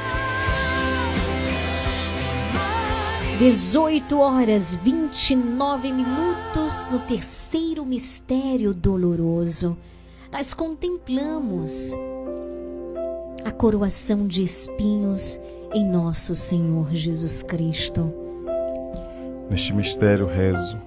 18 3.39 4.19
horas 4.19 4.73
29 4.73 5.93
minutos 5.93 6.87
no 6.91 6.97
terceiro 6.97 7.85
mistério 7.85 8.73
doloroso. 8.73 9.77
Nós 10.31 10.55
contemplamos 10.55 11.93
a 13.45 13.51
coroação 13.51 14.25
de 14.25 14.41
espinhos 14.41 15.39
em 15.71 15.85
nosso 15.85 16.35
Senhor 16.35 16.91
Jesus 16.95 17.43
Cristo. 17.43 18.11
Neste 19.51 19.71
mistério 19.71 20.25
rezo 20.25 20.81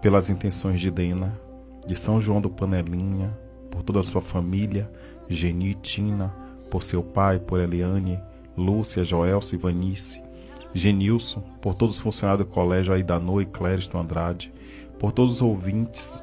pelas 0.00 0.30
intenções 0.30 0.78
de 0.78 0.92
Dena, 0.92 1.36
de 1.84 1.96
São 1.96 2.20
João 2.20 2.40
do 2.40 2.48
Panelinha, 2.48 3.36
por 3.68 3.82
toda 3.82 3.98
a 3.98 4.04
sua 4.04 4.20
família, 4.20 4.88
Geni, 5.28 5.74
Tina, 5.74 6.32
por 6.70 6.84
seu 6.84 7.02
pai, 7.02 7.40
por 7.40 7.58
Eliane, 7.58 8.16
Lúcia, 8.56 9.02
Joelce 9.02 9.56
e 9.56 9.58
Vanice, 9.58 10.29
Genilson, 10.74 11.42
por 11.60 11.74
todos 11.74 11.96
os 11.96 12.02
funcionários 12.02 12.46
do 12.46 12.52
colégio 12.52 12.92
Aidanô 12.92 13.40
e 13.40 13.46
Clériston 13.46 14.00
Andrade, 14.00 14.52
por 14.98 15.12
todos 15.12 15.34
os 15.34 15.42
ouvintes, 15.42 16.22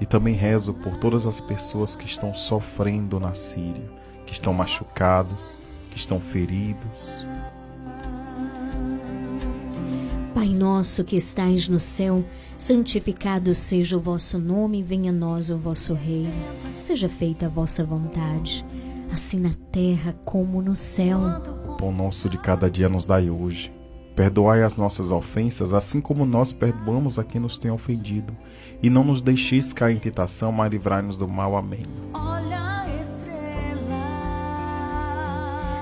e 0.00 0.06
também 0.06 0.34
rezo 0.34 0.72
por 0.72 0.96
todas 0.96 1.26
as 1.26 1.40
pessoas 1.40 1.94
que 1.94 2.06
estão 2.06 2.34
sofrendo 2.34 3.20
na 3.20 3.34
Síria, 3.34 3.90
que 4.26 4.32
estão 4.32 4.52
machucados, 4.54 5.56
que 5.90 5.98
estão 5.98 6.18
feridos. 6.20 7.24
Pai 10.34 10.48
nosso 10.48 11.04
que 11.04 11.16
estais 11.16 11.68
no 11.68 11.78
céu, 11.78 12.24
santificado 12.56 13.54
seja 13.54 13.96
o 13.96 14.00
vosso 14.00 14.38
nome, 14.38 14.82
venha 14.82 15.10
a 15.10 15.14
nós 15.14 15.50
o 15.50 15.58
vosso 15.58 15.92
reino. 15.92 16.32
Seja 16.78 17.08
feita 17.08 17.46
a 17.46 17.48
vossa 17.48 17.84
vontade, 17.84 18.64
assim 19.12 19.38
na 19.38 19.52
terra 19.70 20.14
como 20.24 20.62
no 20.62 20.74
céu. 20.74 21.20
Pão 21.80 21.90
nosso 21.90 22.28
de 22.28 22.36
cada 22.36 22.70
dia 22.70 22.90
nos 22.90 23.06
dai 23.06 23.30
hoje. 23.30 23.72
Perdoai 24.14 24.62
as 24.62 24.76
nossas 24.76 25.10
ofensas, 25.10 25.72
assim 25.72 25.98
como 25.98 26.26
nós 26.26 26.52
perdoamos 26.52 27.18
a 27.18 27.24
quem 27.24 27.40
nos 27.40 27.56
tem 27.56 27.70
ofendido. 27.70 28.36
E 28.82 28.90
não 28.90 29.02
nos 29.02 29.22
deixeis 29.22 29.72
cair 29.72 29.96
em 29.96 29.98
tentação, 29.98 30.52
mas 30.52 30.70
livrai-nos 30.70 31.16
do 31.16 31.26
mal. 31.26 31.56
Amém. 31.56 31.84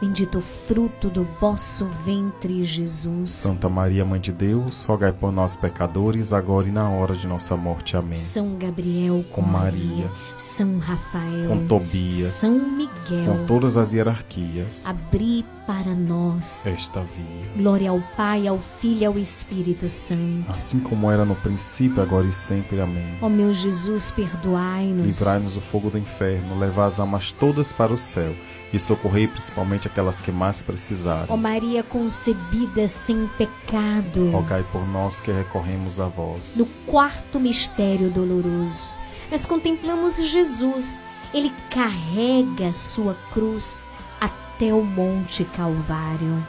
bendito 0.00 0.38
o 0.38 0.42
fruto 0.42 1.08
do 1.08 1.24
vosso 1.24 1.86
ventre, 2.04 2.62
Jesus. 2.64 3.30
Santa 3.30 3.68
Maria, 3.68 4.04
Mãe 4.04 4.20
de 4.20 4.32
Deus, 4.32 4.84
rogai 4.84 5.12
por 5.12 5.32
nós, 5.32 5.56
pecadores, 5.56 6.32
agora 6.32 6.68
e 6.68 6.72
na 6.72 6.88
hora 6.90 7.14
de 7.14 7.26
nossa 7.26 7.56
morte. 7.56 7.96
Amém. 7.96 8.14
São 8.14 8.56
Gabriel 8.56 9.24
com, 9.30 9.42
Com 9.42 9.48
Maria, 9.48 10.10
São 10.36 10.78
Rafael, 10.78 11.48
Com 11.48 11.66
Tobias, 11.66 12.12
São 12.12 12.58
Miguel, 12.58 13.26
com 13.26 13.46
todas 13.46 13.76
as 13.76 13.92
hierarquias, 13.92 14.86
abri 14.86 15.44
para 15.66 15.94
nós. 15.94 16.66
esta 16.66 17.00
via. 17.00 17.52
Glória 17.56 17.90
ao 17.90 18.00
Pai, 18.16 18.46
ao 18.46 18.58
Filho 18.58 19.02
e 19.02 19.06
ao 19.06 19.18
Espírito 19.18 19.88
Santo. 19.88 20.50
Assim 20.50 20.78
como 20.80 21.10
era 21.10 21.24
no 21.24 21.34
princípio, 21.36 22.02
agora 22.02 22.26
e 22.26 22.32
sempre. 22.32 22.80
Amém. 22.80 23.16
Ó 23.22 23.28
meu 23.28 23.52
Jesus, 23.54 24.10
perdoai-nos. 24.10 25.06
Livrai-nos 25.06 25.54
do 25.54 25.60
fogo 25.60 25.88
do 25.88 25.98
inferno, 25.98 26.58
levai 26.58 26.86
as 26.86 27.00
almas 27.00 27.32
todas 27.32 27.72
para 27.72 27.92
o 27.92 27.96
céu 27.96 28.34
e 28.74 28.80
socorrei 28.80 29.28
principalmente 29.28 29.86
aquelas 29.86 30.20
que 30.20 30.32
mais 30.32 30.60
Ó 30.62 30.66
precisarem. 30.66 31.36
Maria 31.36 31.84
concebida 31.84 32.88
sem 32.88 33.28
pecado. 33.38 34.30
Rogai 34.30 34.64
por 34.72 34.84
nós 34.88 35.20
que 35.20 35.30
recorremos 35.30 36.00
a 36.00 36.08
vós. 36.08 36.56
No 36.56 36.66
quarto 36.84 37.38
mistério 37.38 38.10
doloroso, 38.10 38.92
nós 39.30 39.46
contemplamos 39.46 40.16
Jesus. 40.16 41.04
Ele 41.32 41.52
carrega 41.70 42.68
a 42.68 42.72
sua 42.72 43.14
cruz 43.32 43.84
até 44.20 44.74
o 44.74 44.82
Monte 44.82 45.44
Calvário. 45.44 46.44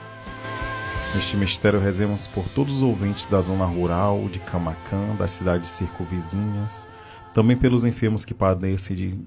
Neste 1.13 1.37
mistério 1.37 1.79
rezemos 1.79 2.27
por 2.27 2.49
todos 2.49 2.77
os 2.77 2.81
ouvintes 2.81 3.25
da 3.25 3.41
zona 3.41 3.65
rural, 3.65 4.27
de 4.29 4.39
Camacã, 4.39 5.15
das 5.17 5.31
cidades 5.31 5.71
circunvizinhas, 5.71 6.89
também 7.33 7.55
pelos 7.55 7.85
enfermos 7.85 8.25
que 8.25 8.33
padecem 8.33 8.95
de 8.95 9.19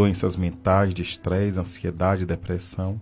doenças 0.00 0.34
mentais, 0.34 0.94
de 0.94 1.02
estresse, 1.02 1.60
ansiedade, 1.60 2.24
depressão, 2.24 2.98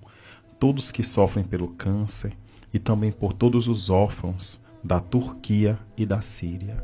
todos 0.59 0.91
que 0.91 1.05
sofrem 1.05 1.45
pelo 1.45 1.69
câncer 1.69 2.37
e 2.75 2.79
também 2.81 3.13
por 3.13 3.33
todos 3.33 3.69
os 3.69 3.89
órfãos 3.89 4.61
da 4.83 4.99
Turquia 4.99 5.79
e 5.97 6.05
da 6.05 6.21
Síria. 6.23 6.77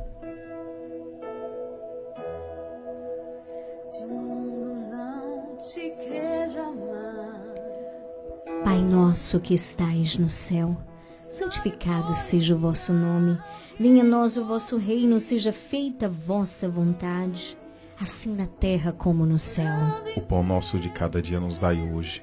Pai 8.62 8.80
nosso 8.82 9.40
que 9.40 9.54
estais 9.54 10.16
no 10.16 10.28
céu, 10.28 10.76
santificado 11.18 12.14
seja 12.14 12.54
o 12.54 12.58
vosso 12.58 12.92
nome. 12.92 13.36
Venha 13.80 14.04
a 14.04 14.06
nós 14.06 14.36
o 14.36 14.44
vosso 14.44 14.76
reino, 14.76 15.18
seja 15.18 15.52
feita 15.52 16.06
a 16.06 16.08
vossa 16.08 16.68
vontade, 16.68 17.58
assim 18.00 18.34
na 18.34 18.46
terra 18.46 18.92
como 18.92 19.24
no 19.24 19.38
céu. 19.38 19.74
O 20.16 20.20
pão 20.20 20.42
nosso 20.42 20.78
de 20.78 20.88
cada 20.90 21.22
dia 21.22 21.40
nos 21.40 21.58
dai 21.58 21.80
hoje. 21.80 22.22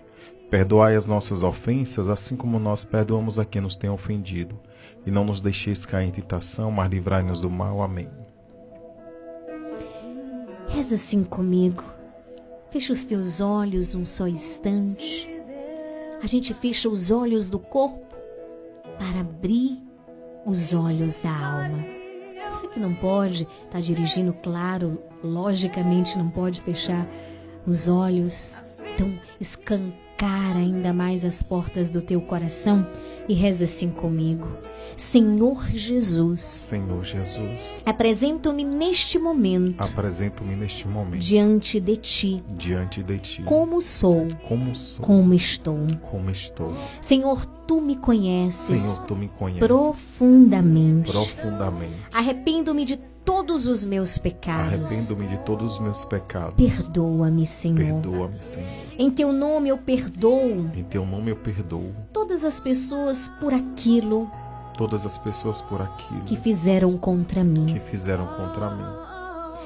Perdoai 0.49 0.95
as 0.95 1.07
nossas 1.07 1.43
ofensas, 1.43 2.09
assim 2.09 2.35
como 2.35 2.59
nós 2.59 2.83
perdoamos 2.83 3.39
a 3.39 3.45
quem 3.45 3.61
nos 3.61 3.75
tem 3.75 3.89
ofendido. 3.89 4.59
E 5.05 5.11
não 5.11 5.23
nos 5.23 5.39
deixeis 5.39 5.85
cair 5.85 6.09
em 6.09 6.11
tentação, 6.11 6.69
mas 6.69 6.89
livrai-nos 6.91 7.41
do 7.41 7.49
mal. 7.49 7.81
Amém. 7.81 8.09
Reza 10.67 10.95
assim 10.95 11.23
comigo. 11.23 11.83
Fecha 12.65 12.93
os 12.93 13.05
teus 13.05 13.41
olhos 13.41 13.95
um 13.95 14.05
só 14.05 14.27
instante. 14.27 15.29
A 16.21 16.27
gente 16.27 16.53
fecha 16.53 16.87
os 16.87 17.11
olhos 17.11 17.49
do 17.49 17.57
corpo 17.57 18.15
para 18.97 19.21
abrir 19.21 19.81
os 20.45 20.73
olhos 20.73 21.19
da 21.19 21.31
alma. 21.31 22.00
Você 22.49 22.67
que 22.67 22.79
não 22.79 22.93
pode 22.93 23.47
estar 23.65 23.79
dirigindo, 23.81 24.33
claro, 24.33 25.01
logicamente 25.23 26.17
não 26.17 26.29
pode 26.29 26.61
fechar 26.61 27.07
os 27.65 27.87
olhos. 27.87 28.65
Então, 28.93 29.11
escancara 29.39 30.59
ainda 30.59 30.93
mais 30.93 31.25
as 31.25 31.41
portas 31.41 31.91
do 31.91 32.01
teu 32.01 32.21
coração 32.21 32.87
e 33.27 33.33
reza 33.33 33.65
assim 33.65 33.89
comigo. 33.89 34.47
Senhor 34.95 35.65
Jesus, 35.71 36.41
Senhor 36.41 37.03
Jesus, 37.03 37.81
apresento-me 37.85 38.63
neste 38.63 39.17
momento 39.17 39.81
apresento-me 39.81 40.55
neste 40.55 40.87
momento 40.87 41.19
diante 41.19 41.79
de 41.79 41.97
ti, 41.97 42.43
diante 42.49 43.01
de 43.01 43.19
ti, 43.19 43.43
como 43.43 43.81
sou, 43.81 44.27
como 44.47 44.75
sou, 44.75 45.05
como 45.05 45.33
estou. 45.33 45.77
como 46.09 46.29
estou. 46.29 46.73
Senhor, 46.99 47.45
tu 47.67 47.81
me 47.81 47.95
conheces 47.95 48.79
Senhor, 48.79 49.05
tu 49.05 49.15
me 49.15 49.27
conheces 49.27 49.67
profundamente. 49.67 51.11
profundamente. 51.11 51.95
Arrependo-me 52.13 52.85
de 52.85 52.97
todos 53.23 53.67
os 53.67 53.85
meus 53.85 54.17
pecados. 54.17 54.91
Arrependo-me 54.91 55.27
de 55.27 55.37
todos 55.39 55.73
os 55.73 55.79
meus 55.79 56.05
pecados. 56.05 56.55
Perdoa-me, 56.55 57.45
Senhor. 57.45 58.01
Perdoa-me, 58.01 58.37
Senhor. 58.37 58.69
Em 58.97 59.09
teu 59.09 59.31
nome 59.31 59.69
eu 59.69 59.77
perdoo 59.77 60.69
Em 60.75 60.83
teu 60.83 61.05
nome 61.05 61.31
eu 61.31 61.35
perdoo 61.35 61.91
todas 62.11 62.43
as 62.43 62.59
pessoas 62.59 63.31
por 63.39 63.53
aquilo 63.53 64.29
todas 64.77 65.05
as 65.05 65.17
pessoas 65.17 65.61
por 65.61 65.81
aquilo 65.81 66.21
que 66.25 66.35
fizeram 66.35 66.97
contra 66.97 67.43
mim. 67.43 67.65
que 67.67 67.79
fizeram 67.79 68.27
contra 68.27 68.69
mim. 68.69 69.11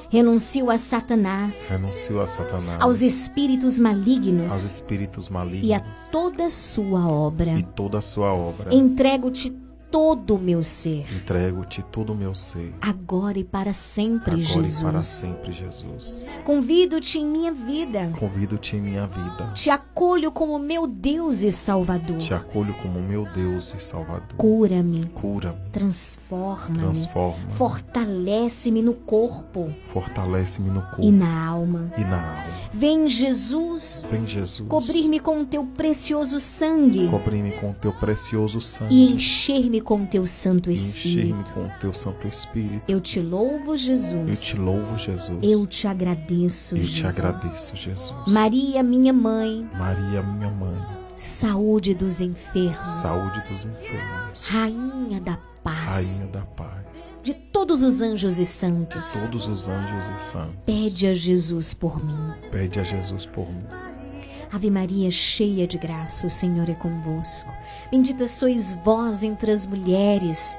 Renuncio 0.08 0.70
a 0.70 0.78
Satanás, 0.78 1.68
Renuncio 1.70 2.20
a 2.20 2.26
Satanás, 2.28 2.80
aos 2.80 3.02
espíritos 3.02 3.78
malignos 3.78 4.52
aos 4.52 4.62
espíritos 4.62 5.26
e 5.26 5.30
a 5.30 5.34
malignos 5.34 5.82
toda 6.12 6.48
sua 6.48 7.08
obra. 7.08 7.58
e 7.58 7.62
toda 7.64 7.98
a 7.98 8.00
sua 8.00 8.32
obra. 8.32 8.72
Entrego-te 8.72 9.65
todo 9.90 10.34
o 10.34 10.38
meu 10.38 10.62
ser, 10.62 11.06
Entrego-te 11.14 11.82
todo 11.90 12.12
o 12.12 12.16
meu 12.16 12.34
ser. 12.34 12.74
agora 12.80 13.38
e 13.38 13.44
para 13.44 13.72
sempre, 13.72 14.32
Agora 14.32 14.42
Jesus. 14.42 14.80
e 14.80 14.84
para 14.84 15.02
sempre, 15.02 15.52
Jesus. 15.52 16.24
Convido-te 16.44 17.18
em 17.18 17.26
minha 17.26 17.52
vida. 17.52 18.10
Convido-te 18.18 18.76
em 18.76 18.80
minha 18.80 19.06
vida. 19.06 19.52
Te 19.54 19.70
acolho 19.70 20.30
como 20.32 20.58
meu 20.58 20.86
Deus 20.86 21.42
e 21.42 21.50
Salvador. 21.50 22.18
Te 22.18 22.34
acolho 22.34 22.74
como 22.82 23.00
meu 23.02 23.24
Deus 23.32 23.74
e 23.74 23.82
Salvador. 23.82 24.36
Cura-me, 24.36 25.06
Cura-me, 25.14 25.56
transforma-me, 25.72 26.78
transforma, 26.78 27.50
fortalece-me 27.56 28.82
no 28.82 28.94
corpo 28.94 29.72
fortalece-me 29.92 30.70
no 30.70 30.80
e 30.80 30.82
corpo 30.82 31.10
na 31.12 31.46
alma. 31.46 31.90
e 31.96 32.00
na 32.02 32.20
alma. 32.20 32.44
Vem 32.72 33.08
Jesus, 33.08 34.06
Vem 34.10 34.26
Jesus. 34.26 34.68
cobrir-me 34.68 35.18
com 35.20 35.40
o 35.40 35.46
teu 35.46 35.64
precioso 35.64 36.38
sangue 36.40 37.08
Cobrir-me 37.08 37.52
com 37.52 37.70
o 37.70 37.74
teu 37.74 37.92
precioso 37.92 38.60
sangue. 38.60 38.94
e 38.94 39.12
encher-me 39.12 39.75
com 39.80 40.02
o 40.02 40.06
teu 40.06 40.26
Santo 40.26 40.70
Espírito. 40.70 41.52
com 41.52 41.68
teu 41.80 41.92
Santo 41.92 42.26
Espírito. 42.26 42.84
Eu 42.88 43.00
te 43.00 43.20
louvo, 43.20 43.72
Eu 43.72 43.76
Jesus. 43.76 44.40
te 44.42 44.56
louvo, 44.56 44.96
Jesus. 44.98 45.38
Eu 45.42 45.66
te 45.66 45.86
agradeço, 45.86 46.76
Eu 46.76 46.80
te 46.82 46.86
Jesus. 46.86 47.16
agradeço, 47.18 47.76
Jesus. 47.76 48.14
Maria, 48.26 48.82
minha 48.82 49.12
mãe, 49.12 49.68
Maria, 49.74 50.22
minha 50.22 50.50
mãe, 50.50 50.78
saúde 51.14 51.94
dos 51.94 52.20
enfermos, 52.20 52.90
saúde 52.90 53.42
dos 53.48 53.64
enfermos, 53.64 54.42
rainha 54.44 55.20
da 55.20 55.38
paz, 55.64 56.18
rainha 56.18 56.26
da 56.32 56.42
paz, 56.42 56.84
de 57.22 57.34
todos 57.34 57.82
os 57.82 58.00
anjos 58.02 58.38
e 58.38 58.44
santos. 58.46 59.12
todos 59.12 59.46
os 59.48 59.68
anjos 59.68 60.06
e 60.16 60.20
santos, 60.22 60.56
Pede 60.64 61.06
a 61.06 61.14
Jesus 61.14 61.74
por 61.74 62.04
mim. 62.04 62.32
pede 62.50 62.78
a 62.80 62.82
Jesus 62.84 63.26
por 63.26 63.48
mim. 63.50 63.64
Ave 64.56 64.70
Maria, 64.70 65.10
cheia 65.10 65.66
de 65.66 65.76
graça, 65.76 66.26
o 66.26 66.30
Senhor 66.30 66.70
é 66.70 66.74
convosco. 66.74 67.52
Bendita 67.90 68.26
sois 68.26 68.72
vós 68.72 69.22
entre 69.22 69.50
as 69.50 69.66
mulheres. 69.66 70.58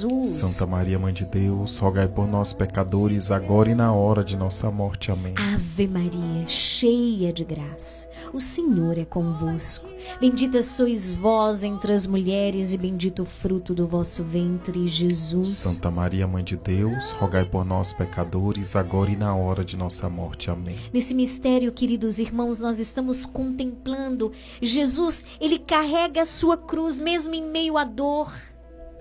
Santa 0.23 0.65
Maria, 0.65 0.97
Mãe 0.97 1.13
de 1.13 1.25
Deus, 1.25 1.77
rogai 1.77 2.07
por 2.07 2.27
nós 2.27 2.53
pecadores, 2.53 3.31
agora 3.31 3.69
e 3.69 3.75
na 3.75 3.93
hora 3.93 4.23
de 4.23 4.37
nossa 4.37 4.71
morte. 4.71 5.11
Amém. 5.11 5.33
Ave 5.37 5.87
Maria, 5.87 6.47
cheia 6.47 7.31
de 7.31 7.43
graça, 7.43 8.09
o 8.33 8.41
Senhor 8.41 8.97
é 8.97 9.05
convosco. 9.05 9.89
Bendita 10.19 10.61
sois 10.61 11.15
vós 11.15 11.63
entre 11.63 11.93
as 11.93 12.07
mulheres, 12.07 12.73
e 12.73 12.77
bendito 12.77 13.21
o 13.21 13.25
fruto 13.25 13.73
do 13.73 13.87
vosso 13.87 14.23
ventre, 14.23 14.87
Jesus. 14.87 15.49
Santa 15.49 15.91
Maria, 15.91 16.27
Mãe 16.27 16.43
de 16.43 16.57
Deus, 16.57 17.11
rogai 17.11 17.45
por 17.45 17.63
nós 17.63 17.93
pecadores, 17.93 18.75
agora 18.75 19.11
e 19.11 19.15
na 19.15 19.35
hora 19.35 19.63
de 19.63 19.77
nossa 19.77 20.09
morte. 20.09 20.49
Amém. 20.49 20.77
Nesse 20.91 21.13
mistério, 21.13 21.71
queridos 21.71 22.19
irmãos, 22.19 22.59
nós 22.59 22.79
estamos 22.79 23.25
contemplando 23.25 24.31
Jesus, 24.61 25.25
ele 25.39 25.59
carrega 25.59 26.21
a 26.21 26.25
sua 26.25 26.57
cruz 26.57 26.97
mesmo 26.97 27.33
em 27.35 27.43
meio 27.43 27.77
à 27.77 27.83
dor, 27.83 28.31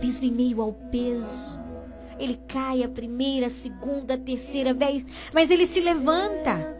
mesmo 0.00 0.26
em 0.26 0.32
meio 0.32 0.62
ao 0.62 0.72
peso. 0.72 1.58
Ele 2.18 2.38
cai 2.46 2.82
a 2.82 2.88
primeira, 2.88 3.46
a 3.46 3.50
segunda, 3.50 4.14
a 4.14 4.18
terceira 4.18 4.74
vez, 4.74 5.06
mas 5.32 5.50
ele 5.50 5.66
se 5.66 5.80
levanta. 5.80 6.72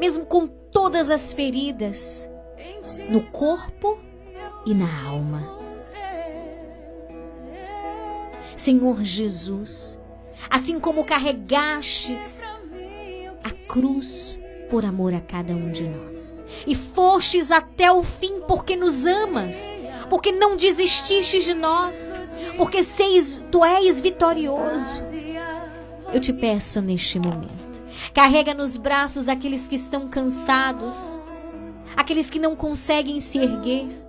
Mesmo 0.00 0.24
com 0.24 0.46
todas 0.46 1.10
as 1.10 1.32
feridas 1.32 2.28
no 3.10 3.22
corpo 3.30 3.98
e 4.64 4.74
na 4.74 5.06
alma. 5.06 5.58
Senhor 8.56 9.04
Jesus, 9.04 10.00
assim 10.50 10.80
como 10.80 11.04
carregastes 11.04 12.42
a 13.44 13.50
cruz 13.68 14.38
por 14.68 14.84
amor 14.84 15.14
a 15.14 15.20
cada 15.20 15.52
um 15.52 15.70
de 15.70 15.84
nós. 15.84 16.44
E 16.66 16.74
fostes 16.74 17.50
até 17.50 17.90
o 17.90 18.02
fim 18.02 18.40
porque 18.40 18.76
nos 18.76 19.06
amas, 19.06 19.70
porque 20.08 20.32
não 20.32 20.56
desististes 20.56 21.44
de 21.44 21.54
nós, 21.54 22.14
porque 22.56 22.82
seis, 22.82 23.40
tu 23.50 23.64
és 23.64 24.00
vitorioso. 24.00 25.00
Eu 26.12 26.20
te 26.20 26.32
peço 26.32 26.80
neste 26.80 27.18
momento, 27.18 27.52
carrega 28.14 28.54
nos 28.54 28.76
braços 28.76 29.28
aqueles 29.28 29.68
que 29.68 29.76
estão 29.76 30.08
cansados, 30.08 31.24
aqueles 31.96 32.30
que 32.30 32.38
não 32.38 32.56
conseguem 32.56 33.20
se 33.20 33.38
erguer, 33.38 34.00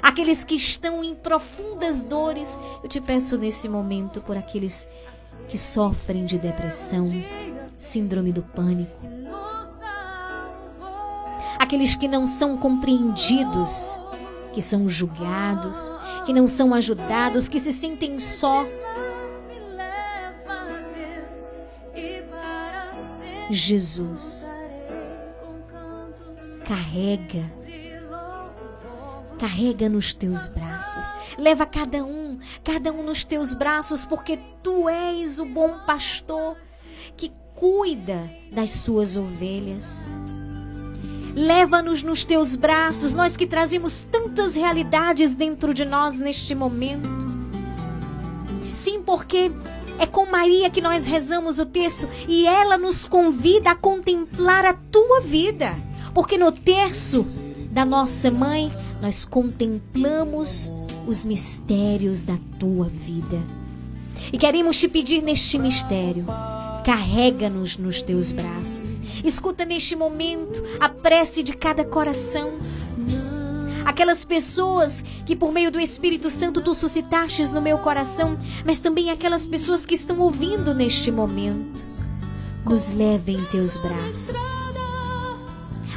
aqueles 0.00 0.44
que 0.44 0.54
estão 0.54 1.02
em 1.02 1.14
profundas 1.14 2.02
dores. 2.02 2.58
Eu 2.82 2.88
te 2.88 3.00
peço 3.00 3.36
nesse 3.36 3.68
momento 3.68 4.20
por 4.20 4.36
aqueles 4.36 4.88
que 5.48 5.58
sofrem 5.58 6.24
de 6.24 6.38
depressão, 6.38 7.02
síndrome 7.76 8.32
do 8.32 8.42
pânico, 8.42 9.00
aqueles 11.58 11.96
que 11.96 12.06
não 12.06 12.26
são 12.26 12.56
compreendidos, 12.56 13.98
que 14.52 14.62
são 14.62 14.88
julgados, 14.88 15.98
que 16.24 16.32
não 16.32 16.46
são 16.46 16.74
ajudados, 16.74 17.48
que 17.48 17.58
se 17.58 17.72
sentem 17.72 18.18
só. 18.20 18.66
Jesus, 23.50 24.50
carrega, 26.64 27.46
carrega 29.38 29.88
nos 29.90 30.14
teus 30.14 30.46
braços, 30.46 31.14
leva 31.36 31.66
cada 31.66 32.02
um, 32.02 32.38
cada 32.64 32.90
um 32.92 33.02
nos 33.02 33.24
teus 33.24 33.52
braços, 33.52 34.06
porque 34.06 34.38
tu 34.62 34.88
és 34.88 35.38
o 35.38 35.44
bom 35.44 35.80
pastor 35.84 36.56
que 37.16 37.30
cuida 37.54 38.30
das 38.50 38.70
suas 38.70 39.16
ovelhas. 39.16 40.10
Leva-nos 41.34 42.02
nos 42.02 42.24
teus 42.24 42.54
braços, 42.54 43.14
nós 43.14 43.36
que 43.36 43.46
trazemos 43.46 44.00
tantas 44.00 44.54
realidades 44.54 45.34
dentro 45.34 45.72
de 45.72 45.84
nós 45.84 46.18
neste 46.18 46.54
momento. 46.54 47.08
Sim, 48.74 49.02
porque 49.02 49.50
é 49.98 50.06
com 50.06 50.26
Maria 50.26 50.68
que 50.68 50.80
nós 50.80 51.06
rezamos 51.06 51.58
o 51.58 51.64
terço 51.64 52.08
e 52.28 52.46
ela 52.46 52.76
nos 52.76 53.04
convida 53.04 53.70
a 53.70 53.74
contemplar 53.74 54.64
a 54.64 54.74
tua 54.74 55.20
vida. 55.20 55.72
Porque 56.12 56.36
no 56.36 56.52
terço 56.52 57.24
da 57.70 57.84
nossa 57.84 58.30
mãe, 58.30 58.70
nós 59.00 59.24
contemplamos 59.24 60.70
os 61.06 61.24
mistérios 61.24 62.22
da 62.22 62.36
tua 62.58 62.88
vida. 62.88 63.40
E 64.30 64.36
queremos 64.36 64.78
te 64.78 64.86
pedir 64.86 65.22
neste 65.22 65.58
mistério 65.58 66.26
Carrega-nos 66.84 67.76
nos 67.76 68.02
teus 68.02 68.32
braços. 68.32 69.00
Escuta 69.24 69.64
neste 69.64 69.94
momento 69.94 70.62
a 70.80 70.88
prece 70.88 71.42
de 71.42 71.52
cada 71.52 71.84
coração. 71.84 72.58
Aquelas 73.84 74.24
pessoas 74.24 75.04
que 75.24 75.36
por 75.36 75.52
meio 75.52 75.70
do 75.70 75.78
Espírito 75.78 76.28
Santo 76.28 76.60
tu 76.60 76.74
suscitastes 76.74 77.52
no 77.52 77.62
meu 77.62 77.78
coração, 77.78 78.36
mas 78.64 78.80
também 78.80 79.10
aquelas 79.10 79.46
pessoas 79.46 79.86
que 79.86 79.94
estão 79.94 80.18
ouvindo 80.18 80.74
neste 80.74 81.10
momento. 81.10 81.80
Nos 82.64 82.90
leve 82.90 83.32
em 83.32 83.44
teus 83.44 83.76
braços. 83.76 84.34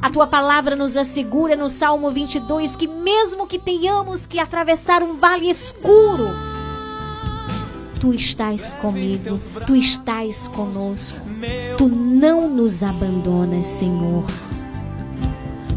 A 0.01 0.09
tua 0.11 0.27
palavra 0.27 0.75
nos 0.75 0.97
assegura 0.97 1.55
no 1.55 1.67
Salmo 1.67 2.11
22 2.11 2.75
que 2.75 2.87
mesmo 2.87 3.47
que 3.47 3.57
tenhamos 3.57 4.27
que 4.27 4.37
atravessar 4.37 5.01
um 5.01 5.17
vale 5.17 5.49
escuro, 5.49 6.29
Tu 7.99 8.13
estás 8.13 8.73
comigo, 8.75 9.37
tu 9.65 9.75
estás 9.75 10.47
conosco. 10.49 11.19
Tu 11.77 11.87
não 11.87 12.49
nos 12.49 12.83
abandonas, 12.83 13.65
Senhor. 13.65 14.23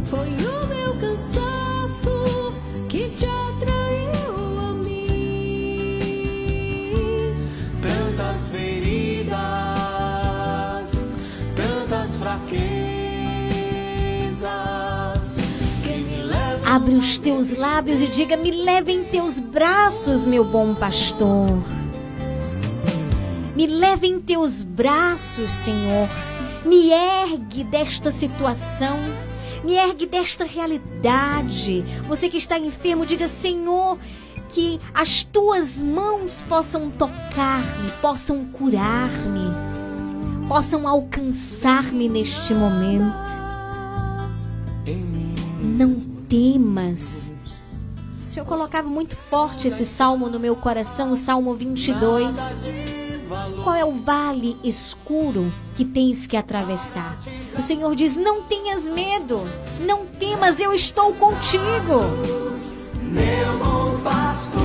Foi 0.04 0.28
o 0.28 0.66
meu 0.66 0.94
cansaço 0.98 2.52
que 2.88 3.08
te 3.10 3.24
atraiu 3.24 4.60
a 4.60 4.72
mim. 4.74 6.14
Tantas 7.82 8.48
feridas, 8.48 9.32
tantas 11.54 12.16
fraquezas 12.16 12.98
Abre 16.68 16.94
os 16.94 17.18
teus 17.18 17.52
lábios 17.56 18.00
e 18.02 18.06
diga: 18.06 18.36
Me 18.36 18.50
leve 18.50 18.92
em 18.92 19.02
teus 19.04 19.40
braços, 19.40 20.26
meu 20.26 20.44
bom 20.44 20.74
pastor. 20.74 21.62
Me 23.59 23.66
leve 23.66 24.06
em 24.06 24.20
teus 24.20 24.62
braços, 24.62 25.51
Senhor. 25.51 26.09
Me 26.64 26.93
ergue 26.93 27.64
desta 27.64 28.09
situação. 28.09 28.97
Me 29.64 29.72
ergue 29.72 30.06
desta 30.06 30.44
realidade. 30.44 31.85
Você 32.06 32.28
que 32.28 32.36
está 32.36 32.56
enfermo, 32.56 33.05
diga: 33.05 33.26
Senhor, 33.26 33.98
que 34.48 34.80
as 34.94 35.24
tuas 35.24 35.80
mãos 35.80 36.40
possam 36.48 36.89
tocar-me, 36.89 37.90
possam 38.01 38.44
curar-me, 38.44 39.51
possam 40.47 40.86
alcançar-me 40.86 42.09
neste 42.09 42.55
momento. 42.55 43.12
Não 45.60 45.94
temas. 46.28 47.35
O 48.24 48.28
Senhor 48.28 48.47
colocava 48.47 48.89
muito 48.89 49.16
forte 49.16 49.66
esse 49.66 49.85
salmo 49.85 50.28
no 50.28 50.39
meu 50.39 50.55
coração, 50.55 51.10
o 51.10 51.16
Salmo 51.16 51.56
22. 51.56 52.97
Qual 53.62 53.76
é 53.76 53.84
o 53.84 53.92
vale 53.92 54.56
escuro 54.64 55.52
que 55.76 55.84
tens 55.84 56.26
que 56.26 56.36
atravessar. 56.36 57.18
O 57.56 57.62
Senhor 57.62 57.94
diz: 57.94 58.16
Não 58.16 58.42
tenhas 58.42 58.88
medo, 58.88 59.42
não 59.80 60.06
temas, 60.06 60.60
eu 60.60 60.72
estou 60.72 61.12
contigo. 61.14 62.02
Meu 63.02 63.59
bom 63.59 64.00
pastor, 64.02 64.60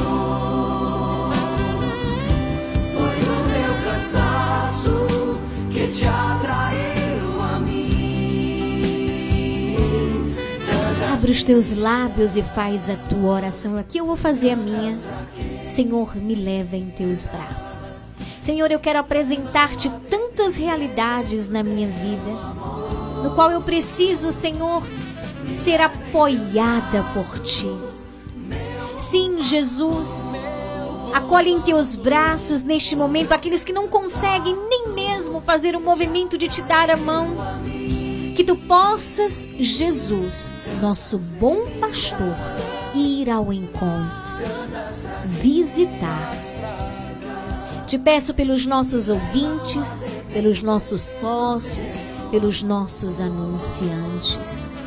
foi 2.94 3.20
o 3.20 3.36
meu 3.48 3.74
cansaço 3.84 5.40
que 5.72 5.88
te 5.88 6.06
atraiu 6.06 7.42
a 7.42 7.60
mim. 7.60 7.84
Abre 11.14 11.32
os 11.32 11.44
teus 11.44 11.72
lábios 11.72 12.36
e 12.36 12.44
faz 12.44 12.90
a 12.90 12.96
tua 12.96 13.32
oração. 13.32 13.78
Aqui 13.78 13.98
eu 14.00 14.06
vou 14.06 14.18
fazer 14.18 14.52
a 14.52 14.56
minha. 14.56 14.98
Senhor, 15.68 16.16
me 16.16 16.36
leva 16.36 16.76
em 16.76 16.90
teus 16.90 17.26
braços. 17.26 18.13
Senhor, 18.44 18.70
eu 18.70 18.80
quero 18.80 19.00
apresentar-te 19.00 19.90
tantas 20.10 20.58
realidades 20.58 21.48
na 21.48 21.64
minha 21.64 21.88
vida, 21.88 22.30
no 23.24 23.34
qual 23.36 23.50
eu 23.50 23.62
preciso, 23.62 24.32
Senhor, 24.32 24.84
ser 25.50 25.80
apoiada 25.80 27.06
por 27.14 27.40
ti. 27.40 27.72
Sim, 28.98 29.42
Jesus, 29.42 30.30
acolhe 31.14 31.52
em 31.52 31.62
teus 31.62 31.96
braços 31.96 32.64
neste 32.64 32.98
momento 32.98 33.32
aqueles 33.32 33.64
que 33.64 33.72
não 33.72 33.88
conseguem 33.88 34.58
nem 34.68 34.90
mesmo 34.90 35.40
fazer 35.40 35.74
o 35.74 35.80
movimento 35.80 36.38
de 36.38 36.50
te 36.50 36.62
dar 36.64 36.90
a 36.90 36.98
mão. 36.98 37.30
Que 38.36 38.44
tu 38.44 38.58
possas, 38.58 39.48
Jesus, 39.58 40.54
nosso 40.82 41.18
bom 41.18 41.66
pastor, 41.80 42.36
ir 42.94 43.30
ao 43.30 43.54
encontro, 43.54 44.12
visitar 45.26 46.53
te 47.88 47.98
peço 47.98 48.34
pelos 48.34 48.66
nossos 48.66 49.10
ouvintes, 49.10 50.08
pelos 50.32 50.64
nossos 50.64 51.02
sócios, 51.02 52.06
pelos 52.32 52.64
nossos 52.64 53.20
anunciantes. 53.20 54.86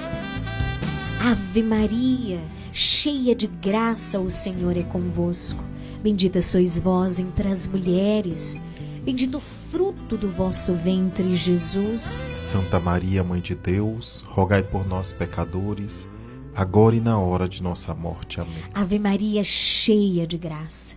Ave 1.20 1.62
Maria, 1.62 2.40
cheia 2.73 3.35
de 3.35 3.47
graça, 3.47 4.18
o 4.18 4.31
Senhor 4.31 4.77
é 4.77 4.82
convosco. 4.82 5.62
Bendita 6.02 6.40
sois 6.40 6.78
vós 6.78 7.18
entre 7.18 7.48
as 7.48 7.66
mulheres. 7.66 8.60
Bendito 9.02 9.39
o 9.39 9.40
fruto 9.40 10.16
do 10.16 10.31
vosso 10.31 10.74
ventre, 10.74 11.35
Jesus. 11.35 12.27
Santa 12.35 12.81
Maria, 12.81 13.23
Mãe 13.23 13.40
de 13.40 13.55
Deus, 13.55 14.24
rogai 14.27 14.62
por 14.62 14.86
nós, 14.86 15.12
pecadores, 15.12 16.09
agora 16.55 16.97
e 16.97 17.01
na 17.01 17.18
hora 17.18 17.48
de 17.48 17.62
nossa 17.62 17.94
morte. 17.94 18.40
Amém. 18.40 18.62
Ave 18.74 18.98
Maria, 18.98 19.44
cheia 19.44 20.27
de 20.27 20.39
graça. 20.39 20.97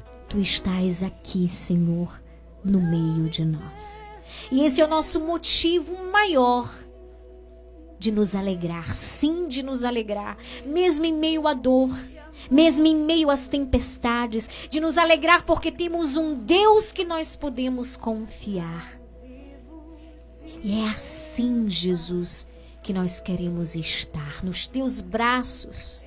tu 0.31 0.39
estás 0.39 1.03
aqui, 1.03 1.45
Senhor, 1.45 2.21
no 2.63 2.79
meio 2.79 3.29
de 3.29 3.43
nós. 3.43 4.01
E 4.49 4.63
esse 4.63 4.79
é 4.79 4.85
o 4.85 4.87
nosso 4.87 5.19
motivo 5.19 6.09
maior 6.09 6.73
de 7.99 8.13
nos 8.13 8.33
alegrar, 8.33 8.95
sim, 8.95 9.49
de 9.49 9.61
nos 9.61 9.83
alegrar, 9.83 10.37
mesmo 10.65 11.03
em 11.03 11.13
meio 11.13 11.49
à 11.49 11.53
dor, 11.53 11.89
mesmo 12.49 12.87
em 12.87 12.95
meio 12.95 13.29
às 13.29 13.45
tempestades, 13.45 14.49
de 14.69 14.79
nos 14.79 14.97
alegrar 14.97 15.45
porque 15.45 15.69
temos 15.69 16.15
um 16.15 16.33
Deus 16.33 16.93
que 16.93 17.03
nós 17.03 17.35
podemos 17.35 17.97
confiar. 17.97 19.01
E 20.63 20.79
é 20.79 20.87
assim, 20.91 21.67
Jesus, 21.67 22.47
que 22.81 22.93
nós 22.93 23.19
queremos 23.19 23.75
estar 23.75 24.41
nos 24.45 24.65
teus 24.65 25.01
braços 25.01 26.05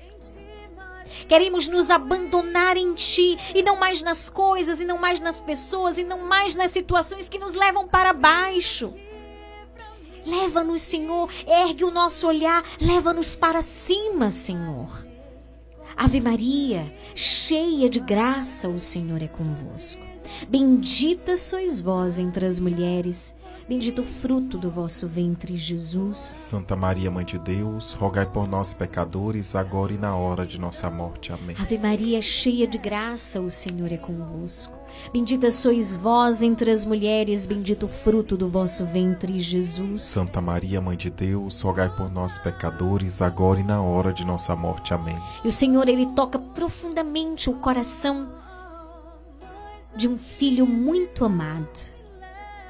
Queremos 1.27 1.67
nos 1.67 1.89
abandonar 1.89 2.77
em 2.77 2.93
Ti 2.93 3.37
e 3.53 3.63
não 3.63 3.77
mais 3.77 4.01
nas 4.01 4.29
coisas, 4.29 4.79
e 4.81 4.85
não 4.85 4.97
mais 4.97 5.19
nas 5.19 5.41
pessoas, 5.41 5.97
e 5.97 6.03
não 6.03 6.19
mais 6.19 6.55
nas 6.55 6.71
situações 6.71 7.29
que 7.29 7.39
nos 7.39 7.53
levam 7.53 7.87
para 7.87 8.13
baixo. 8.13 8.93
Leva-nos, 10.25 10.81
Senhor, 10.81 11.29
ergue 11.45 11.83
o 11.83 11.91
nosso 11.91 12.27
olhar, 12.27 12.63
leva-nos 12.81 13.35
para 13.35 13.61
cima, 13.61 14.31
Senhor. 14.31 15.05
Ave 15.95 16.19
Maria, 16.19 16.91
cheia 17.13 17.89
de 17.89 17.99
graça, 17.99 18.67
o 18.67 18.79
Senhor 18.79 19.21
é 19.21 19.27
convosco. 19.27 20.01
Bendita 20.49 21.37
sois 21.37 21.79
vós 21.79 22.19
entre 22.19 22.45
as 22.45 22.59
mulheres 22.59 23.35
Bendito 23.67 24.03
o 24.03 24.05
fruto 24.05 24.59
do 24.59 24.69
vosso 24.69 25.07
ventre, 25.07 25.55
Jesus. 25.55 26.17
Santa 26.17 26.75
Maria, 26.75 27.09
Mãe 27.09 27.25
de 27.25 27.39
Deus, 27.39 27.95
rogai 27.95 28.27
por 28.27 28.47
nós, 28.47 28.75
pecadores, 28.75 29.55
agora 29.55 29.91
e 29.91 29.97
na 29.97 30.15
hora 30.15 30.45
de 30.45 30.59
nossa 30.59 30.87
morte. 30.87 31.33
Amém. 31.33 31.55
Ave 31.59 31.79
Maria, 31.79 32.21
cheia 32.21 32.67
de 32.67 32.77
graça, 32.77 33.41
o 33.41 33.49
Senhor 33.49 33.91
é 33.91 33.97
convosco. 33.97 34.71
Bendita 35.11 35.49
sois 35.49 35.95
vós 35.95 36.43
entre 36.43 36.69
as 36.69 36.85
mulheres, 36.85 37.47
bendito 37.47 37.87
o 37.87 37.89
fruto 37.89 38.37
do 38.37 38.47
vosso 38.47 38.85
ventre, 38.85 39.39
Jesus. 39.39 40.03
Santa 40.03 40.39
Maria, 40.39 40.79
Mãe 40.79 40.95
de 40.95 41.09
Deus, 41.09 41.59
rogai 41.61 41.89
por 41.89 42.11
nós, 42.11 42.37
pecadores, 42.37 43.19
agora 43.19 43.59
e 43.59 43.63
na 43.63 43.81
hora 43.81 44.13
de 44.13 44.23
nossa 44.23 44.55
morte. 44.55 44.93
Amém. 44.93 45.19
E 45.43 45.47
o 45.47 45.51
Senhor, 45.51 45.89
ele 45.89 46.05
toca 46.15 46.37
profundamente 46.37 47.49
o 47.49 47.53
coração 47.53 48.29
de 49.97 50.07
um 50.07 50.15
filho 50.15 50.67
muito 50.67 51.25
amado 51.25 51.94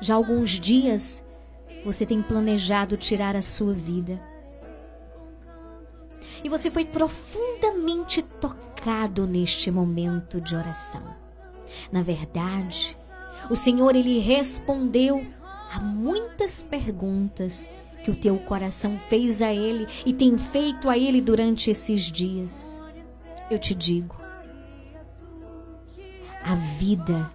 já 0.02 0.14
há 0.14 0.18
alguns 0.18 0.52
dias 0.52 1.26
você 1.86 2.06
tem 2.06 2.22
planejado 2.22 2.98
tirar 2.98 3.36
a 3.36 3.42
sua 3.42 3.74
vida. 3.74 4.20
E 6.44 6.50
você 6.50 6.72
foi 6.72 6.84
profundamente 6.84 8.22
tocado 8.22 9.28
neste 9.28 9.70
momento 9.70 10.42
de 10.42 10.56
oração. 10.56 11.04
Na 11.92 12.02
verdade, 12.02 12.98
o 13.50 13.56
Senhor 13.56 13.96
ele 13.96 14.20
respondeu 14.20 15.26
a 15.72 15.80
muitas 15.80 16.64
perguntas 16.64 17.70
que 18.04 18.12
o 18.12 18.16
teu 18.16 18.38
coração 18.40 19.00
fez 19.10 19.42
a 19.42 19.54
ele 19.54 19.88
e 20.06 20.14
tem 20.14 20.38
feito 20.38 20.90
a 20.90 20.98
ele 20.98 21.22
durante 21.22 21.70
esses 21.70 22.04
dias. 22.04 22.82
Eu 23.50 23.60
te 23.60 23.76
digo, 23.76 24.16
a 26.44 26.56
vida 26.78 27.32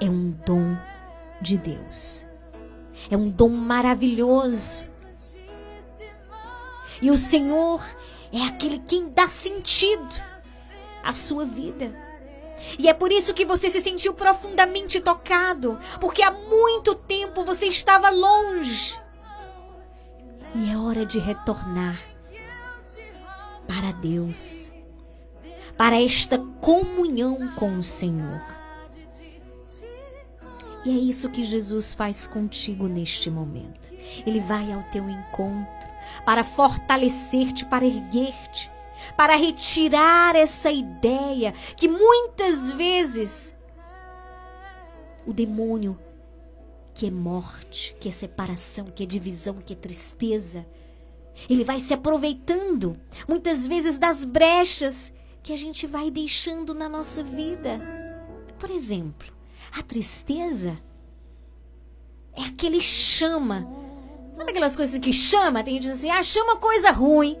é 0.00 0.08
um 0.08 0.30
dom 0.46 0.76
de 1.44 1.58
Deus. 1.58 2.26
É 3.10 3.16
um 3.16 3.28
dom 3.28 3.50
maravilhoso. 3.50 4.86
E 7.02 7.10
o 7.10 7.16
Senhor 7.16 7.84
é 8.32 8.42
aquele 8.42 8.78
quem 8.78 9.10
dá 9.10 9.28
sentido 9.28 10.14
à 11.02 11.12
sua 11.12 11.44
vida. 11.44 11.94
E 12.78 12.88
é 12.88 12.94
por 12.94 13.12
isso 13.12 13.34
que 13.34 13.44
você 13.44 13.68
se 13.68 13.80
sentiu 13.80 14.14
profundamente 14.14 14.98
tocado, 15.00 15.78
porque 16.00 16.22
há 16.22 16.30
muito 16.30 16.94
tempo 16.94 17.44
você 17.44 17.66
estava 17.66 18.08
longe. 18.08 18.98
E 20.54 20.70
é 20.70 20.78
hora 20.78 21.04
de 21.04 21.18
retornar 21.18 22.00
para 23.66 23.92
Deus, 23.92 24.72
para 25.76 26.00
esta 26.00 26.38
comunhão 26.38 27.54
com 27.54 27.76
o 27.76 27.82
Senhor. 27.82 28.53
E 30.84 30.90
é 30.90 31.00
isso 31.00 31.30
que 31.30 31.42
Jesus 31.42 31.94
faz 31.94 32.26
contigo 32.26 32.86
neste 32.86 33.30
momento. 33.30 33.90
Ele 34.26 34.40
vai 34.40 34.70
ao 34.72 34.82
teu 34.84 35.08
encontro 35.08 35.88
para 36.24 36.44
fortalecer-te, 36.44 37.64
para 37.64 37.86
erguer-te, 37.86 38.70
para 39.16 39.34
retirar 39.36 40.36
essa 40.36 40.70
ideia 40.70 41.52
que 41.76 41.88
muitas 41.88 42.72
vezes 42.72 43.78
o 45.26 45.32
demônio, 45.32 45.98
que 46.92 47.06
é 47.06 47.10
morte, 47.10 47.96
que 47.98 48.08
é 48.08 48.12
separação, 48.12 48.84
que 48.84 49.02
é 49.02 49.06
divisão, 49.06 49.54
que 49.54 49.72
é 49.72 49.76
tristeza, 49.76 50.66
ele 51.48 51.64
vai 51.64 51.80
se 51.80 51.92
aproveitando 51.92 52.96
muitas 53.26 53.66
vezes 53.66 53.98
das 53.98 54.24
brechas 54.24 55.12
que 55.42 55.52
a 55.52 55.56
gente 55.56 55.86
vai 55.86 56.10
deixando 56.10 56.74
na 56.74 56.88
nossa 56.88 57.22
vida. 57.22 57.80
Por 58.58 58.70
exemplo, 58.70 59.33
a 59.76 59.82
tristeza 59.82 60.78
é 62.36 62.42
aquele 62.42 62.80
chama. 62.80 63.66
Sabe 64.36 64.50
aquelas 64.50 64.76
coisas 64.76 64.98
que 64.98 65.12
chama? 65.12 65.62
Tem 65.62 65.74
gente 65.74 65.82
que 65.82 65.88
diz 65.88 65.98
assim, 65.98 66.10
ah, 66.10 66.22
chama 66.22 66.56
coisa 66.56 66.90
ruim. 66.90 67.36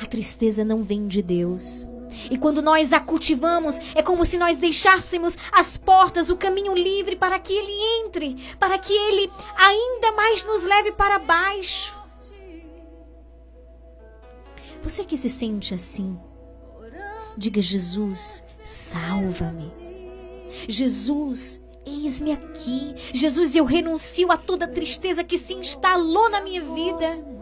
A 0.00 0.06
tristeza 0.06 0.64
não 0.64 0.82
vem 0.82 1.06
de 1.06 1.22
Deus. 1.22 1.86
E 2.30 2.38
quando 2.38 2.62
nós 2.62 2.92
a 2.94 3.00
cultivamos, 3.00 3.78
é 3.94 4.02
como 4.02 4.24
se 4.24 4.38
nós 4.38 4.56
deixássemos 4.56 5.36
as 5.52 5.76
portas, 5.76 6.30
o 6.30 6.36
caminho 6.36 6.74
livre 6.74 7.16
para 7.16 7.38
que 7.38 7.52
ele 7.52 7.72
entre, 8.00 8.36
para 8.58 8.78
que 8.78 8.92
ele 8.92 9.30
ainda 9.56 10.12
mais 10.12 10.42
nos 10.44 10.64
leve 10.64 10.92
para 10.92 11.18
baixo. 11.18 11.94
Você 14.82 15.04
que 15.04 15.16
se 15.16 15.28
sente 15.28 15.74
assim, 15.74 16.18
diga: 17.36 17.60
Jesus, 17.60 18.60
salva-me. 18.64 19.85
Jesus, 20.68 21.60
eis-me 21.84 22.32
aqui. 22.32 22.94
Jesus, 23.12 23.54
eu 23.54 23.64
renuncio 23.64 24.30
a 24.32 24.36
toda 24.36 24.66
tristeza 24.66 25.22
que 25.22 25.38
se 25.38 25.54
instalou 25.54 26.28
na 26.30 26.40
minha 26.40 26.62
vida. 26.62 27.36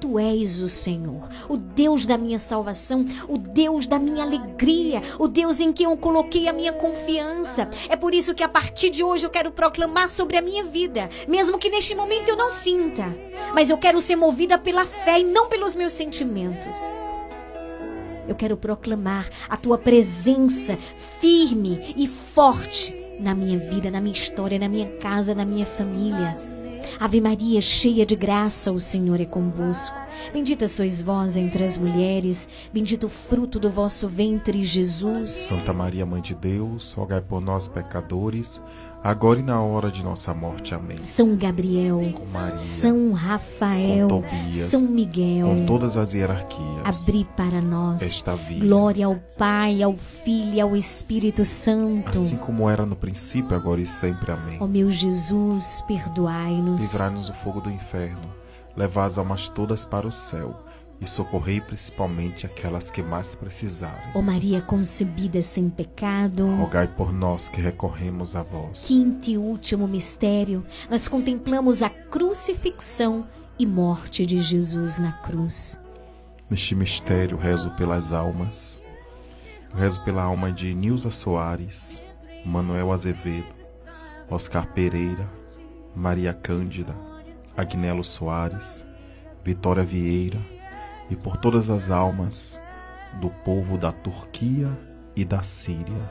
Tu 0.00 0.18
és 0.18 0.60
o 0.60 0.68
Senhor, 0.68 1.26
o 1.48 1.56
Deus 1.56 2.04
da 2.04 2.18
minha 2.18 2.38
salvação, 2.38 3.06
o 3.26 3.38
Deus 3.38 3.86
da 3.86 3.98
minha 3.98 4.22
alegria, 4.22 5.02
o 5.18 5.26
Deus 5.26 5.60
em 5.60 5.72
quem 5.72 5.86
eu 5.86 5.96
coloquei 5.96 6.46
a 6.46 6.52
minha 6.52 6.74
confiança. 6.74 7.70
É 7.88 7.96
por 7.96 8.12
isso 8.12 8.34
que 8.34 8.42
a 8.42 8.48
partir 8.48 8.90
de 8.90 9.02
hoje 9.02 9.24
eu 9.24 9.30
quero 9.30 9.50
proclamar 9.50 10.10
sobre 10.10 10.36
a 10.36 10.42
minha 10.42 10.62
vida, 10.62 11.08
mesmo 11.26 11.58
que 11.58 11.70
neste 11.70 11.94
momento 11.94 12.28
eu 12.28 12.36
não 12.36 12.50
sinta, 12.50 13.04
mas 13.54 13.70
eu 13.70 13.78
quero 13.78 13.98
ser 13.98 14.16
movida 14.16 14.58
pela 14.58 14.84
fé 14.84 15.20
e 15.20 15.24
não 15.24 15.48
pelos 15.48 15.74
meus 15.74 15.94
sentimentos. 15.94 16.76
Eu 18.26 18.34
quero 18.34 18.56
proclamar 18.56 19.28
a 19.48 19.56
tua 19.56 19.78
presença 19.78 20.78
firme 21.20 21.94
e 21.96 22.06
forte 22.06 22.94
na 23.20 23.34
minha 23.34 23.58
vida, 23.58 23.90
na 23.90 24.00
minha 24.00 24.14
história, 24.14 24.58
na 24.58 24.68
minha 24.68 24.88
casa, 24.98 25.34
na 25.34 25.44
minha 25.44 25.66
família. 25.66 26.34
Ave 27.00 27.20
Maria, 27.20 27.60
cheia 27.60 28.06
de 28.06 28.14
graça, 28.14 28.70
o 28.70 28.78
Senhor 28.78 29.20
é 29.20 29.24
convosco. 29.24 29.96
Bendita 30.32 30.68
sois 30.68 31.02
vós 31.02 31.36
entre 31.36 31.64
as 31.64 31.76
mulheres, 31.76 32.48
bendito 32.72 33.06
o 33.06 33.08
fruto 33.08 33.58
do 33.58 33.70
vosso 33.70 34.08
ventre, 34.08 34.62
Jesus. 34.62 35.30
Santa 35.30 35.72
Maria, 35.72 36.06
Mãe 36.06 36.22
de 36.22 36.34
Deus, 36.34 36.92
rogai 36.92 37.20
por 37.20 37.40
nós, 37.40 37.68
pecadores, 37.68 38.62
agora 39.04 39.38
e 39.38 39.42
na 39.42 39.60
hora 39.60 39.90
de 39.90 40.02
nossa 40.02 40.32
morte. 40.32 40.74
Amém. 40.74 40.96
São 41.04 41.36
Gabriel, 41.36 42.00
Maria, 42.32 42.56
São 42.56 43.12
Rafael, 43.12 44.08
Tobias, 44.08 44.56
São 44.56 44.80
Miguel, 44.80 45.46
com 45.46 45.66
todas 45.66 45.98
as 45.98 46.14
hierarquias, 46.14 46.80
abri 46.82 47.26
para 47.36 47.60
nós 47.60 48.00
esta 48.00 48.34
vida. 48.34 48.66
glória 48.66 49.04
ao 49.04 49.16
Pai, 49.36 49.82
ao 49.82 49.94
Filho 49.94 50.54
e 50.54 50.60
ao 50.60 50.74
Espírito 50.74 51.44
Santo. 51.44 52.08
assim 52.08 52.38
como 52.38 52.68
era 52.70 52.86
no 52.86 52.96
princípio, 52.96 53.54
agora 53.54 53.82
e 53.82 53.86
sempre. 53.86 54.32
Amém. 54.32 54.56
Ó 54.58 54.66
meu 54.66 54.90
Jesus, 54.90 55.84
perdoai-nos. 55.86 56.80
Livrai-nos 56.80 57.28
do 57.28 57.34
fogo 57.34 57.60
do 57.60 57.70
inferno, 57.70 58.32
levai 58.74 59.04
as 59.06 59.18
almas 59.18 59.50
todas 59.50 59.84
para 59.84 60.06
o 60.06 60.12
céu 60.12 60.64
e 61.04 61.08
socorrei 61.08 61.60
principalmente 61.60 62.46
aquelas 62.46 62.90
que 62.90 63.02
mais 63.02 63.34
precisarem. 63.34 64.10
Ó 64.14 64.22
Maria 64.22 64.62
concebida 64.62 65.42
sem 65.42 65.68
pecado. 65.68 66.46
Rogai 66.56 66.88
por 66.88 67.12
nós 67.12 67.48
que 67.48 67.60
recorremos 67.60 68.34
a 68.34 68.42
vós. 68.42 68.84
Quinto 68.84 69.30
e 69.30 69.38
último 69.38 69.86
mistério, 69.86 70.64
nós 70.90 71.06
contemplamos 71.06 71.82
a 71.82 71.90
crucifixão 71.90 73.26
e 73.58 73.66
morte 73.66 74.24
de 74.24 74.38
Jesus 74.40 74.98
na 74.98 75.12
cruz. 75.12 75.78
Neste 76.48 76.74
mistério, 76.74 77.36
rezo 77.36 77.70
pelas 77.72 78.12
almas. 78.12 78.82
Rezo 79.74 80.02
pela 80.04 80.22
alma 80.22 80.52
de 80.52 80.72
Nilza 80.72 81.10
Soares, 81.10 82.00
Manuel 82.46 82.92
Azevedo, 82.92 83.52
Oscar 84.30 84.72
Pereira, 84.72 85.26
Maria 85.94 86.32
Cândida, 86.32 86.96
Agnelo 87.56 88.04
Soares, 88.04 88.86
Vitória 89.44 89.84
Vieira 89.84 90.53
e 91.10 91.16
por 91.16 91.36
todas 91.36 91.70
as 91.70 91.90
almas 91.90 92.60
do 93.20 93.30
povo 93.30 93.76
da 93.78 93.92
Turquia 93.92 94.68
e 95.14 95.24
da 95.24 95.42
Síria. 95.42 96.10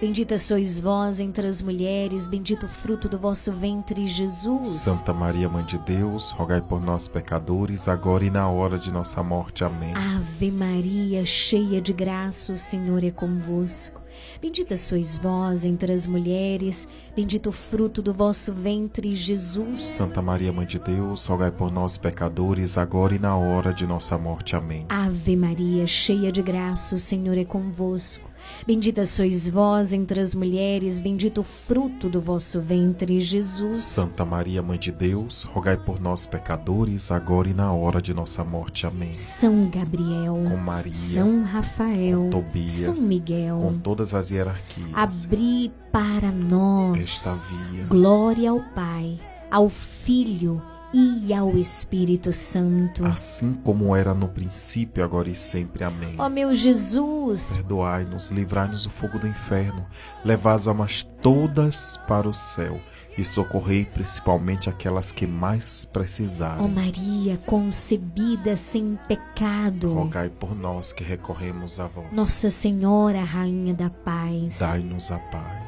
Bendita 0.00 0.38
sois 0.38 0.78
vós 0.78 1.20
entre 1.20 1.46
as 1.46 1.62
mulheres, 1.62 2.28
bendito 2.28 2.66
o 2.66 2.68
fruto 2.68 3.08
do 3.08 3.18
vosso 3.18 3.52
ventre, 3.52 4.06
Jesus. 4.06 4.70
Santa 4.70 5.12
Maria, 5.12 5.48
Mãe 5.48 5.64
de 5.64 5.78
Deus, 5.78 6.32
rogai 6.32 6.60
por 6.60 6.80
nós, 6.80 7.08
pecadores, 7.08 7.88
agora 7.88 8.24
e 8.24 8.30
na 8.30 8.48
hora 8.48 8.78
de 8.78 8.92
nossa 8.92 9.22
morte. 9.22 9.64
Amém. 9.64 9.94
Ave 9.94 10.50
Maria, 10.50 11.24
cheia 11.24 11.80
de 11.80 11.92
graça, 11.92 12.52
o 12.52 12.58
Senhor 12.58 13.02
é 13.04 13.10
convosco. 13.10 14.04
Bendita 14.40 14.76
sois 14.76 15.16
vós 15.16 15.64
entre 15.64 15.92
as 15.92 16.06
mulheres, 16.06 16.88
bendito 17.16 17.48
o 17.48 17.52
fruto 17.52 18.02
do 18.02 18.12
vosso 18.12 18.52
ventre, 18.52 19.14
Jesus. 19.14 19.82
Santa 19.82 20.20
Maria, 20.20 20.52
Mãe 20.52 20.66
de 20.66 20.78
Deus, 20.78 21.26
rogai 21.26 21.50
por 21.50 21.72
nós, 21.72 21.96
pecadores, 21.98 22.76
agora 22.76 23.14
e 23.14 23.18
na 23.18 23.36
hora 23.36 23.72
de 23.72 23.86
nossa 23.86 24.18
morte. 24.18 24.54
Amém. 24.54 24.86
Ave 24.88 25.36
Maria, 25.36 25.86
cheia 25.86 26.30
de 26.30 26.42
graça, 26.42 26.94
o 26.94 26.98
Senhor 26.98 27.38
é 27.38 27.44
convosco. 27.44 28.33
Bendita 28.66 29.04
sois 29.04 29.46
vós 29.46 29.92
entre 29.92 30.18
as 30.20 30.34
mulheres, 30.34 30.98
bendito 30.98 31.42
o 31.42 31.44
fruto 31.44 32.08
do 32.08 32.18
vosso 32.18 32.62
ventre, 32.62 33.20
Jesus. 33.20 33.82
Santa 33.82 34.24
Maria, 34.24 34.62
Mãe 34.62 34.78
de 34.78 34.90
Deus, 34.90 35.42
rogai 35.42 35.76
por 35.76 36.00
nós, 36.00 36.26
pecadores, 36.26 37.12
agora 37.12 37.50
e 37.50 37.52
na 37.52 37.70
hora 37.74 38.00
de 38.00 38.14
nossa 38.14 38.42
morte. 38.42 38.86
Amém. 38.86 39.12
São 39.12 39.68
Gabriel, 39.68 40.42
Com 40.48 40.56
Maria, 40.56 40.94
São 40.94 41.42
Rafael, 41.44 42.22
com 42.22 42.30
Tobias, 42.30 42.70
São 42.70 42.94
Miguel, 43.06 43.58
com 43.58 43.78
todas 43.78 44.14
as 44.14 44.30
hierarquias, 44.30 44.88
abri 44.94 45.70
para 45.92 46.32
nós 46.32 47.00
esta 47.00 47.36
via. 47.36 47.84
glória 47.84 48.50
ao 48.50 48.60
Pai, 48.74 49.18
ao 49.50 49.68
Filho 49.68 50.62
e 50.94 51.34
ao 51.34 51.50
Espírito 51.56 52.32
Santo. 52.32 53.04
Assim 53.04 53.52
como 53.64 53.96
era 53.96 54.14
no 54.14 54.28
princípio, 54.28 55.02
agora 55.02 55.28
e 55.28 55.34
sempre. 55.34 55.82
Amém. 55.82 56.14
Ó 56.18 56.28
meu 56.28 56.54
Jesus, 56.54 57.56
Perdoai-nos, 57.56 58.30
livrai-nos 58.30 58.84
do 58.84 58.90
fogo 58.90 59.18
do 59.18 59.26
inferno, 59.26 59.84
levai 60.24 60.54
as 60.54 60.68
almas 60.68 61.02
todas 61.20 61.98
para 62.06 62.28
o 62.28 62.32
céu 62.32 62.80
e 63.18 63.24
socorrei 63.24 63.84
principalmente 63.84 64.68
aquelas 64.68 65.10
que 65.10 65.26
mais 65.26 65.84
ó 65.86 65.92
precisarem. 65.92 66.68
Maria 66.68 67.38
concebida 67.38 68.54
sem 68.54 68.98
pecado, 69.08 69.92
Rogai 69.92 70.28
por 70.28 70.54
nós 70.54 70.92
que 70.92 71.02
recorremos 71.02 71.80
a 71.80 71.86
vós. 71.86 72.12
Nossa 72.12 72.50
Senhora, 72.50 73.22
Rainha 73.22 73.74
da 73.74 73.90
Paz. 73.90 74.58
Dai-nos 74.60 75.10
a 75.10 75.18
paz. 75.18 75.63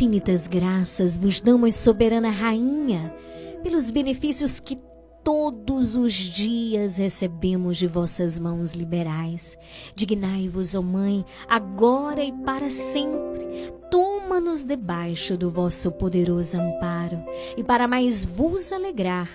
Infinitas 0.00 0.48
graças 0.48 1.18
vos 1.18 1.42
damos, 1.42 1.74
soberana 1.74 2.30
Rainha, 2.30 3.14
pelos 3.62 3.90
benefícios 3.90 4.58
que 4.58 4.78
todos 5.22 5.94
os 5.94 6.14
dias 6.14 6.96
recebemos 6.96 7.76
de 7.76 7.86
vossas 7.86 8.38
mãos 8.38 8.72
liberais. 8.72 9.58
Dignai-vos, 9.94 10.74
ó 10.74 10.80
Mãe, 10.80 11.22
agora 11.46 12.24
e 12.24 12.32
para 12.32 12.70
sempre. 12.70 13.74
Toma-nos 13.90 14.64
debaixo 14.64 15.36
do 15.36 15.50
vosso 15.50 15.92
poderoso 15.92 16.58
amparo, 16.58 17.22
e 17.54 17.62
para 17.62 17.86
mais 17.86 18.24
vos 18.24 18.72
alegrar, 18.72 19.28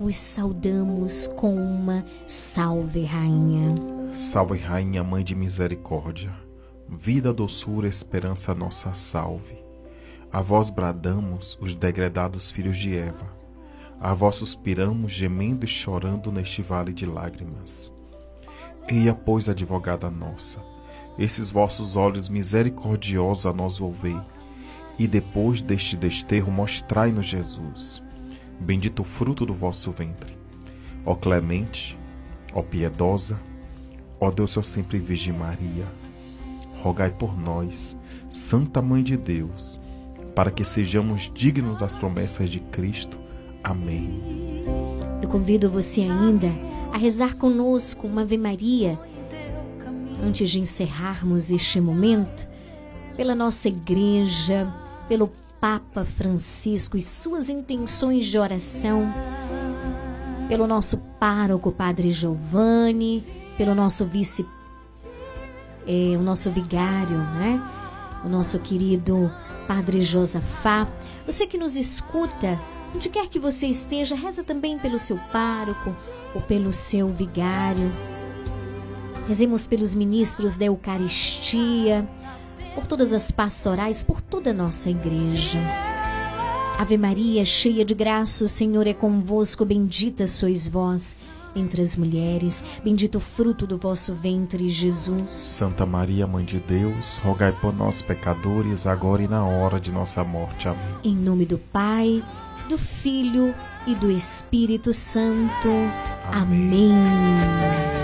vos 0.00 0.16
saudamos 0.16 1.28
com 1.28 1.54
uma 1.54 2.06
salve, 2.26 3.04
Rainha. 3.04 3.68
Salve, 4.14 4.56
Rainha, 4.56 5.04
Mãe 5.04 5.22
de 5.22 5.34
Misericórdia. 5.34 6.32
Vida, 6.88 7.34
doçura, 7.34 7.86
esperança, 7.86 8.54
nossa 8.54 8.94
salve. 8.94 9.65
A 10.36 10.42
vós 10.42 10.68
bradamos, 10.68 11.56
os 11.62 11.74
degredados 11.74 12.50
filhos 12.50 12.76
de 12.76 12.94
Eva. 12.94 13.32
A 13.98 14.12
vós 14.12 14.36
suspiramos, 14.36 15.10
gemendo 15.10 15.64
e 15.64 15.66
chorando 15.66 16.30
neste 16.30 16.60
vale 16.60 16.92
de 16.92 17.06
lágrimas. 17.06 17.90
Eia, 18.86 19.14
pois, 19.14 19.48
advogada 19.48 20.10
nossa, 20.10 20.62
esses 21.18 21.50
vossos 21.50 21.96
olhos 21.96 22.28
misericordiosos 22.28 23.46
a 23.46 23.52
nós 23.54 23.78
volvei, 23.78 24.20
e 24.98 25.06
depois 25.06 25.62
deste 25.62 25.96
desterro 25.96 26.52
mostrai-nos 26.52 27.24
Jesus. 27.24 28.02
Bendito 28.60 29.00
o 29.00 29.06
fruto 29.06 29.46
do 29.46 29.54
vosso 29.54 29.90
ventre. 29.90 30.36
Ó 31.06 31.14
clemente, 31.14 31.98
ó 32.52 32.60
piedosa, 32.60 33.40
ó 34.20 34.30
Deus, 34.30 34.54
ó 34.58 34.62
sempre 34.62 34.98
Virgem 34.98 35.32
Maria, 35.32 35.86
rogai 36.82 37.10
por 37.10 37.40
nós, 37.40 37.96
Santa 38.28 38.82
Mãe 38.82 39.02
de 39.02 39.16
Deus, 39.16 39.80
para 40.36 40.50
que 40.50 40.66
sejamos 40.66 41.32
dignos 41.34 41.78
das 41.78 41.96
promessas 41.96 42.50
de 42.50 42.60
Cristo. 42.60 43.18
Amém. 43.64 44.20
Eu 45.22 45.30
convido 45.30 45.70
você 45.70 46.02
ainda 46.02 46.52
a 46.92 46.98
rezar 46.98 47.36
conosco 47.36 48.06
uma 48.06 48.20
Ave 48.20 48.36
Maria 48.36 49.00
antes 50.22 50.50
de 50.50 50.60
encerrarmos 50.60 51.50
este 51.50 51.80
momento, 51.80 52.46
pela 53.16 53.34
nossa 53.34 53.68
igreja, 53.68 54.70
pelo 55.08 55.32
Papa 55.58 56.04
Francisco 56.04 56.98
e 56.98 57.02
suas 57.02 57.48
intenções 57.48 58.26
de 58.26 58.38
oração, 58.38 59.10
pelo 60.48 60.66
nosso 60.66 60.98
pároco 61.18 61.72
Padre 61.72 62.10
Giovanni, 62.10 63.24
pelo 63.56 63.74
nosso 63.74 64.04
vice, 64.04 64.46
eh, 65.86 66.14
o 66.14 66.22
nosso 66.22 66.50
vigário, 66.50 67.16
né? 67.16 67.72
O 68.22 68.28
nosso 68.28 68.58
querido 68.58 69.30
Padre 69.66 70.00
Josafá. 70.02 70.88
Você 71.26 71.46
que 71.46 71.58
nos 71.58 71.76
escuta, 71.76 72.60
onde 72.94 73.08
quer 73.08 73.28
que 73.28 73.38
você 73.38 73.66
esteja, 73.66 74.14
reza 74.14 74.42
também 74.42 74.78
pelo 74.78 74.98
seu 74.98 75.18
pároco 75.32 75.94
ou 76.34 76.40
pelo 76.40 76.72
seu 76.72 77.08
vigário. 77.08 77.92
Rezemos 79.26 79.66
pelos 79.66 79.94
ministros 79.94 80.56
da 80.56 80.66
Eucaristia, 80.66 82.08
por 82.74 82.86
todas 82.86 83.12
as 83.12 83.30
pastorais, 83.30 84.02
por 84.02 84.20
toda 84.20 84.50
a 84.50 84.54
nossa 84.54 84.88
igreja. 84.88 85.58
Ave 86.78 86.96
Maria, 86.98 87.44
cheia 87.44 87.84
de 87.84 87.94
graça, 87.94 88.44
o 88.44 88.48
Senhor 88.48 88.86
é 88.86 88.94
convosco, 88.94 89.64
bendita 89.64 90.26
sois 90.26 90.68
vós 90.68 91.16
entre 91.56 91.82
as 91.82 91.96
mulheres, 91.96 92.64
bendito 92.84 93.16
o 93.16 93.20
fruto 93.20 93.66
do 93.66 93.76
vosso 93.78 94.14
ventre, 94.14 94.68
Jesus. 94.68 95.30
Santa 95.30 95.86
Maria, 95.86 96.26
Mãe 96.26 96.44
de 96.44 96.60
Deus, 96.60 97.18
rogai 97.18 97.52
por 97.52 97.74
nós, 97.74 98.02
pecadores, 98.02 98.86
agora 98.86 99.22
e 99.22 99.28
na 99.28 99.44
hora 99.44 99.80
de 99.80 99.90
nossa 99.90 100.22
morte. 100.22 100.68
Amém. 100.68 100.80
Em 101.02 101.14
nome 101.14 101.46
do 101.46 101.58
Pai, 101.58 102.22
do 102.68 102.76
Filho 102.76 103.54
e 103.86 103.94
do 103.94 104.10
Espírito 104.10 104.92
Santo. 104.92 105.68
Amém. 106.32 106.90
São 106.90 107.95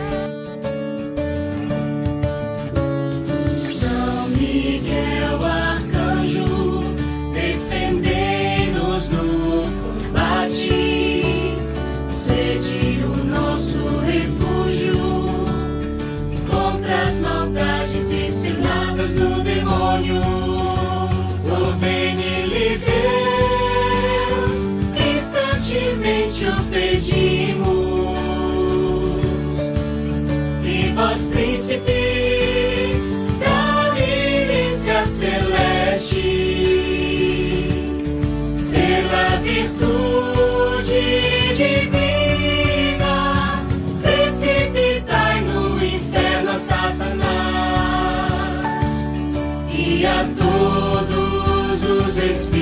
todos 52.23 52.62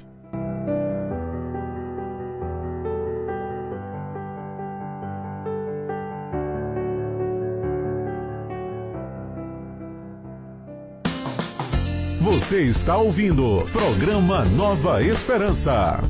Você 12.41 12.63
está 12.63 12.97
ouvindo 12.97 13.65
programa 13.71 14.43
Nova 14.43 15.01
Esperança. 15.01 16.03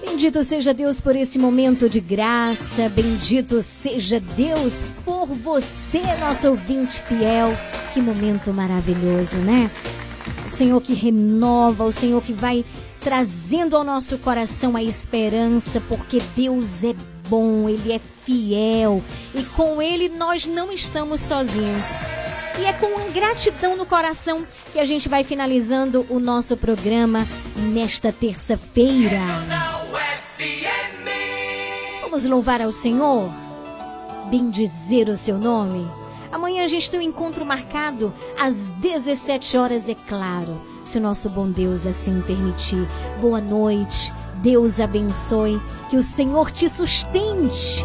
Bendito 0.00 0.42
seja 0.42 0.72
Deus 0.72 1.00
por 1.02 1.14
esse 1.14 1.38
momento 1.38 1.88
de 1.88 2.00
graça, 2.00 2.88
bendito 2.88 3.62
seja 3.62 4.18
Deus 4.18 4.82
por 5.04 5.26
você, 5.26 6.02
nosso 6.18 6.48
ouvinte 6.48 7.02
fiel. 7.02 7.56
Que 7.92 8.00
momento 8.00 8.52
maravilhoso, 8.54 9.36
né? 9.36 9.70
O 10.44 10.50
Senhor 10.50 10.80
que 10.80 10.94
renova, 10.94 11.84
o 11.84 11.92
Senhor 11.92 12.22
que 12.22 12.32
vai 12.32 12.64
trazendo 13.00 13.76
ao 13.76 13.84
nosso 13.84 14.18
coração 14.18 14.74
a 14.74 14.82
esperança, 14.82 15.80
porque 15.88 16.20
Deus 16.34 16.82
é 16.82 16.94
bom, 17.28 17.68
Ele 17.68 17.92
é 17.92 17.98
fiel 17.98 19.02
e 19.34 19.42
com 19.42 19.80
Ele 19.80 20.08
nós 20.08 20.46
não 20.46 20.72
estamos 20.72 21.20
sozinhos. 21.20 21.96
E 22.58 22.64
é 22.64 22.72
com 22.72 23.12
gratidão 23.12 23.76
no 23.76 23.86
coração 23.86 24.44
que 24.72 24.80
a 24.80 24.84
gente 24.84 25.08
vai 25.08 25.22
finalizando 25.22 26.04
o 26.08 26.18
nosso 26.18 26.56
programa 26.56 27.26
nesta 27.56 28.12
terça-feira. 28.12 29.20
Vamos 32.02 32.24
louvar 32.24 32.60
ao 32.60 32.72
Senhor, 32.72 33.30
bendizer 34.28 35.08
o 35.08 35.16
seu 35.16 35.38
nome. 35.38 35.88
Amanhã 36.32 36.64
a 36.64 36.66
gente 36.66 36.90
tem 36.90 36.98
um 36.98 37.02
encontro 37.02 37.46
marcado 37.46 38.12
às 38.38 38.70
17 38.70 39.56
horas, 39.56 39.88
é 39.88 39.94
claro, 39.94 40.60
se 40.82 40.98
o 40.98 41.00
nosso 41.00 41.30
bom 41.30 41.48
Deus 41.48 41.86
assim 41.86 42.20
permitir. 42.22 42.86
Boa 43.20 43.40
noite, 43.40 44.12
Deus 44.42 44.80
abençoe, 44.80 45.60
que 45.90 45.96
o 45.96 46.02
Senhor 46.02 46.50
te 46.50 46.68
sustente. 46.68 47.84